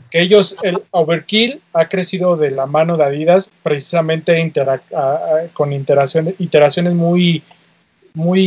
[0.09, 4.39] Que ellos, el Overkill ha crecido de la mano de Adidas precisamente
[5.53, 7.43] con iteraciones, iteraciones muy,
[8.16, 8.41] muy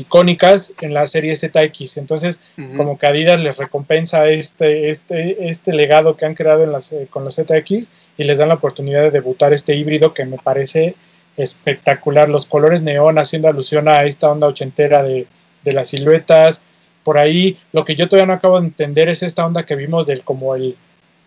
[0.00, 1.96] icónicas en la serie ZX.
[1.96, 2.40] Entonces,
[2.76, 7.08] como que Adidas les recompensa este, este, este legado que han creado en las, eh,
[7.10, 10.94] con los ZX y les dan la oportunidad de debutar este híbrido que me parece
[11.36, 12.28] espectacular.
[12.28, 15.26] Los colores neón haciendo alusión a esta onda ochentera de,
[15.64, 16.62] de las siluetas.
[17.02, 20.06] Por ahí, lo que yo todavía no acabo de entender es esta onda que vimos
[20.06, 20.76] del como el,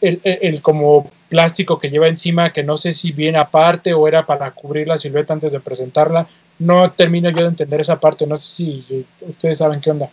[0.01, 4.07] el, el- el como plástico que lleva encima, que no sé si viene aparte o
[4.07, 6.27] era para cubrir la silueta antes de presentarla.
[6.59, 10.09] No termino yo de entender esa parte, no sé si ustedes saben qué onda.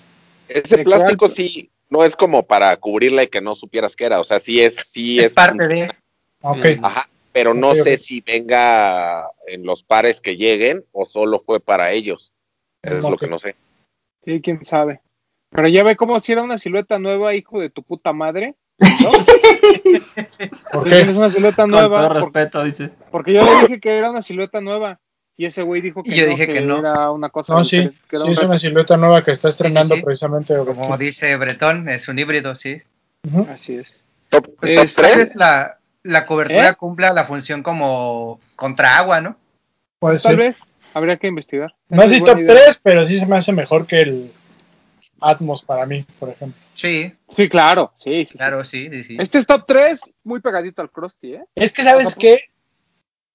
[0.48, 1.32] Ese ¿De plástico cuál?
[1.32, 4.20] sí, no es como para cubrirla y que no supieras qué era.
[4.20, 5.90] O sea, sí es, sí Es es, parte de.
[6.42, 6.84] Ok, Mm.
[6.84, 11.90] Ajá, pero no sé si venga en los pares que lleguen o solo fue para
[11.90, 12.32] ellos.
[12.82, 13.56] Es lo que no sé.
[14.24, 15.00] Sí, quién sabe.
[15.50, 18.54] Pero ya ve cómo si era una silueta nueva, hijo de tu puta madre.
[18.78, 19.10] ¿No?
[20.72, 21.10] ¿por Dicen, qué?
[21.12, 21.98] Es una silueta Con nueva.
[22.00, 22.90] todo por- respeto, dice.
[23.10, 25.00] Porque yo le dije que era una silueta nueva.
[25.36, 26.78] Y ese güey dijo que, Y yo no, dije que no.
[26.78, 30.02] era una cosa No, sí, que sí es una silueta nueva que está estrenando sí.
[30.02, 32.80] precisamente Como dice Bretón, es un híbrido, sí.
[33.52, 34.04] Así es.
[34.28, 36.74] Top, Pues top Es- tal tres, vez la, la cobertura ¿Eh?
[36.76, 39.36] cumpla la función como contra agua, ¿no?
[39.98, 40.36] Puede Tal ser.
[40.36, 40.58] vez.
[40.92, 41.74] Habría que investigar.
[41.88, 42.54] No sé top idea.
[42.54, 44.32] 3, pero sí se me hace mejor que el
[45.30, 46.60] Atmos para mí, por ejemplo.
[46.74, 47.92] Sí, Sí, claro.
[47.98, 49.16] Sí, sí, claro, sí, sí, sí.
[49.18, 51.44] Este es top 3, muy pegadito al Krusty, ¿eh?
[51.54, 52.38] Es que, ¿sabes O sea, qué?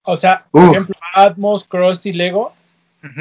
[0.03, 2.53] O sea, por ejemplo, Atmos, Krusty, Lego,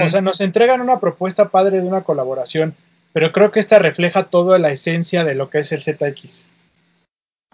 [0.01, 2.75] o sea, nos entregan una propuesta padre de una colaboración,
[3.13, 6.49] pero creo que esta refleja toda la esencia de lo que es el ZX.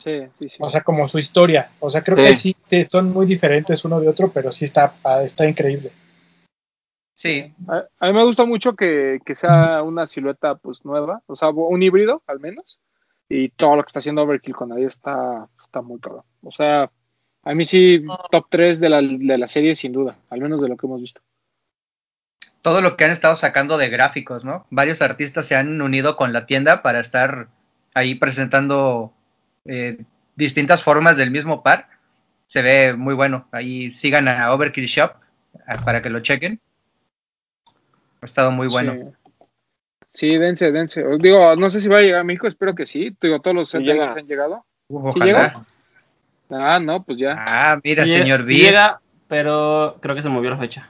[0.03, 0.57] Sí, sí, sí.
[0.59, 1.71] O sea, como su historia.
[1.81, 2.25] O sea, creo Sí.
[2.25, 5.93] que sí te- son muy diferentes uno de otro, pero sí está, ah, está increíble.
[7.15, 11.37] Sí, A, a mí me gusta mucho que, que sea una silueta pues nueva, o
[11.37, 12.79] sea, un híbrido al menos.
[13.29, 16.25] Y todo lo que está haciendo Overkill con ahí está, está muy cabrón.
[16.43, 16.91] O sea,
[17.43, 20.69] a mí sí, top 3 de la, de la serie sin duda, al menos de
[20.69, 21.21] lo que hemos visto.
[22.63, 24.67] todo lo que han estado sacando de gráficos, ¿no?
[24.71, 27.49] Varios artistas se han unido con la tienda para estar
[27.95, 29.13] ahí presentando
[29.65, 29.99] eh,
[30.37, 31.89] distintas formas del mismo par.
[32.47, 33.49] Se ve muy bueno.
[33.53, 35.13] Ahí sigan a Overkill Shop
[35.85, 36.61] para que lo chequen.
[38.25, 38.95] Ha estado muy bueno.
[38.95, 39.47] Sí.
[40.15, 41.05] Sí, dense, dense.
[41.19, 43.15] Digo, no sé si va a llegar a México, espero que sí.
[43.21, 44.09] Digo, todos los llega.
[44.11, 44.65] han llegado.
[44.89, 45.25] Uf, ¿Sí ojalá.
[45.27, 45.67] llega?
[46.49, 47.45] Ah, no, pues ya.
[47.47, 48.61] Ah, mira, Sí, señor sí B.
[48.61, 50.89] llega, pero creo que se movió la fecha.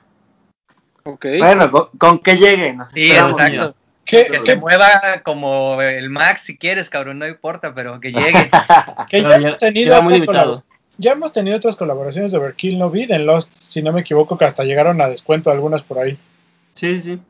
[1.02, 1.26] Ok.
[1.40, 2.72] Bueno, con, con que llegue.
[2.72, 3.74] Nos Sí, exacto.
[4.04, 4.86] ¿Qué, Que qué- se mueva
[5.24, 8.48] como el Max si quieres, cabrón, no importa, pero que llegue.
[9.10, 10.62] que ya ya- hemos tenido otras
[10.98, 12.88] ya hemos tenido otras colaboraciones de Overkill, ¿no?
[12.90, 16.16] Vi en Lost, si no me equivoco, que hasta llegaron a descuento algunas por ahí.
[16.74, 17.20] Sí, sí.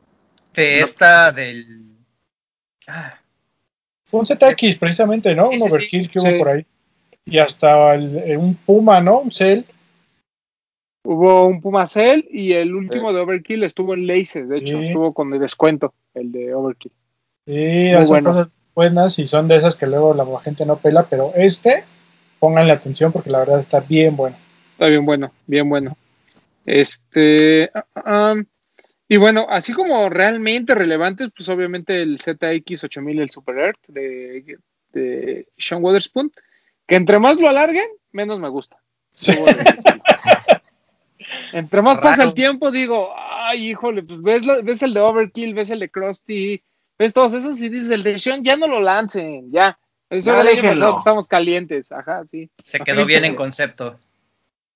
[0.53, 1.83] De esta del.
[2.87, 3.19] Ah,
[4.07, 5.49] Fue un ZX precisamente, ¿no?
[5.49, 5.73] Sí, un sí, sí.
[5.73, 6.37] Overkill que hubo Sí.
[6.37, 6.65] por ahí.
[7.25, 9.19] Y hasta el- eh, un Puma, ¿no?
[9.21, 9.63] Un Cell.
[11.03, 14.87] Hubo un Puma Cell y el último de Overkill estuvo en Laces, de hecho, Sí.
[14.87, 16.91] estuvo con el descuento, el de Overkill.
[17.47, 18.29] Sí, Muy son bueno.
[18.29, 21.83] cosas buenas y son de esas que luego la gente no pela, pero este,
[22.39, 24.37] pónganle atención porque la verdad está bien bueno.
[24.73, 25.95] Está bien bueno, bien bueno.
[26.65, 28.35] Este, ah,
[29.07, 34.57] y bueno, así como realmente relevantes, pues obviamente el ZX 8000, el Super Earth de,
[34.91, 36.31] de Sean Weatherspoon,
[36.87, 38.77] que entre más lo alarguen, menos me gusta.
[39.11, 39.33] Sí.
[41.53, 45.53] Entre más pasa el tiempo, digo, ay, híjole, pues ves, lo- ves el de Overkill,
[45.53, 46.61] ves el de Krusty,
[46.99, 49.77] ves todos esos y dices, el de Sean, ya no lo lancen, ya.
[50.09, 52.49] Eso era el año pasado que estamos calientes, ajá, sí.
[52.63, 53.97] se quedó bien en concepto.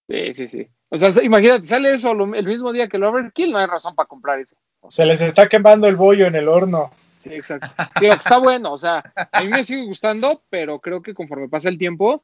[0.09, 0.67] Sí, sí, sí.
[0.89, 3.95] O sea, imagínate, sale eso lo- el mismo día que el Overkill, no hay razón
[3.95, 4.55] para comprar ese.
[4.89, 6.91] Se les está quemando el bollo en el horno.
[7.19, 7.67] Sí, exacto.
[7.99, 11.69] Digo, está bueno, o sea, a mí me sigue gustando, pero creo que conforme pasa
[11.69, 12.23] el tiempo,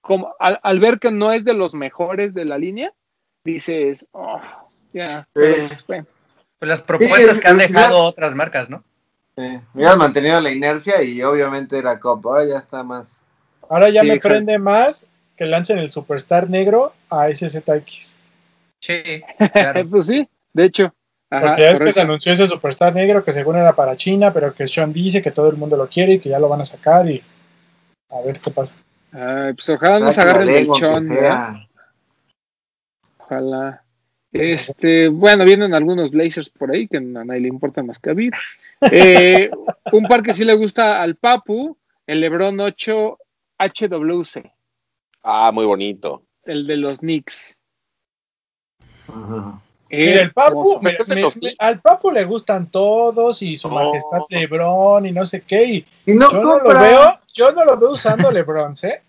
[0.00, 2.92] como al, al ver que no es de los mejores de la línea,
[3.42, 4.40] dices, oh,
[4.92, 6.06] ya, pero, pues, bueno.
[6.58, 8.84] Pues las propuestas Sí, que han dejado otras marcas, ¿no?
[9.36, 12.24] Sí, hubieran mantenido la inercia y obviamente era Cop.
[12.26, 13.20] Ahora ya está más.
[13.68, 14.34] Ahora ya Sí, me exacto.
[14.36, 15.06] prende más
[15.36, 18.16] que lancen el Superstar negro a ese ZX.
[18.80, 19.22] Sí,
[19.52, 19.82] claro.
[19.90, 20.94] pues sí, de hecho.
[21.30, 22.00] Ajá, Porque ya es por que eso.
[22.00, 25.30] se anunció ese Superstar negro que según era para China, pero que Sean dice que
[25.30, 27.22] todo el mundo lo quiere y que ya lo van a sacar y
[28.10, 28.76] a ver qué pasa.
[29.12, 31.66] Ay, pues ojalá nos agarren el sea.
[33.18, 33.82] Ojalá.
[34.32, 38.14] Este, bueno, vienen algunos Blazers por ahí que a nadie le importa más que a
[38.14, 38.30] mí.
[38.90, 39.50] Eh,
[39.92, 43.18] un par que sí le gusta al Papu, el Lebron 8
[43.58, 44.52] HWC,
[45.24, 46.22] Ah, muy bonito.
[46.44, 47.58] el de los Knicks.
[49.90, 55.06] Mira, el Papu, me- me- me- al Papu le gustan todos y su majestad Lebron
[55.06, 55.64] y no sé qué.
[55.64, 56.80] Y Y no yo no lo compra.
[56.82, 59.00] veo, yo no lo veo usando Lebron, ¿eh?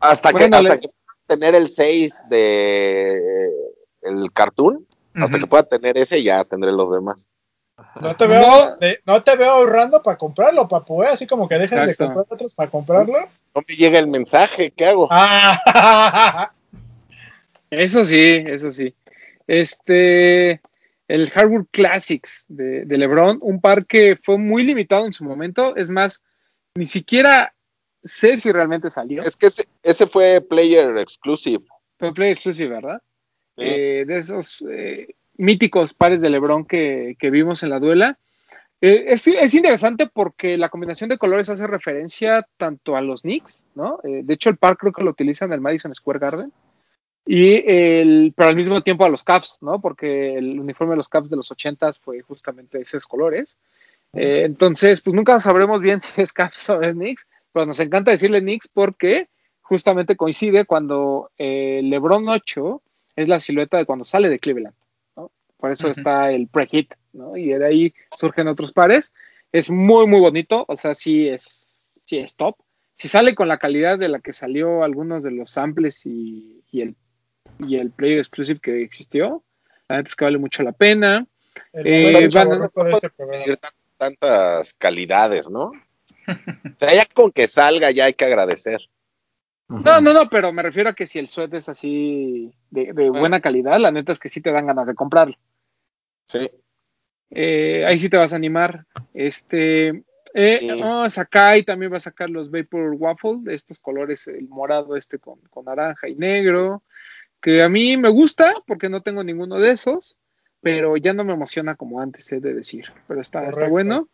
[0.00, 3.20] Hasta Bueno, que, hasta le- que pueda tener el 6 de
[4.02, 7.28] el cartoon, hasta que pueda tener ese, ya tendré los demás.
[8.00, 8.76] No te veo, No.
[8.76, 11.08] de- no te veo ahorrando para comprarlo, Papu, ¿eh?
[11.08, 13.18] Así como que dejas de comprar otros para comprarlo.
[13.54, 15.08] No me llega el mensaje, ¿qué hago?
[15.10, 16.52] Ah,
[17.70, 18.94] Eso sí, eso sí.
[19.46, 20.60] Este,
[21.08, 25.74] el Hardwood Classics de, de LeBron, un par que fue muy limitado en su momento.
[25.74, 26.22] Es más,
[26.74, 27.54] ni siquiera
[28.04, 29.22] sé si realmente salió.
[29.22, 31.64] Es que ese, ese fue Player Exclusive.
[31.98, 33.00] Fue Play Exclusive, ¿verdad?
[33.56, 33.64] Sí.
[33.64, 38.18] Eh, de esos eh, míticos pares de LeBron que, que vimos en la duela.
[38.84, 43.62] Eh, es, es interesante porque la combinación de colores hace referencia tanto a los Knicks,
[43.76, 44.00] ¿no?
[44.02, 46.52] Eh, de hecho, el par creo que lo utilizan en el Madison Square Garden.
[47.24, 49.80] Y el, pero al mismo tiempo a los Cavs, ¿no?
[49.80, 53.56] Porque el uniforme de los Cavs de los 80s fue justamente esos colores.
[54.14, 58.10] Eh, entonces, pues nunca sabremos bien si es Cavs o es Knicks, pero nos encanta
[58.10, 59.28] decirle Knicks porque
[59.60, 62.82] justamente coincide cuando eh, LeBron 8
[63.14, 64.74] es la silueta de cuando sale de Cleveland,
[65.16, 65.30] ¿no?
[65.56, 67.36] Por eso está el pre-hit, ¿no?
[67.36, 69.12] Y de ahí surgen otros pares.
[69.52, 72.56] Es muy, muy bonito, o sea, sí es, sí es top.
[72.94, 76.82] Si sale con la calidad de la que salió algunos de los samples y, y
[76.82, 76.94] el,
[77.58, 79.42] y el player exclusive que existió,
[79.88, 81.26] la neta es que vale mucho la pena.
[81.72, 83.58] Eh, van- de este
[83.98, 85.64] tantas calidades, ¿no?
[85.66, 88.80] O sea, ya con que salga ya hay que agradecer.
[89.68, 93.10] No, no, no, pero me refiero a que si el suéter es así de, de
[93.10, 95.36] buena calidad, la neta es que sí te dan ganas de comprarlo.
[96.28, 96.50] Sí.
[97.34, 98.84] Eh, ahí sí te vas a animar.
[99.14, 100.04] Este,
[100.34, 100.80] eh, Sí.
[100.82, 105.18] oh, Sakai también va a sacar los Vapor Waffle, de estos colores, el morado este
[105.18, 106.82] con, con naranja y negro,
[107.40, 110.16] que a mí me gusta porque no tengo ninguno de esos,
[110.60, 112.86] pero ya no me emociona como antes, he de decir.
[113.08, 114.08] Pero está, está bueno.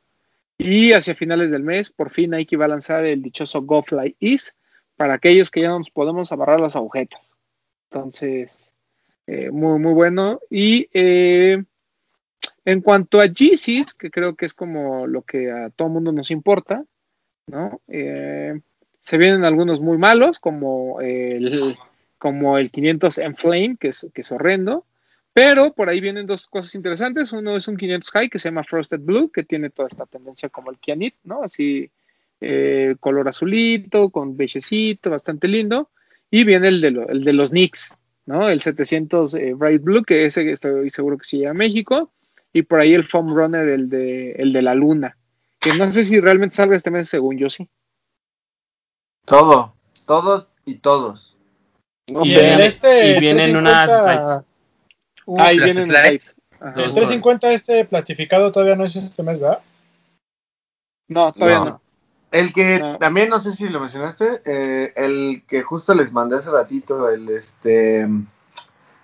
[0.57, 4.17] Y hacia finales del mes, por fin Nike va a lanzar el dichoso Go Fly
[4.19, 4.53] Ease
[4.97, 7.31] para aquellos que ya no nos podemos amarrar las agujetas.
[7.91, 8.75] Entonces,
[9.27, 10.41] eh, muy, muy bueno.
[10.51, 11.63] Y eh,
[12.71, 16.31] en cuanto a Yeezys, que creo que es como lo que a todo mundo nos
[16.31, 16.85] importa,
[17.47, 17.81] ¿no?
[17.89, 18.61] Eh,
[19.01, 21.77] se vienen algunos muy malos, como el,
[22.19, 24.85] como el 500 en Flame, que es, que es horrendo.
[25.33, 27.33] Pero por ahí vienen dos cosas interesantes.
[27.33, 30.51] Uno es un 500 High que se llama Frosted Blue, que tiene toda esta tendencia
[30.51, 31.43] como el Kianit, ¿no?
[31.43, 31.91] Así,
[32.41, 35.89] eh, color azulito, con beigecito, bastante lindo.
[36.31, 37.97] Y viene el de, lo- el de los Knicks,
[38.27, 38.49] ¿no?
[38.51, 42.11] El 700 eh, Bright Blue, que ese estoy seguro que sí llega a México.
[42.53, 45.17] Y por ahí el Foam Runner, el de, el de la Luna.
[45.61, 47.69] Que no sé si realmente salga este mes, según yo sí.
[49.25, 49.75] Todo,
[50.07, 51.37] todos y todos.
[52.07, 52.55] No y sé.
[52.55, 54.45] el este, y el vienen 350, unas
[55.27, 56.03] Uf, Ahí las vienen slides.
[56.23, 56.37] slides.
[56.61, 56.69] Ajá.
[56.81, 59.61] El 350 este plastificado todavía no es este mes, ¿verdad?
[61.09, 61.65] No, todavía No.
[61.67, 61.81] no.
[62.31, 62.99] El que No.
[62.99, 67.29] también no sé si lo mencionaste, eh, el que justo les mandé hace ratito, el
[67.31, 68.07] este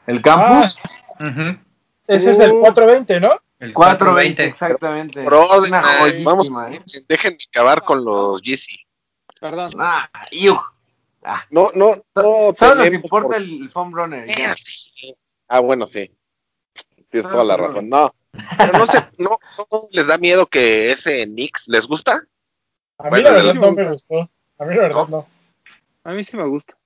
[0.07, 0.79] el campus
[1.21, 1.59] Ujú.
[2.07, 2.61] Ese es el Uh.
[2.61, 3.41] 420, ¿no?
[3.61, 4.45] El 420 420.
[4.45, 5.21] exactamente.
[5.21, 5.27] Ay,
[6.23, 7.05] joyísima, vamos, ¿eh?
[7.09, 8.77] déjenme acabar con los Yeezy.
[9.41, 9.73] Perdón.
[9.79, 10.59] Ah, iu.
[11.23, 12.53] Ah, No, no, no.
[12.55, 14.27] Solo nos importa por- el foam runner.
[14.37, 14.55] ya.
[15.49, 16.11] Ah, bueno, sí.
[17.11, 17.89] Tienes toda la razón.
[17.89, 18.13] No,
[18.59, 19.39] pero no sé, no,
[19.71, 22.25] no les da miedo que ese Nix les gusta.
[22.99, 24.31] A mí Bueno, la verdad no me gustó.
[24.59, 25.27] A mí la verdad no.
[26.05, 26.77] A mí sí me gusta.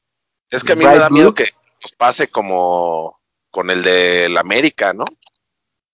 [0.50, 1.34] Es que a mí Bright me da miedo Blue.
[1.34, 1.50] que
[1.82, 3.17] nos pase como
[3.50, 5.04] con el de la América, ¿no?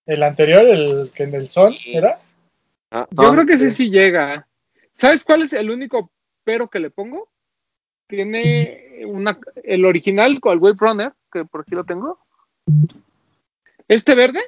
[0.07, 2.21] El anterior, el que en el Sol, ¿era?
[2.91, 3.77] Ah, Yo creo que ese tres.
[3.77, 4.47] sí llega.
[4.95, 6.11] ¿Sabes cuál es el único
[6.45, 7.29] pero que le pongo?
[8.07, 12.19] Tiene una, el original con el Wave Runner, que por aquí lo tengo.
[13.89, 14.41] Este verde,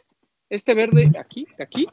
[0.50, 1.86] este verde aquí, aquí,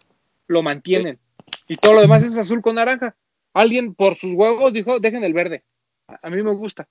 [0.47, 1.19] lo mantienen.
[1.67, 3.15] Y todo lo demás es azul con naranja.
[3.53, 5.63] Alguien por sus huevos dijo, dejen el verde.
[6.07, 6.87] A a mí me gusta.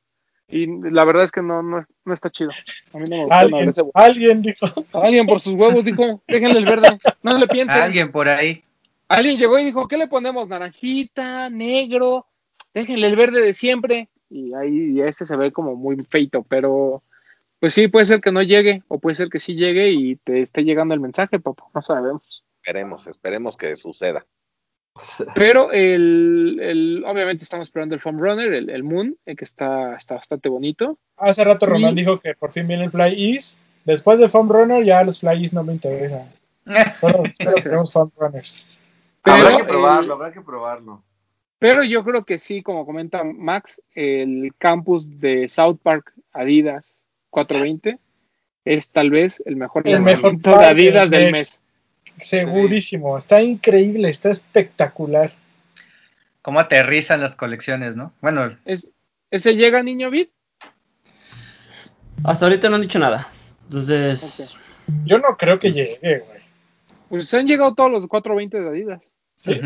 [0.53, 2.50] Y la verdad es que no, no, no está chido.
[2.92, 3.38] A mí no me gusta.
[3.40, 4.66] Alguien, ese- alguien dijo.
[4.92, 6.98] Alguien por sus huevos dijo, déjenle el verde.
[7.22, 7.80] No le piensen.
[7.80, 8.62] Alguien por ahí.
[9.09, 10.48] Alguien llegó y dijo, ¿qué le ponemos?
[10.48, 12.26] Naranjita, negro,
[12.74, 14.09] déjenle el verde de siempre.
[14.30, 17.03] Y ahí y este se ve como muy feito, pero
[17.59, 20.40] pues sí, puede ser que no llegue, o puede ser que sí llegue y te
[20.40, 22.42] esté llegando el mensaje, papá, no sabemos.
[22.57, 24.24] esperemos, esperemos que suceda.
[25.34, 29.95] Pero el, el- obviamente estamos esperando el Foam Runner, el, el Moon, eh, que está,
[29.97, 30.99] está bastante bonito.
[31.16, 33.59] Hace rato Román Y- dijo que por fin viene el Fly East.
[33.84, 36.30] Después del Foam Runner, ya los Fly East no me interesan.
[36.95, 38.66] Solo, solo queremos Foam Runners.
[39.22, 41.03] Pero, habrá que probarlo, el- habrá que probarlo.
[41.59, 47.99] pero yo creo que sí, como comenta Max, el campus de South Park Adidas 420
[48.64, 51.62] es tal vez el mejor El mejor de Adidas del del mes.
[52.18, 53.16] Segurísimo.
[53.16, 55.32] Está increíble, está espectacular.
[56.42, 58.12] Cómo aterrizan las colecciones, ¿no?
[58.20, 58.92] Bueno, Es,
[59.30, 60.28] ¿Ese llega, niño Vid?
[62.24, 63.28] Hasta ahorita no han dicho nada.
[63.64, 64.56] Entonces,
[65.04, 66.42] Yo no creo que llegue, güey.
[67.08, 69.02] Pues han llegado todos los 420 de Adidas.
[69.36, 69.60] Sí.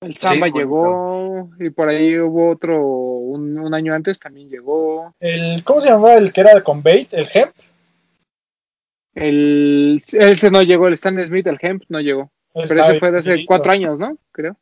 [0.00, 5.14] El Samba llegó y por ahí hubo otro un, un año antes también llegó.
[5.20, 7.12] El, ¿Cómo se llamaba el que era con bait?
[7.14, 7.52] ¿El hemp?
[9.16, 12.30] El ese no llegó, el Stan Smith, el Hemp no llegó.
[12.52, 13.46] Pero ese fue de hace bonito.
[13.48, 14.16] cuatro años, ¿no?
[14.30, 14.56] Creo.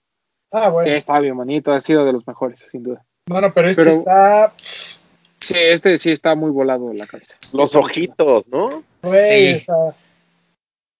[0.53, 0.89] Ah, bueno.
[0.89, 3.05] Sí, estaba bien bonito, ha sido de los mejores, sin duda.
[3.27, 4.53] Bueno, pero este Pero- está.
[4.57, 7.37] Sí, este sí está muy volado de la cabeza.
[7.53, 8.83] Los ojitos, ¿no?
[9.03, 9.57] Güey, Sí.
[9.57, 9.97] o sea,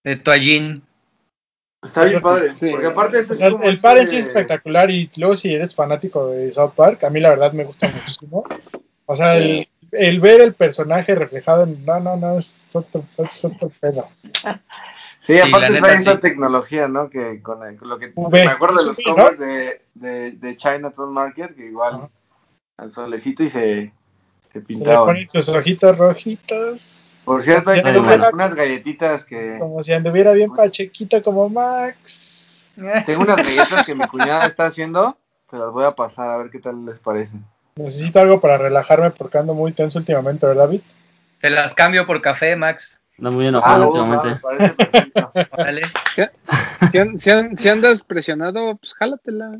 [0.05, 0.83] De toallín.
[1.83, 2.69] Está bien padre, Sí.
[2.71, 5.37] porque aparte este o sea, es como el par en sí es espectacular y luego
[5.37, 8.45] si eres fanático de South Park, a mí la verdad me gusta muchísimo.
[9.07, 11.85] O sea, el, el ver el personaje reflejado en...
[11.85, 14.09] No, no, no, es otro, es otro pedo.
[15.21, 16.19] Sí, Sí, aparte la neta, trae esa sí.
[16.21, 17.09] tecnología, ¿no?
[17.09, 21.13] Que con, el- con lo que me acuerdo de los covers de, de, de Chinatown
[21.13, 22.09] Market, que igual
[22.77, 23.93] al solecito y se,
[24.53, 27.23] se Se le ponen sus ojitos rojitos.
[27.25, 29.57] Por cierto, anduviera- unas, unas galletitas que...
[29.59, 32.71] Como si anduviera bien pachequito como Max.
[33.07, 35.17] Tengo unas galletas que mi cuñada está haciendo,
[35.49, 37.37] te las voy a pasar a ver qué tal les parece.
[37.77, 40.83] Necesito algo para relajarme porque ando muy tenso últimamente, ¿verdad, David?
[41.41, 43.01] Te las cambio por café, Max.
[43.19, 44.41] anda muy enojado Ah, últimamente.
[44.41, 45.33] parece perfecto.
[45.51, 45.83] Órale.
[46.93, 49.57] Si, si si andas presionado, pues jálatela.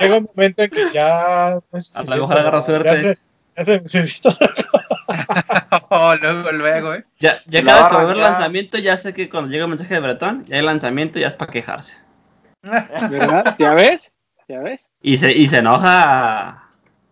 [0.00, 1.60] Llega un momento en que ya...
[1.70, 3.02] no es A lo mejor agarra ya suerte.
[3.02, 3.18] se-
[3.56, 4.30] Ya se necesita
[5.90, 7.04] Oh, luego, luego, ¿eh?
[7.20, 8.32] Ya, ya cada va que a va a haber arrancar.
[8.32, 11.34] lanzamiento, ya sé que cuando llega el mensaje de Bretón, ya hay lanzamiento, ya es
[11.34, 11.96] para quejarse.
[12.62, 13.54] ¿Verdad?
[13.58, 14.12] ¿Ya ves?
[14.48, 14.90] ¿Ya ves?
[15.02, 16.68] Y se, y se enoja.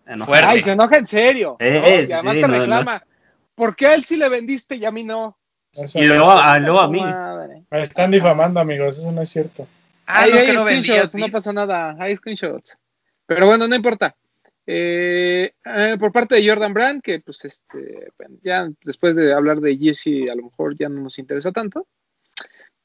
[0.07, 0.49] enoja.
[0.49, 1.57] Ay, se enoja en serio.
[1.59, 1.89] Sí, ¿no?
[1.89, 3.05] Y además sí, te no, no reclama.
[3.55, 5.37] ¿Por qué a él sí le vendiste y a mí no?
[5.73, 7.01] Eso Y luego, a, luego a mí.
[7.01, 7.63] Madre.
[7.71, 9.67] Me están difamando, amigos, eso no es cierto.
[10.07, 10.63] Ah, Ahí no, hay vendías.
[10.65, 12.79] screenshots, no pasa nada, hay screenshots.
[13.27, 14.17] Pero bueno, no importa.
[14.67, 18.09] Eh, eh, por parte de Jordan Brand, que pues este,
[18.43, 21.87] ya después de hablar de Jesse, a lo mejor ya no nos interesa tanto.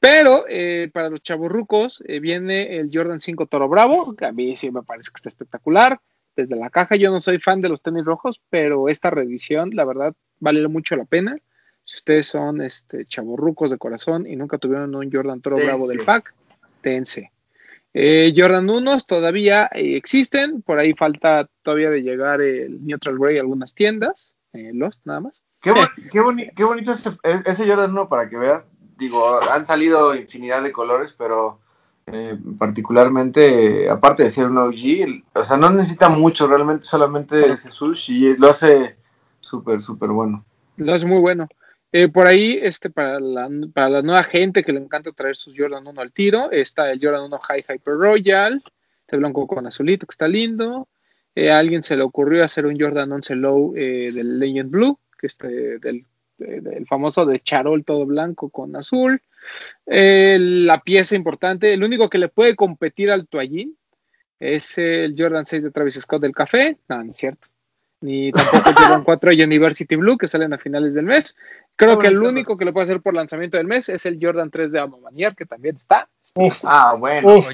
[0.02, 4.56] Pero eh, para los chavorrucos eh, viene el Jordan 5 Toro Bravo, que a mí
[4.56, 6.00] sí me parece que está espectacular.
[6.34, 9.84] Desde la caja yo no soy fan de los tenis rojos, pero esta reedición, la
[9.84, 11.36] verdad, vale mucho la pena.
[11.84, 15.56] Si ustedes son este, chavorrucos de corazón y nunca tuvieron un Jordan Toro.
[15.66, 16.34] Bravo del pack,
[16.80, 17.30] tense.
[17.94, 23.36] Eh, Jordan 1 todavía eh, existen, por ahí falta todavía de llegar el Neutral Grey
[23.36, 25.42] a algunas tiendas, eh, Lost nada más.
[25.60, 27.10] Qué, bon- qué, boni- qué bonito ese,
[27.46, 28.64] ese Jordan 1 para que veas.
[29.02, 31.58] Digo, han salido infinidad de colores, pero
[32.06, 37.72] eh, particularmente, aparte de ser un OG, o sea, no necesita mucho, realmente solamente ese
[37.72, 38.94] sushi y lo hace
[39.40, 40.44] súper, súper bueno.
[40.76, 41.48] Lo hace muy bueno.
[41.90, 45.52] Eh, por ahí, este, para la, para la nueva gente que le encanta traer sus
[45.58, 48.62] Jordan 1 al tiro, está el Jordan 1 High Hyper Royal,
[49.00, 50.86] este blanco con azulito que está lindo.
[51.34, 55.26] Eh, a alguien se le ocurrió hacer un Jordan 11 Low del Legend Blue, que
[55.26, 56.06] este, del,
[56.42, 59.20] de- del famoso de charol todo blanco con azul.
[59.86, 63.76] Eh, la pieza importante, el único que le puede competir al toallín
[64.38, 66.76] es el Jordan 6 de Travis Scott del café.
[66.88, 67.48] No, no es cierto.
[68.00, 71.36] Ni tampoco el Jordan 4 University Blue que salen a finales del mes.
[71.76, 74.50] Creo que el único que le puede hacer por lanzamiento del mes es el Jordan
[74.50, 76.08] 3 de Amamanier, que también está.
[76.34, 77.36] Uf, Ah, bueno.
[77.38, 77.48] Uf.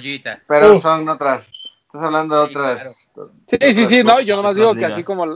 [0.47, 0.83] Pero Uf.
[0.83, 1.47] son otras.
[1.87, 3.09] Estás hablando de Sí, otras.
[3.47, 5.27] Sí, sí, sí, no, yo nomás digo que así como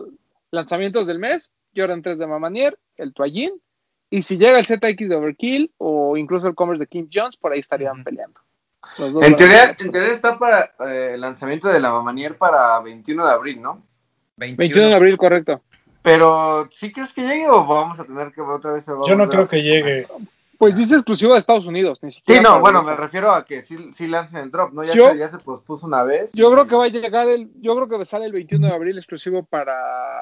[0.50, 3.52] lanzamientos del mes, Jordan 3 de Mamanier, el Toallín,
[4.10, 7.52] y si llega el ZX de Overkill o incluso el Commerce de Kim Jones, por
[7.52, 8.40] ahí estarían peleando.
[8.98, 13.32] En teoría, en teoría está para eh, el lanzamiento de la Mamanier para 21 de
[13.32, 13.82] abril, ¿no?
[14.36, 15.62] 21 de abril, correcto.
[16.02, 18.84] Pero, ¿sí crees que llegue o vamos a tener que otra vez?
[18.86, 20.06] yo no creo que llegue.
[20.62, 22.40] Pues dice exclusivo de Estados Unidos, ni Sí, siquiera.
[22.42, 22.94] no, para bueno, Europa.
[22.96, 24.84] me refiero a que sí, sí lancen el drop, ¿no?
[24.84, 26.30] Ya, Yo- se, ya se pospuso una vez.
[26.34, 28.96] Yo creo que va a llegar el, yo creo que sale el 21 de abril
[28.96, 29.74] exclusivo para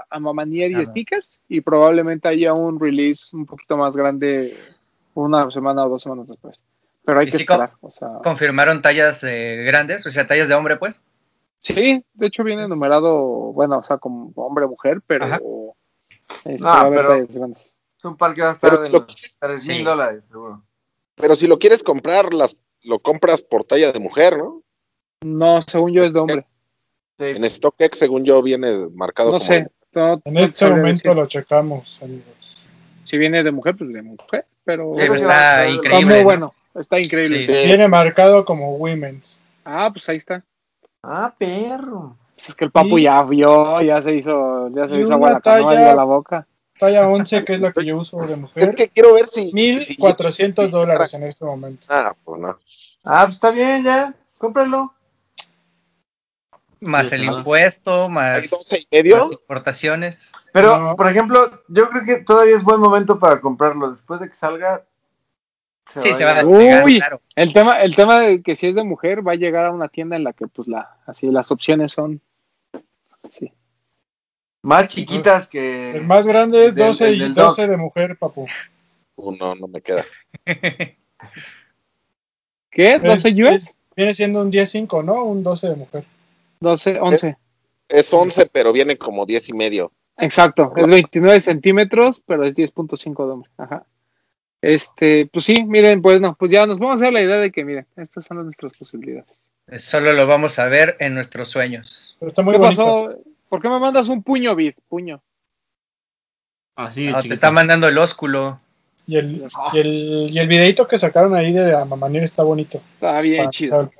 [0.08, 0.86] Amamanier y Ajá.
[0.86, 4.56] Sneakers y probablemente haya un release un poquito más grande
[5.12, 6.58] una semana o dos semanas después.
[7.04, 7.72] Pero hay ¿Y que sí co- esperar.
[7.82, 11.02] O sea, Confirmaron tallas eh, grandes, o sea, tallas de hombre, pues.
[11.58, 15.38] sí, de hecho viene numerado, bueno, o sea, como hombre mujer, pero Ajá.
[16.46, 17.69] este, No, pero- tallas grandes.
[18.00, 19.82] Es un par que va a estar Pero de lo- los 3 mil Sí.
[19.82, 20.62] dólares, seguro.
[21.16, 24.62] Pero si lo quieres comprar, las, lo compras por talla de mujer, ¿no?
[25.22, 26.46] No, según yo es de hombre.
[27.18, 27.26] Sí.
[27.26, 29.68] En StockX, según yo, viene marcado No como sé.
[29.92, 31.14] no- En este momento decir.
[31.14, 32.64] lo checamos, amigos.
[33.04, 36.06] Si viene de mujer, pues de mujer, pero Sí, pero que está estar- está increíble.
[36.06, 36.24] muy ¿no?
[36.24, 36.54] bueno.
[36.74, 37.46] Está increíble.
[37.46, 37.52] Sí.
[37.66, 39.38] Viene marcado como women's.
[39.62, 40.42] Ah, pues ahí está.
[41.02, 42.16] Ah, perro.
[42.34, 45.32] Pues es que el papu Y- ya vio, ya se hizo, ya se hizo agua
[45.32, 46.46] la talla- dio la boca.
[46.80, 48.74] Talla 11, que es la que yo uso de Es mujer.
[48.74, 49.52] que quiero ver si.
[49.52, 51.86] 1400 si- dólares en este momento.
[51.90, 52.58] Ah, pues no.
[53.04, 54.14] Ah, pues está bien, ya.
[54.38, 54.92] Cómpralo.
[56.80, 57.36] Más el más.
[57.36, 59.18] impuesto, ¿Hay más 12 y medio?
[59.18, 60.32] las importaciones.
[60.52, 60.96] Pero, No.
[60.96, 63.90] por ejemplo, yo creo que todavía es buen momento para comprarlo.
[63.90, 64.82] Después de que salga.
[66.00, 66.98] Sí, se va a despegar, Uy.
[66.98, 67.20] claro.
[67.34, 69.88] El tema, el tema de que si es de mujer, va a llegar a una
[69.88, 72.20] tienda en la que pues la, así las opciones son,
[73.28, 73.52] sí.
[74.62, 75.92] Más chiquitas que.
[75.92, 78.46] El más grande es Del- 12 el y del 12 de mujer, papu.
[79.16, 80.04] Uh, no, no me queda.
[82.70, 83.00] ¿Qué?
[83.00, 83.54] ¿12 US?
[83.54, 85.24] Es- Viene siendo un 10.5, ¿no?
[85.24, 86.04] Un 12 de mujer.
[86.60, 87.36] 12, 11.
[87.88, 89.92] Es 11, pero viene como 10 y medio.
[90.16, 93.50] Exacto, es 29 centímetros, pero es 10.5 de hombre.
[93.58, 93.84] Ajá.
[94.62, 97.50] Este, pues sí, miren, pues no, pues ya nos vamos a hacer la idea de
[97.50, 99.42] que, miren, estas son nuestras posibilidades.
[99.78, 102.16] Solo lo vamos a ver en nuestros sueños.
[102.20, 102.76] Pero está muy ¿Qué bonito.
[102.76, 103.18] pasó?
[103.50, 104.74] ¿Por qué me mandas un puño, Vid?
[104.88, 105.20] Puño.
[106.76, 108.60] Así de No, te está mandando el ósculo.
[109.06, 112.80] Y el, y, el, y el videito que sacaron ahí de la Mamanier está bonito.
[112.94, 113.90] Está bien Para chido.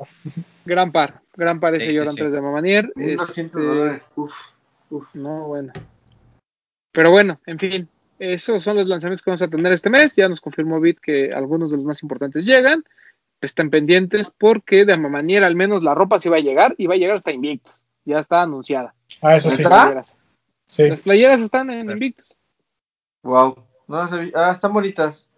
[0.64, 2.20] Gran par, gran par ese Sí, sí, Jordan sí.
[2.20, 2.92] 3 de Mamanier.
[2.94, 4.08] 1200 Este, dólares.
[4.14, 4.34] Uf.
[5.14, 5.72] No, bueno.
[6.92, 7.88] Pero bueno, en fin,
[8.20, 10.14] esos son los lanzamientos que vamos a tener este mes.
[10.14, 12.84] Ya nos confirmó Bit que algunos de los más importantes llegan.
[13.40, 16.94] Estén pendientes porque de Mamanier al menos la ropa sí va a llegar y va
[16.94, 17.79] a llegar hasta Invictus.
[18.10, 18.94] Ya está anunciada.
[19.22, 19.62] Ah, eso sí.
[19.62, 19.82] Las ¿Está?
[19.82, 20.18] playeras.
[20.66, 20.88] sí.
[20.88, 22.34] Las playeras están en Invictus.
[23.22, 23.64] Wow.
[23.88, 25.28] No, se vi- ah, están bonitas.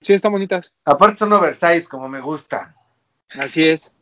[0.00, 0.72] Sí, están bonitas.
[0.84, 2.74] Aparte son oversize, como me gustan.
[3.30, 3.92] Así es.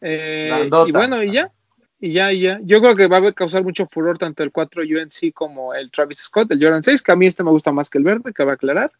[0.00, 1.52] Eh, y bueno, y ya.
[2.00, 2.58] Y ya, y ya.
[2.62, 6.18] Yo creo que va a causar mucho furor tanto el 4 UNC como el Travis
[6.18, 8.44] Scott, el Jordan 6, que a mí este me gusta más que el verde, que
[8.44, 8.90] va a aclarar.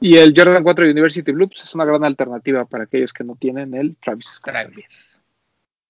[0.00, 3.36] Y el Jordan 4 University Blue pues, es una gran alternativa para aquellos que no
[3.36, 4.54] tienen el Travis Scott.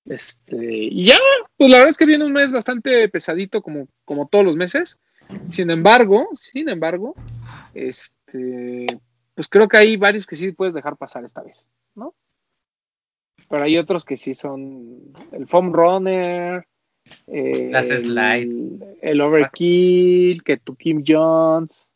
[0.04, 1.18] Este, y ya,
[1.56, 4.98] pues la verdad es que viene un mes bastante pesadito como, como todos los meses.
[5.46, 7.14] Sin embargo, sin embargo,
[7.74, 8.86] este,
[9.34, 12.14] pues creo que hay varios que sí puedes dejar pasar esta vez, ¿no?
[13.48, 16.66] Pero hay otros que sí son el Foam Runner,
[17.26, 18.98] eh, Las el, slides.
[19.00, 21.88] el Overkill, que tu Kim Jones,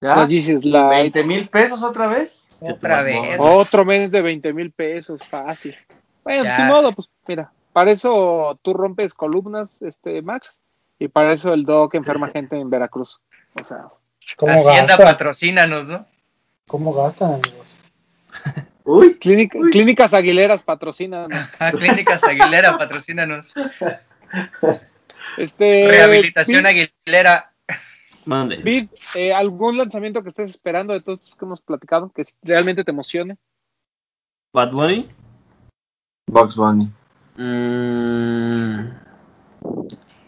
[0.00, 0.16] ¿Ya?
[0.16, 1.12] las Yeezy Slides.
[1.12, 2.48] 20 mil pesos otra vez.
[2.60, 3.36] Otra vez.
[3.38, 5.76] Otro mes de 20 mil pesos, fácil.
[6.28, 6.58] Bueno, Ya.
[6.58, 10.58] de modo, pues mira, para eso tú rompes columnas, este Max,
[10.98, 13.20] y para eso el Doc enferma gente en Veracruz.
[13.60, 13.86] O sea,
[14.36, 15.06] ¿Cómo Hacienda gastan?
[15.06, 16.04] patrocínanos, ¿no?
[16.66, 17.78] ¿Cómo gastan, amigos?
[18.84, 19.14] Uy.
[19.18, 21.30] clínica- clínicas aguileras patrocinan.
[21.58, 23.54] Ah, Clínicas Aguilera, patrocínanos.
[25.36, 27.52] Este, Rehabilitación Aguilera.
[28.24, 28.88] Mande.
[29.14, 32.90] Eh, ¿algún lanzamiento que estés esperando de todos los que hemos platicado que realmente te
[32.90, 33.36] emocione?
[34.52, 35.08] Bad Bunny.
[36.28, 36.90] Box Bunny.
[37.36, 38.90] Mm,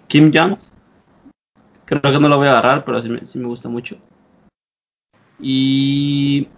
[0.09, 0.73] Kim Jones.
[1.85, 3.97] Creo que no lo voy a agarrar, pero sí me, sí me gusta mucho.
[5.39, 6.49] Y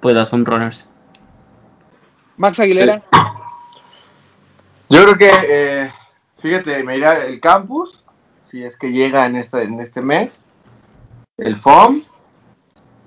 [0.00, 0.88] pues las home runners.
[2.36, 3.02] Max Aguilera.
[4.88, 5.90] Yo creo que, eh,
[6.38, 8.04] fíjate, me irá el campus,
[8.40, 10.44] si es que llega en este, en este mes,
[11.38, 12.02] el FOM,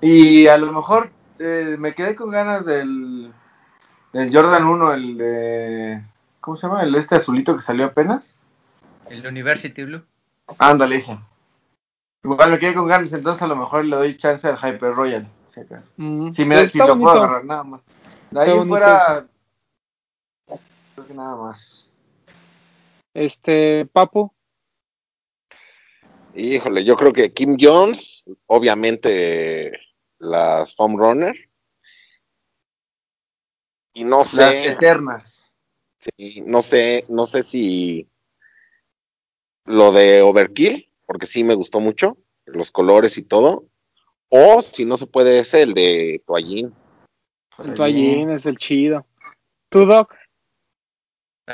[0.00, 3.32] y a lo mejor eh, me quedé con ganas del,
[4.12, 6.02] del Jordan 1, el de,
[6.40, 6.82] ¿cómo se llama?
[6.82, 8.34] El este azulito que salió apenas.
[9.08, 10.02] El University Blue.
[10.58, 11.18] Ándale, ese.
[12.22, 15.26] Igual me quedé con ganas, entonces a lo mejor le doy chance al Hyper Royal,
[15.46, 15.90] si acaso.
[15.96, 17.80] Mm, Si, me, si lo puedo agarrar, nada más.
[18.30, 19.26] De ahí Está en bonito fuera,
[20.94, 21.88] creo que nada más.
[23.14, 24.32] Este, Papu.
[26.34, 29.72] Híjole, yo creo que Kim Jones, obviamente
[30.18, 31.49] las home runner.
[33.92, 35.52] Y no Las sé, eternas.
[35.98, 38.08] sí, no sé, no sé si
[39.64, 43.64] lo de Overkill, porque sí me gustó mucho, los colores y todo.
[44.28, 46.72] O si no se puede, es el de Toallín.
[47.58, 49.04] El toallín es el chido.
[49.68, 50.14] ¿Tú, Doc?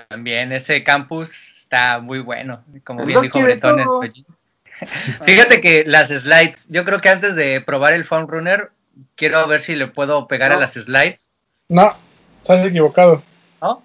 [0.09, 4.13] También ese campus está muy bueno, como El bien dijo Bretón.
[5.25, 8.71] Fíjate que las slides, yo creo que antes de probar el Foam Runner,
[9.15, 11.31] quiero ver si le puedo pegar a las slides.
[11.69, 11.93] No,
[12.53, 13.23] estás equivocado.
[13.61, 13.83] ¿No?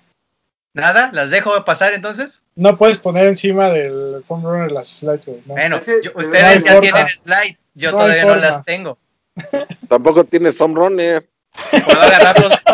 [0.74, 1.10] ¿Nada?
[1.14, 2.44] ¿Las dejo pasar entonces?
[2.56, 5.28] No puedes poner encima del foam runner las slides.
[5.28, 5.54] no.
[5.56, 6.82] Bueno, yo- no ustedes ya forma.
[6.82, 8.98] tienen slides, yo No todavía no las tengo.
[9.90, 11.30] Tampoco tienes home runner.
[11.72, 12.54] Puedo agarrarlos,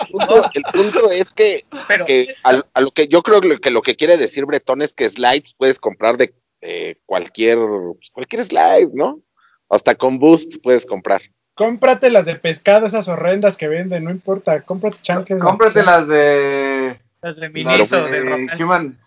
[0.00, 3.48] El punto, el punto es que pero que a, a lo que yo creo que
[3.48, 7.58] lo, que lo que quiere decir Bretón es que slides puedes comprar de eh, cualquier
[7.58, 9.20] pues, cualquier slide, ¿no?
[9.68, 11.20] Hasta con boost puedes comprar.
[11.54, 14.62] Cómprate las de pescado, esas horrendas que venden, no importa.
[14.62, 15.40] Cómprate chanclas.
[15.40, 18.98] Cómprate las de, las de las Miniso, de del Rommel, Human.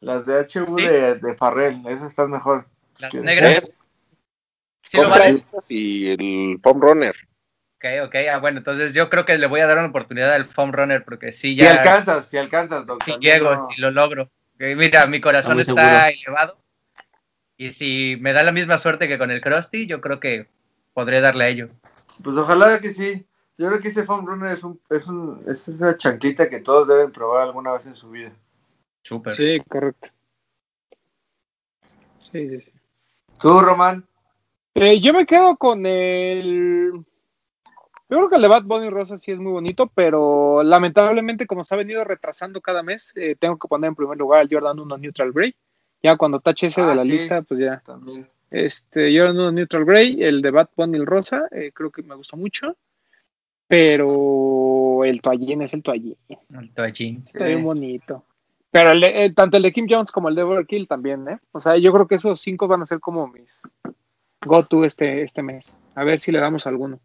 [0.00, 0.86] Las de HU ¿Sí?
[0.86, 1.84] de, de Farrell.
[1.88, 2.66] Esas están mejor.
[2.98, 3.26] las ¿Quieres?
[3.26, 3.72] negras.
[4.82, 7.14] ¿Sí lo estas y el foam runner.
[7.76, 10.46] Ok, ok, ah, bueno, entonces yo creo que le voy a dar una oportunidad al
[10.48, 13.90] Foam Runner porque sí, Si ya alcanzas, si alcanzas, Doc, si llego, no- si lo
[13.92, 14.30] logro.
[14.58, 16.58] Mira, mi corazón Está muy elevado
[17.56, 20.48] y si me da la misma suerte que con el Krusty, yo creo que
[20.98, 21.68] podré darle a ello.
[22.24, 23.24] Pues ojalá que sí.
[23.56, 26.88] Yo creo que ese foam runner es, un, es, un, es esa chanclita que todos
[26.88, 28.32] deben probar alguna vez en su vida.
[29.02, 29.32] Súper.
[29.32, 30.08] Sí, correcto.
[32.32, 32.72] Sí, sí, sí.
[33.38, 34.04] ¿Tú, Román?
[34.74, 36.90] Eh, yo me quedo con el.
[38.10, 41.62] Yo creo que el de Bad Bunny Rosa sí es muy bonito, pero lamentablemente, como
[41.62, 44.80] se ha venido retrasando cada mes, eh, tengo que poner en primer lugar al Jordan
[44.80, 45.54] 1 Neutral Grey.
[46.02, 47.10] Ya cuando tache ese Ah, de la sí.
[47.10, 47.80] lista, pues ya.
[47.86, 48.28] También.
[48.50, 52.14] Este, Jordan 1 Neutral Grey, el de Bad Bunny el Rosa, eh, creo que me
[52.14, 52.76] gustó mucho.
[53.66, 56.16] Pero el toallín es el toallín.
[56.58, 57.22] El toallín.
[57.26, 58.24] Está bien bonito.
[58.70, 61.38] Pero el de- eh, tanto el de Kim Jones como el de Overkill también, ¿eh?
[61.52, 63.60] O sea, yo creo que esos cinco van a ser como mis
[64.44, 65.76] go-to este, este mes.
[65.94, 66.98] A ver si le damos alguno.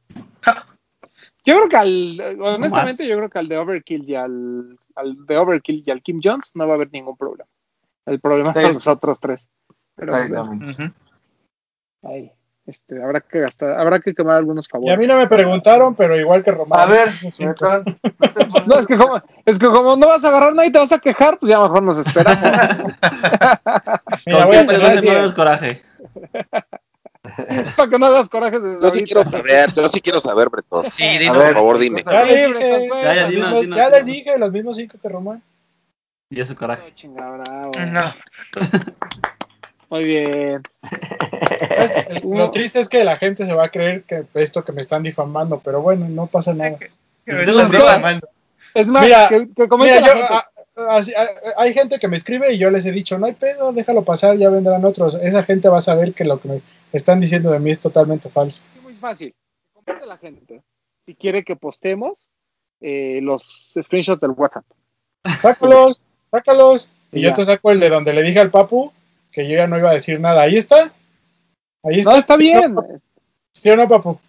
[1.46, 5.38] Yo creo que al, honestamente, yo creo que al de Overkill y al, al de
[5.38, 7.50] Overkill y al Kim Jones no va a haber ningún problema.
[8.06, 8.62] El problema Sí.
[8.62, 9.50] son los otros tres.
[9.96, 10.14] Pero.
[12.04, 12.32] Ahí,
[12.66, 14.98] este, habrá que gastar, habrá que quemar algunos Y a favores.
[15.00, 16.80] mí no me preguntaron, pero igual que Román.
[16.80, 17.10] A ver,
[18.68, 20.92] no es que como, es que como no vas a agarrar nada y te vas
[20.92, 22.40] a quejar, pues ya mejor nos esperamos.
[24.26, 25.82] Mira, voy a tener das coraje.
[27.76, 29.06] para que no hagas coraje desde Yo sí ahorita.
[29.06, 30.90] quiero saber, yo sí quiero saber, Bretón.
[30.90, 31.38] Sí, A dinos.
[31.38, 32.04] ver, Por favor, dime.
[32.06, 34.52] Ya les Libre, dije, con Ya, ya, los dinos, mismos- dinos, ya les dije los
[34.52, 35.42] mismos cinco que Román.
[36.30, 36.94] Y ese coraje.
[37.08, 37.72] Bravo.
[37.78, 38.14] No.
[39.94, 40.64] Muy bien.
[42.24, 45.04] Lo triste es que la gente se va a creer que esto que me están
[45.04, 46.78] difamando, pero bueno, no pasa nada.
[48.74, 50.34] Es más, Mira, que, que comente Mira, la yo, gente.
[50.34, 50.48] a-
[50.96, 53.72] a- a- hay gente que me escribe y yo les he dicho, no hay pedo,
[53.72, 55.14] déjalo pasar, ya vendrán otros.
[55.22, 56.62] Esa gente va a saber que lo que me
[56.92, 58.66] están diciendo de mí es totalmente falso.
[58.76, 59.36] Es muy fácil.
[59.74, 60.64] Comente la gente.
[61.06, 62.26] Si quiere que postemos
[62.82, 64.66] eh, los screenshots del WhatsApp.
[65.40, 66.90] Sácalos, sácalos.
[67.12, 67.30] Y Ya.
[67.30, 68.92] yo te saco el de donde le dije al papu
[69.34, 70.44] que yo ya no iba a decir nada.
[70.44, 70.92] Ahí está.
[71.84, 72.12] Ahí está.
[72.12, 72.74] No, está ¿Sí o bien.
[72.76, 72.86] no?
[73.52, 74.20] ¿Sí o no, papu?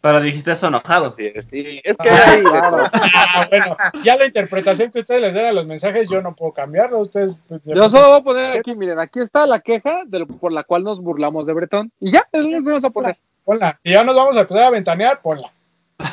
[0.00, 1.10] Pero dijiste eso enojado.
[1.10, 2.76] Sí, sí, es que Ah, de claro.
[2.92, 6.52] Ah, bueno, ya la interpretación que ustedes les den a los mensajes yo no puedo
[6.52, 6.98] cambiarlo.
[7.00, 7.40] Ustedes.
[7.46, 10.50] pues, Yo solo voy a poner aquí, miren, aquí está la queja de lo- por
[10.52, 11.92] la cual nos burlamos de Bretón.
[12.00, 13.16] Y ya, es lo que vamos a poner.
[13.44, 13.78] Ponla.
[13.82, 15.52] Si ya nos vamos a empezar a ventanear, ponla.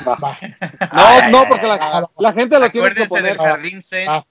[0.08, 0.38] Va.
[0.94, 3.54] No, no, porque la, la gente lo tiene que Acuérdense del poner.
[3.56, 3.80] jardín.
[4.08, 4.24] Ah,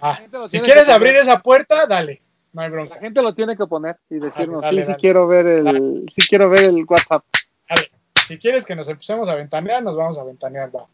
[0.00, 0.14] ah.
[0.14, 1.08] gente lo Si tiene quieres que poner.
[1.08, 2.22] abrir esa puerta, dale.
[2.52, 2.98] No hay La bronca.
[3.00, 5.00] gente lo tiene que poner y decirnos, Dale, sí, dale, sí dale.
[5.00, 7.24] quiero ver el, sí quiero ver el WhatsApp.
[7.68, 7.90] Dale.
[8.28, 10.74] Si quieres que nos empecemos a ventanear, nos vamos a ventanear.
[10.74, 10.86] Va.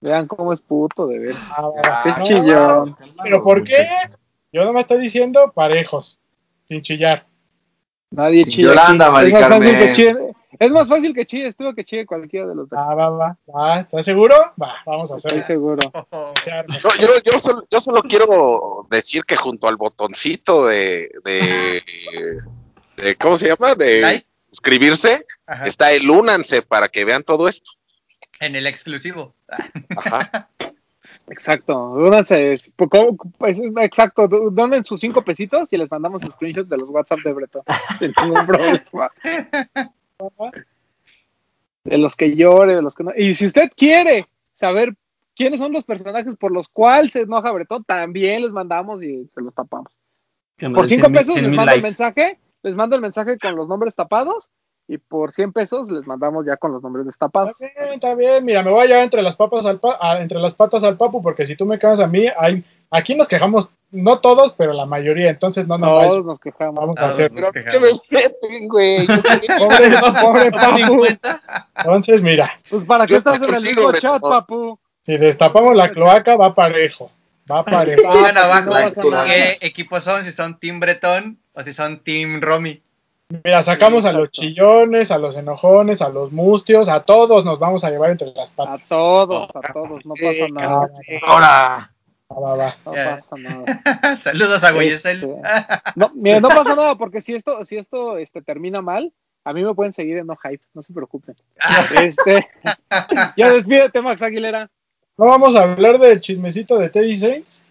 [0.00, 1.34] Vean cómo es puto, de ver.
[1.56, 2.02] Ah, va, va.
[2.02, 2.96] Qué No, chillón.
[3.22, 3.86] ¿Pero por qué?
[4.52, 6.20] Yo no me estoy diciendo parejos,
[6.66, 7.24] sin chillar.
[8.10, 8.68] Nadie Sin chilla.
[8.68, 9.10] Yolanda.
[9.10, 9.78] Mari Carmen.
[9.78, 10.34] que chille.
[10.58, 12.78] Es más fácil que chille, estuvo que chille cualquiera de los dos.
[12.78, 13.80] Va, va, va, va.
[13.80, 14.34] ¿Estás seguro?
[14.60, 15.46] Va, vamos a Estoy hacerlo.
[15.46, 16.32] seguro.
[16.44, 16.78] Se arma.
[16.78, 21.82] Yo, yo, yo, solo, yo solo quiero decir que junto al botoncito de, de,
[22.96, 23.74] de- ¿cómo se llama?
[23.74, 24.26] De Like.
[24.50, 25.64] suscribirse, Ajá.
[25.64, 27.72] está el únanse para que vean todo esto.
[28.40, 29.34] En el exclusivo.
[29.96, 30.48] Ajá.
[31.28, 31.90] Exacto.
[31.90, 32.60] Únanse.
[32.76, 34.28] co- pues, Exacto.
[34.28, 37.62] do- Donen sus cinco pesitos y les mandamos screenshots de los WhatsApp de Breton.
[37.98, 39.10] Sin ningún problema.
[41.84, 43.12] De los que llore, de los que no.
[43.16, 44.94] Y si usted quiere saber
[45.36, 49.40] quiénes son los personajes por los cuales se enoja Breton, también les mandamos y se
[49.42, 49.92] los tapamos.
[50.72, 53.38] Por den 5 100 mil- pesos 100 les mando el mensaje, les mando el mensaje
[53.38, 54.50] con los nombres tapados
[54.86, 57.52] y por 100 pesos les mandamos ya con los nombres destapados.
[57.60, 58.44] Está bien, está bien.
[58.44, 60.96] Mira, me voy a llevar entre las papas al pa- a- entre las patas al
[60.96, 64.72] papu, porque si tú me cagas a mí, hay, aquí nos quejamos, no todos, pero
[64.72, 65.30] la mayoría.
[65.30, 66.74] Entonces, no, no, Todos nos quejamos.
[66.74, 67.14] vamos a Todos.
[67.14, 67.30] hacer.
[67.34, 69.06] Pero que me meten, güey.
[69.58, 69.90] Pobre,
[70.20, 71.06] pobre ¿Toman en papu.
[71.76, 74.78] Entonces, mira, Pues para qué estás en el mismo chat, papu.
[75.02, 77.10] si destapamos la cloaca, va parejo.
[77.50, 78.12] Va parejo.
[78.16, 79.26] Digan abajo no pasa nada.
[79.26, 82.80] qué equipos son, si son Team Bretón o si son Team Romy.
[83.42, 87.82] Mira, sacamos a los chillones, a los enojones, a los mustios, a todos nos vamos
[87.84, 88.88] a llevar entre las A patas.
[88.88, 90.88] todos, a todos, no pasa nada.
[91.26, 91.90] Ahora.
[92.30, 92.76] Va, va, va.
[92.86, 93.10] No Ya.
[93.10, 93.64] pasa nada.
[94.18, 95.22] Saludos a Guayesel.
[95.24, 95.40] Este,
[95.96, 99.12] No, mira, no pasa nada porque si esto, si esto este, termina mal,
[99.44, 101.36] a mí me pueden seguir en No Hype, no se preocupen.
[102.02, 102.48] Este,
[103.36, 104.70] ya despídete, Max Aguilera.
[105.16, 107.62] ¿No vamos a hablar del chismecito de Teddy Saints?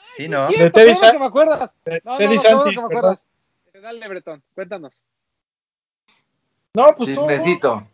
[0.00, 0.48] Sí, ¿no?
[0.48, 1.74] Sí, De qué Teddy bueno Sa- que me acuerdas.
[1.84, 3.26] De No, no, Santis, que me acuerdas.
[3.80, 5.00] Dale, Bretón, cuéntanos.
[6.74, 7.26] No, pues tú.
[7.28, 7.86] Chismecito.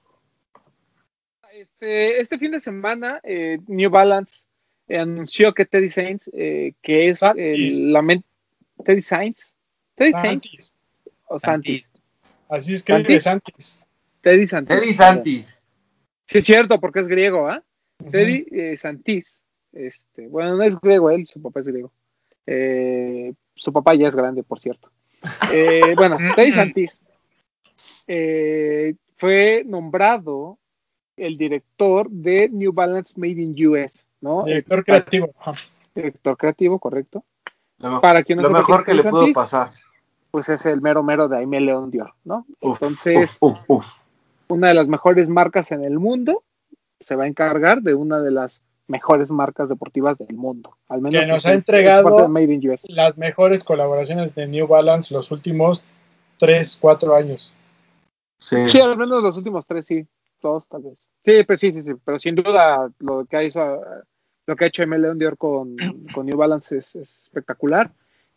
[1.52, 4.40] Este, este fin de semana, eh, New Balance
[4.88, 7.78] anunció que Teddy Saints, eh, que es Santis.
[7.78, 8.22] el, la
[8.84, 9.54] Teddy Saints,
[9.94, 10.74] Teddy Saints Santis.
[11.26, 11.88] o Santis,
[12.48, 13.80] Así escribe Santis.
[14.20, 14.76] Teddy Santis.
[14.76, 15.62] Eddie Santis.
[16.26, 17.62] Sí, es cierto, porque es griego, ¿ah?
[18.00, 18.10] Ujú.
[18.10, 19.40] Teddy eh, Santis,
[19.72, 21.92] este, bueno, no es griego él, su papá es griego.
[22.46, 24.90] Eh, su papá ya es grande, por cierto.
[25.52, 27.00] Eh, bueno, Teddy Santis
[28.06, 30.58] eh, fue nombrado
[31.16, 34.42] el director de New Balance Made in US, ¿no?
[34.44, 35.30] Director creativo.
[35.94, 37.24] Director creativo, correcto.
[37.78, 39.70] Lo, Para quien no lo mejor que le pudo Santis, pasar.
[40.30, 42.44] Pues es el mero mero de Aime León Dior, ¿no?
[42.60, 43.86] Uf, Entonces, uf, uf, uf.
[44.48, 46.42] una de las mejores marcas en el mundo
[47.00, 50.76] se va a encargar de una de las mejores marcas deportivas del mundo.
[50.88, 52.82] Al menos Que nos es- ha entregado- parte de Made in US.
[52.88, 55.84] Las mejores colaboraciones de New Balance los últimos
[56.38, 57.54] 3, 4 años.
[58.40, 58.68] Sí.
[58.68, 60.06] Sí, al menos los últimos tres, sí,
[60.42, 60.98] dos tal vez.
[61.24, 63.80] Sí, pero sí, sí, sí, pero sin duda lo que ha hecho,
[64.46, 64.98] lo que ha hecho M.
[64.98, 65.76] León Dior con,
[66.14, 67.90] con New Balance es, es espectacular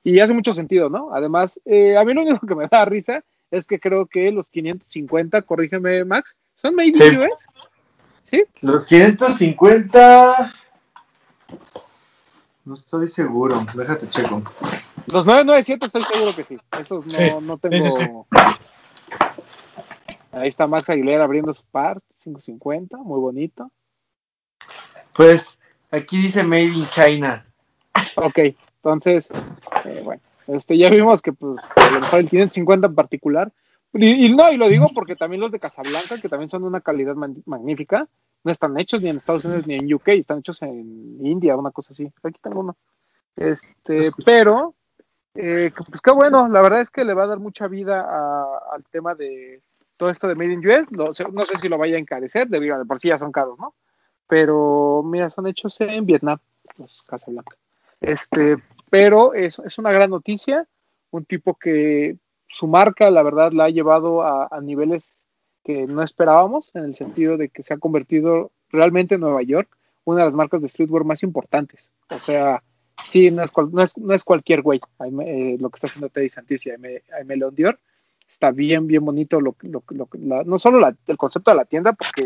[0.03, 1.13] y hace mucho sentido, ¿no?
[1.13, 4.47] Además, eh, a mí lo único que me da risa es que creo que los
[4.49, 7.17] 550, corrígeme Max, son Made in Sí.
[7.17, 7.45] US.
[8.23, 8.43] ¿Sí?
[8.61, 10.53] Los 550.
[12.65, 13.65] No estoy seguro.
[13.73, 14.43] Déjate checo.
[15.07, 16.57] Los 997 estoy seguro que sí.
[16.79, 17.79] Esos no, Sí, no tengo.
[17.79, 18.05] sí, sí, sí.
[20.31, 23.71] Ahí está Max Aguilera abriendo su par, 550, muy bonito.
[25.13, 25.59] Pues
[25.91, 27.45] aquí dice Made in China.
[28.15, 28.39] Ok,
[28.83, 29.29] entonces,
[29.85, 33.51] eh, bueno, este, ya vimos que pues, a lo mejor el 550 en particular,
[33.93, 36.67] y, y no, y lo digo porque también los de Casablanca, que también son de
[36.67, 38.07] una calidad magnífica,
[38.43, 41.71] no están hechos ni en Estados Unidos ni en UK, están hechos en India, una
[41.71, 42.09] cosa así.
[42.23, 42.77] Aquí tengo uno.
[43.35, 44.75] Este, pero,
[45.35, 48.59] eh, pues qué bueno, la verdad es que le va a dar mucha vida a-
[48.73, 49.61] al tema de
[49.97, 50.87] todo esto de Made in US.
[50.91, 53.57] No sé si lo vaya a encarecer, debido a de por sí ya son caros,
[53.59, 53.73] ¿no?
[54.29, 56.37] Pero, mira, son hechos en Vietnam,
[56.77, 57.57] los Casablanca.
[57.99, 58.57] Este,
[58.91, 60.67] pero es, es una gran noticia,
[61.09, 62.15] un tipo que
[62.47, 65.19] su marca, la verdad, la ha llevado a, niveles
[65.63, 69.75] que no esperábamos, en el sentido de que se ha convertido realmente en Nueva York
[70.05, 71.89] una de las marcas de streetwear más importantes.
[72.09, 72.63] O sea,
[73.05, 74.79] sí, no es, cual- no es, no es cualquier güey
[75.25, 77.79] eh, lo que está haciendo Teddy Santis y Aime León Dior.
[78.29, 81.65] Está bien, bien bonito, lo, lo, lo- la- no solo la- el concepto de la
[81.65, 82.23] tienda, porque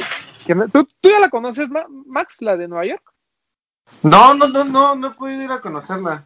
[0.71, 3.13] ¿tú, tú ya la conoces, Ma- Max, la de Nueva York.
[4.03, 6.25] No, no, no, no, no he podido ir a conocerla.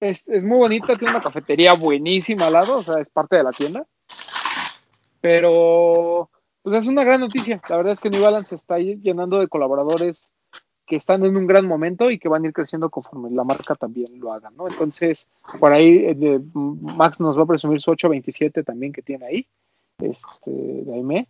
[0.00, 3.44] Es, es muy bonita, tiene una cafetería buenísima al lado, o sea, es parte de
[3.44, 3.86] la tienda.
[5.20, 6.28] Pero,
[6.62, 7.60] pues es una gran noticia.
[7.68, 10.30] La verdad es que New Balance se está llenando de colaboradores
[10.86, 13.74] que están en un gran momento y que van a ir creciendo conforme la marca
[13.74, 14.68] también lo haga, ¿no?
[14.68, 15.28] Entonces,
[15.60, 19.46] por ahí eh, de- Max nos va a presumir su 827 también que tiene ahí,
[19.98, 21.28] este, de Aime.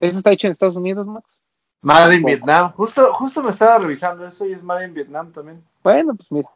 [0.00, 1.38] ¿Ese está hecho en Estados Unidos, Max?
[1.82, 2.24] Made in.
[2.24, 2.72] Vietnam.
[2.72, 5.62] Justo, justo me estaba revisando eso y es Made in Vietnam también.
[5.82, 6.48] Bueno, pues mira,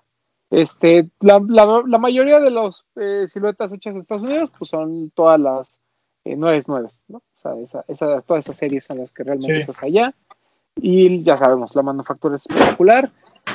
[0.50, 5.10] Este, la, la, la mayoría de las eh, siluetas hechas en Estados Unidos, pues son
[5.10, 5.80] todas las
[6.24, 7.18] eh, nueve nueves, ¿no?
[7.18, 9.60] O sea, esa, esa, todas esas series son las que realmente Sí.
[9.60, 10.14] estás allá.
[10.76, 13.10] Y ya sabemos, la manufactura es espectacular.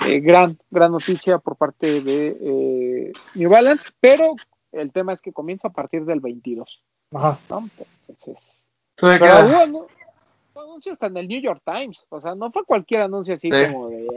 [0.07, 4.35] Eh, gran, gran noticia por parte de eh, New Balance, pero
[4.71, 6.83] el tema es que comienza a partir del 22,
[7.13, 7.39] Ajá.
[7.49, 7.69] ¿no?
[8.07, 8.63] Entonces,
[8.95, 9.87] pero queda- hubo anu-
[10.53, 13.49] hubo anuncios hasta en el New York Times, o sea, no fue cualquier anuncio así
[13.51, 13.71] Sí.
[13.71, 14.07] como de,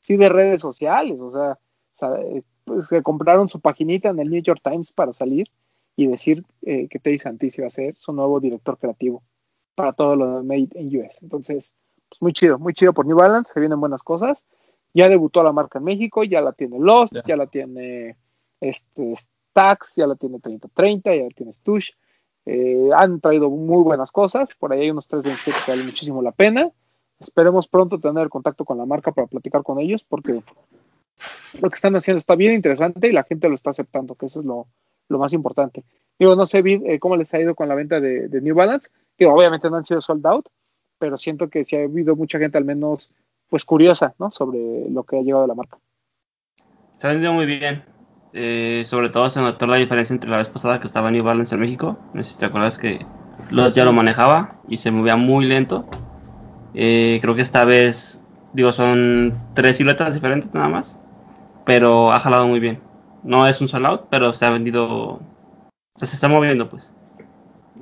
[0.00, 4.20] sí de redes sociales, o sea, o sea, eh, pues que compraron su paginita en
[4.20, 5.48] el New York Times para salir
[5.96, 9.22] y decir eh, que Teddy Santis iba a ser su nuevo director creativo
[9.74, 11.18] para todo lo de Made in US.
[11.20, 11.74] Entonces,
[12.14, 14.44] pues muy chido, muy chido por New Balance, se vienen buenas cosas.
[14.92, 17.22] Ya debutó la marca en México, ya la tiene Lost, Ya.
[17.26, 18.16] ya, la tiene
[18.60, 21.90] este Stax, ya la tiene 3030, ya la tiene Stush.
[22.46, 26.30] Eh, han traído muy buenas cosas, por ahí hay unos 327 que valen muchísimo la
[26.32, 26.70] pena.
[27.18, 30.40] Esperemos pronto tener contacto con la marca para platicar con ellos, porque
[31.60, 34.40] lo que están haciendo está bien interesante y la gente lo está aceptando, que eso
[34.40, 34.66] es lo,
[35.08, 35.84] lo más importante.
[36.18, 38.90] Digo, no sé eh, cómo les ha ido con la venta de, de New Balance,
[39.16, 40.46] que obviamente no han sido sold out,
[40.98, 43.10] pero siento que sí ha habido mucha gente al menos
[43.48, 44.30] pues curiosa, ¿no?
[44.30, 45.78] Sobre lo que ha llegado de la marca.
[46.98, 47.84] Se ha vendido muy bien.
[48.32, 51.54] Eh, sobre todo se notó la diferencia entre la vez pasada que estaba New Balance
[51.54, 51.96] en México.
[52.14, 53.06] No sé si te acuerdas que
[53.50, 55.86] los ya lo manejaba y se movía muy lento.
[56.74, 58.22] Eh, creo que esta vez,
[58.52, 61.00] digo, son tres siluetas diferentes nada más.
[61.64, 62.80] Pero ha jalado muy bien.
[63.22, 64.86] No es un sell out, pero se ha vendido.
[64.86, 65.20] O
[65.96, 66.92] sea, se está moviendo pues.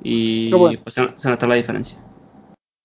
[0.03, 0.79] Y bueno.
[0.83, 1.97] pues se, se notó la diferencia.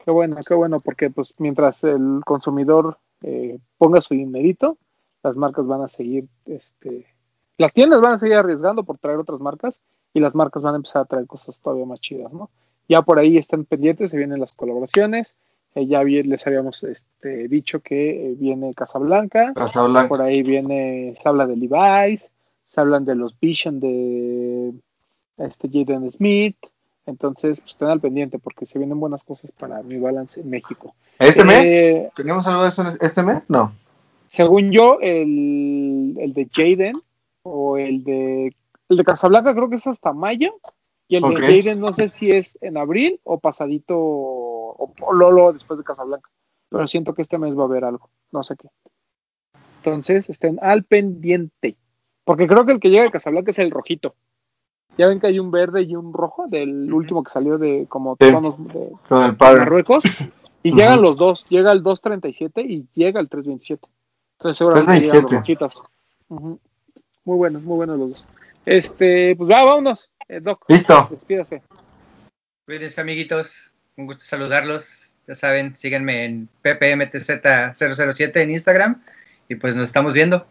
[0.09, 4.78] Qué bueno, qué bueno, porque pues mientras el consumidor eh, ponga su dinerito,
[5.22, 7.05] las marcas van a seguir, este,
[7.59, 9.82] las tiendas van a seguir arriesgando por traer otras marcas
[10.14, 12.48] y las marcas van a empezar a traer cosas todavía más chidas, ¿no?
[12.89, 15.36] Ya por ahí están pendientes, se vienen las colaboraciones,
[15.74, 20.09] eh, ya bien les habíamos este, dicho que eh, viene Casablanca, Casablanca.
[20.09, 22.30] por ahí viene, se habla de Levi's,
[22.64, 24.72] se hablan de los Vision de
[25.36, 26.56] este Jaden Smith,
[27.09, 30.94] entonces pues estén al pendiente porque se vienen buenas cosas para New Balance en México.
[31.18, 31.66] ¿Este mes?
[31.66, 33.48] Eh, ¿Teníamos algo de eso este mes?
[33.48, 33.72] No.
[34.28, 36.93] según yo, el, el de Jaden
[37.43, 38.55] o el de
[38.90, 40.55] el de Casablanca creo que es hasta mayo
[41.09, 45.52] y el de Jaden no sé si es en abril o pasadito o, o Lolo
[45.52, 46.30] después de Casablanca,
[46.68, 48.68] pero siento que este mes va a haber algo, no sé qué.
[49.78, 51.76] Entonces estén al pendiente,
[52.24, 54.14] porque creo que el que llega de Casablanca es el rojito.
[54.99, 58.16] Ya ven que hay un verde y un rojo del último que salió de como
[58.20, 58.31] Sí.
[58.33, 59.61] tonos de, Con el de padre.
[59.61, 60.05] Marruecos
[60.62, 63.89] y llegan los dos, llega el 237 y llega el 327.
[64.39, 65.65] Entonces seguramente llegan los 327.
[65.65, 65.83] rojitos.
[66.29, 66.59] Ujú.
[67.25, 68.25] Muy buenos, muy buenos los dos.
[68.66, 70.11] Este, pues va, vámonos.
[70.29, 71.07] Eh, Doc, Listo.
[71.11, 71.62] despídase.
[72.66, 73.73] Cuídense, amiguitos.
[73.97, 75.16] Un gusto saludarlos.
[75.27, 79.03] Ya saben, síganme en ppmtz007 en Instagram.
[79.49, 80.47] Y pues nos estamos viendo.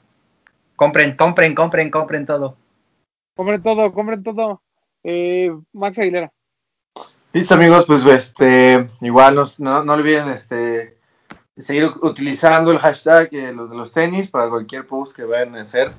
[0.75, 2.55] Compren, compren, compren, compren todo.
[3.37, 4.61] Compren todo, compren todo.
[5.03, 6.33] Eh, Max Aguilera.
[7.33, 10.97] Listo amigos, pues este igual nos- no, no olviden este
[11.55, 15.61] seguir utilizando el hashtag eh, los de los tenis para cualquier post que vayan a
[15.61, 15.91] hacer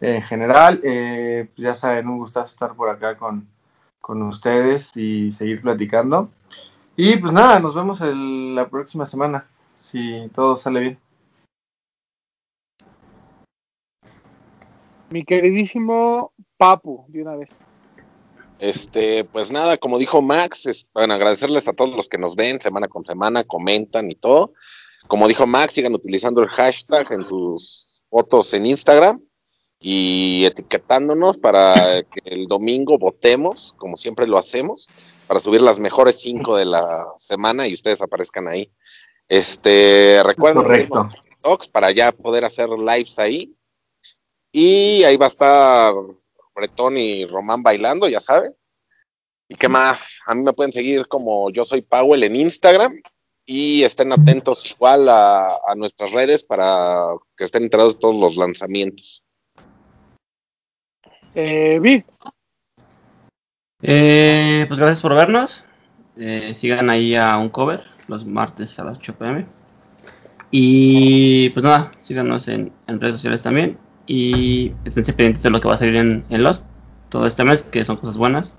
[0.00, 0.80] en general.
[0.82, 3.46] Eh, pues ya saben, un gustazo estar por acá con,
[4.00, 6.30] con ustedes y seguir platicando.
[6.96, 10.98] Y pues nada, nos vemos el- la próxima semana, si todo sale bien.
[15.10, 17.48] Mi queridísimo Papu, de una vez.
[18.58, 22.60] Este, pues nada, como dijo Max, es, bueno, agradecerles a todos los que nos ven
[22.60, 24.52] semana con semana, comentan y todo.
[25.06, 29.22] Como dijo Max, sigan utilizando el hashtag en sus fotos en Instagram
[29.80, 34.88] y etiquetándonos para que el domingo votemos, como siempre lo hacemos,
[35.28, 38.72] para subir las mejores cinco de la semana y ustedes aparezcan ahí.
[39.28, 41.08] Este, recuerden Correcto.
[41.12, 43.54] TikToks para ya poder hacer lives ahí.
[44.50, 45.94] Y ahí va a estar
[46.58, 48.54] Bretón y Román bailando, ya saben.
[49.48, 50.20] ¿Y qué más?
[50.26, 53.00] A mí me pueden seguir como yo soy Powell en Instagram
[53.46, 58.36] y estén atentos igual a, a nuestras redes para que estén enterados de todos los
[58.36, 59.22] lanzamientos.
[61.34, 62.02] Eh, Vid,
[63.80, 65.64] Eh, pues gracias por vernos.
[66.16, 69.46] Eh, sigan ahí a un cover los martes a las 8 pm.
[70.50, 73.78] Y pues nada, síganos en, en redes sociales también.
[74.08, 76.64] Y estén pendientes de lo que va a salir en, en Lost
[77.10, 78.58] todo este mes, que son cosas buenas.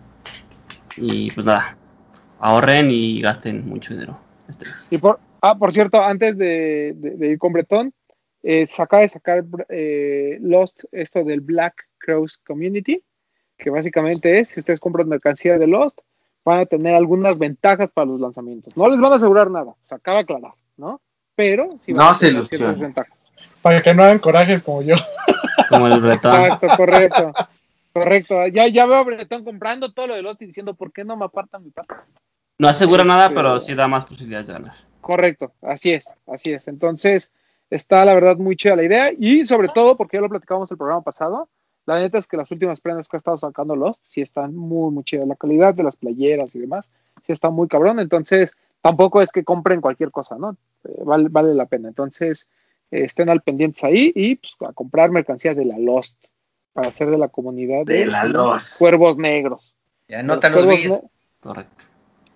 [0.95, 1.75] Y pues nada,
[2.39, 4.17] ahorren y gasten mucho dinero
[4.47, 4.87] este mes.
[4.91, 7.93] Y por, ah, por cierto, antes de, de- de ir con Bretón,
[8.43, 13.03] eh, se acaba de sacar eh, Lost, esto del Black Cross Community,
[13.57, 15.99] que básicamente es, si ustedes compran mercancía de Lost,
[16.45, 18.77] van a tener algunas ventajas para los lanzamientos.
[18.77, 21.01] No les van a asegurar nada, se acaba de aclarar, ¿no?
[21.35, 22.75] Pero sí van No a se tener ilusionen.
[22.75, 23.18] ciertas ventajas.
[23.61, 24.95] Para que no hagan corajes como yo.
[25.69, 26.43] Como el bretón.
[26.45, 27.33] Exacto, correcto.
[27.93, 28.47] Correcto.
[28.47, 31.17] Ya, ya veo a Bretón comprando todo lo de Lost y diciendo, ¿por qué no
[31.17, 31.93] me apartan mi parte?
[32.57, 34.73] No asegura nada, Este- pero sí da más posibilidades de ganar.
[35.01, 36.67] Correcto, así es, así es.
[36.67, 37.33] Entonces,
[37.69, 40.77] está la verdad muy chida la idea y sobre todo, porque ya lo platicábamos el
[40.77, 41.49] programa pasado,
[41.85, 44.91] la neta es que las últimas prendas que ha estado sacando Lost sí están muy,
[44.91, 45.27] muy chidas.
[45.27, 46.91] La calidad de las playeras y demás
[47.25, 47.99] sí está muy cabrón.
[47.99, 50.55] Entonces, tampoco es que compren cualquier cosa, ¿no?
[50.83, 51.87] Eh, vale, vale la pena.
[51.87, 52.47] Entonces,
[52.91, 56.15] estén al pendientes ahí y pues, a comprar mercancías de la Lost
[56.73, 58.77] para hacer de la comunidad De la Lost.
[58.79, 59.75] cuervos negros.
[60.07, 61.01] Ya anota los cuervos, vídeos.
[61.03, 61.09] ne-
[61.41, 61.83] Correcto.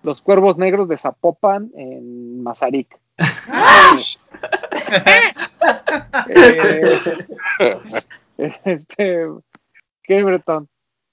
[0.02, 2.98] los cuervos negros de Zapopan en Mazarik.
[6.28, 8.02] Eh,
[8.64, 9.26] este,
[10.02, 10.68] ¿qué, Bretón?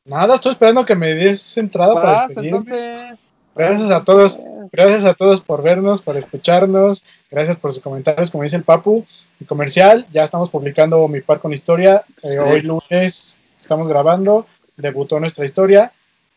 [0.06, 2.58] Nada, estoy esperando que me des entrada para despedirme.
[2.60, 3.20] entonces.
[3.56, 4.40] Gracias a todos,
[4.72, 9.06] gracias a todos por vernos, por escucharnos, gracias por sus comentarios, como dice el Papu.
[9.40, 12.04] Mi comercial, ya estamos publicando mi par con historia.
[12.24, 14.46] eh, Hoy lunes estamos grabando,
[14.78, 15.92] debutó nuestra historia.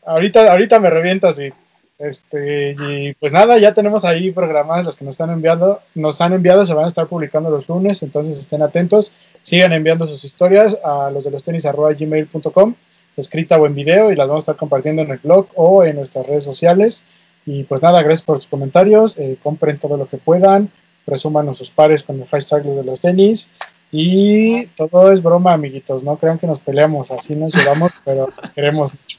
[0.05, 1.53] Ahorita, ahorita me revientas y
[1.99, 6.33] este y pues nada, ya tenemos ahí programadas las que nos están enviando, nos han
[6.33, 9.13] enviado, se van a estar publicando los lunes, entonces estén atentos,
[9.43, 12.75] sigan enviando sus historias a los de los tenis arroba gmail.com,
[13.17, 15.97] escrita o en video, y las vamos a estar compartiendo en el blog o en
[15.97, 17.07] nuestras redes sociales.
[17.47, 20.71] Y pues nada, gracias por sus comentarios, eh, compren todo lo que puedan,
[21.05, 23.51] presuman sus pares con el hashtag los de los tenis.
[23.93, 28.51] Y todo es broma, amiguitos, no crean que nos peleamos, así nos llevamos, pero nos
[28.51, 29.19] queremos mucho.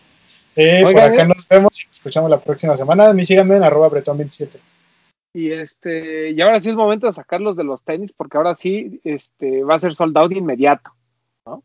[0.55, 1.27] Eh, por acá eh.
[1.27, 3.09] nos vemos y nos escuchamos la próxima semana.
[3.09, 4.59] A mí síganme en arroba bretón27.
[5.34, 9.01] Y este, y ahora sí es momento de sacarlos de los tenis, porque ahora sí
[9.03, 10.91] este, va a ser sold out inmediato,
[11.45, 11.61] ¿no?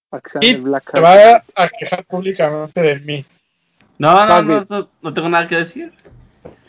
[0.41, 1.03] Y el Black se Card.
[1.03, 3.25] va a quejar públicamente de mí.
[3.97, 5.91] No, no, no, no, no tengo nada que decir.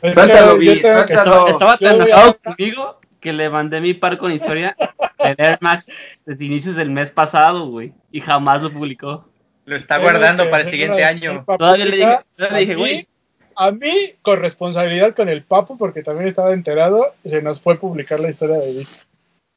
[0.02, 0.69] Vi.
[0.70, 4.77] Estaba, estaba tan enojado conmigo que le mandé mi par con historia
[5.19, 7.93] el Air Max desde inicios del mes pasado, güey.
[8.10, 9.28] Y jamás lo publicó.
[9.64, 11.44] Lo está guardando para el siguiente año.
[11.47, 13.09] Todavía le dije, todavía le dije, A mí- güey.
[13.55, 18.19] A mí, con responsabilidad con el Papu, porque también estaba enterado, se nos fue publicar
[18.19, 18.89] la historia de Vic.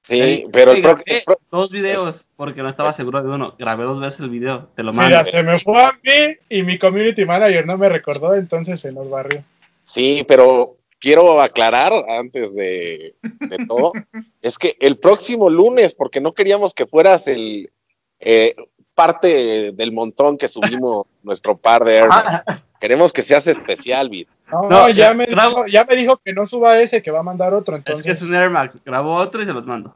[0.08, 3.56] Sí, pero el pro- grabé el pro- dos videos porque no estaba seguro de uno.
[3.58, 5.10] Grabé dos veces el video, te lo mando.
[5.10, 8.92] Mira, se me fue a mí y mi community manager no me recordó, entonces se
[8.92, 9.44] nos barrió.
[9.84, 13.92] Sí, pero quiero aclarar antes de, de todo,
[14.42, 17.72] es que el próximo lunes, porque no queríamos que fueras el
[18.20, 18.56] eh,
[18.94, 22.44] parte del montón que subimos nuestro par de Air Max.
[22.80, 24.28] Queremos que seas especial, Vid.
[24.52, 27.10] No, No, ya, eh, me grabo- dijo, ya me dijo que no suba ese, que
[27.10, 28.06] va a mandar otro, Es entonces.
[28.06, 28.80] que es un Air Max.
[28.86, 29.96] Grabó otro y se los mando.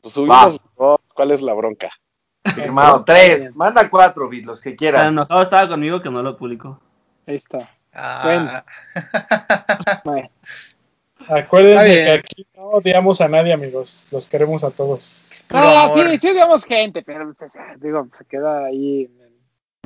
[0.00, 1.90] Pues subimos dos, ¿cuál es la bronca?
[2.54, 3.04] Firmado.
[3.04, 3.54] Tres.
[3.54, 5.06] Manda cuatro, Bit, los que Tan quieras.
[5.08, 6.80] enojado estaba conmigo que no lo publicó.
[7.26, 7.68] Ahí está.
[7.92, 8.64] Ah,
[10.02, 10.30] Bueno,
[11.28, 14.08] Acuérdense que aquí no odiamos a nadie, amigos.
[14.10, 15.26] Los queremos a todos.
[15.50, 17.30] No, sí, sí digamos gente, pero
[17.76, 19.10] digo, se queda ahí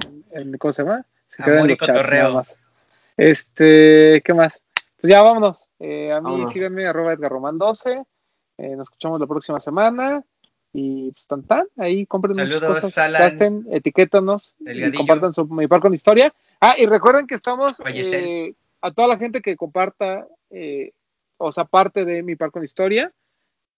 [0.06, 1.04] en, en- en- ¿cómo se llama?
[1.26, 2.56] Se queda Amor en los chats nada más.
[3.16, 4.62] Este, ¿qué más?
[5.00, 5.66] Pues ya vámonos.
[5.80, 6.50] Eh, a mí Vámonos.
[6.52, 8.04] síganme arroba Edgar Román 12.
[8.58, 10.22] Eh, nos escuchamos la próxima semana.
[10.76, 13.22] Y pues tan tan, ahí compren muchas Saludos, cosas, Alan.
[13.22, 16.34] gasten, etiquétanos y compartan su mi par con historia.
[16.60, 20.90] Ah, y recuerden que estamos eh, a toda la gente que comparta, eh,
[21.38, 23.12] o sea, parte de mi par con historia,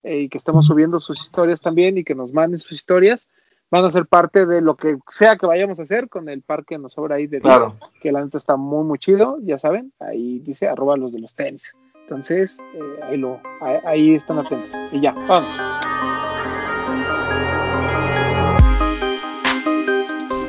[0.05, 3.29] eh, y que estemos subiendo sus historias también y que nos manden sus historias,
[3.71, 6.65] van a ser parte de lo que sea que vayamos a hacer con el par
[6.65, 7.77] que nos sobra ahí de Claro.
[8.01, 11.35] que la neta está muy muy chido, ya saben, ahí dice arroba los de los
[11.35, 11.75] tenis.
[12.05, 14.71] Entonces, eh, ahí lo, ahí, ahí están atentos.
[14.93, 15.49] Y ya, vamos.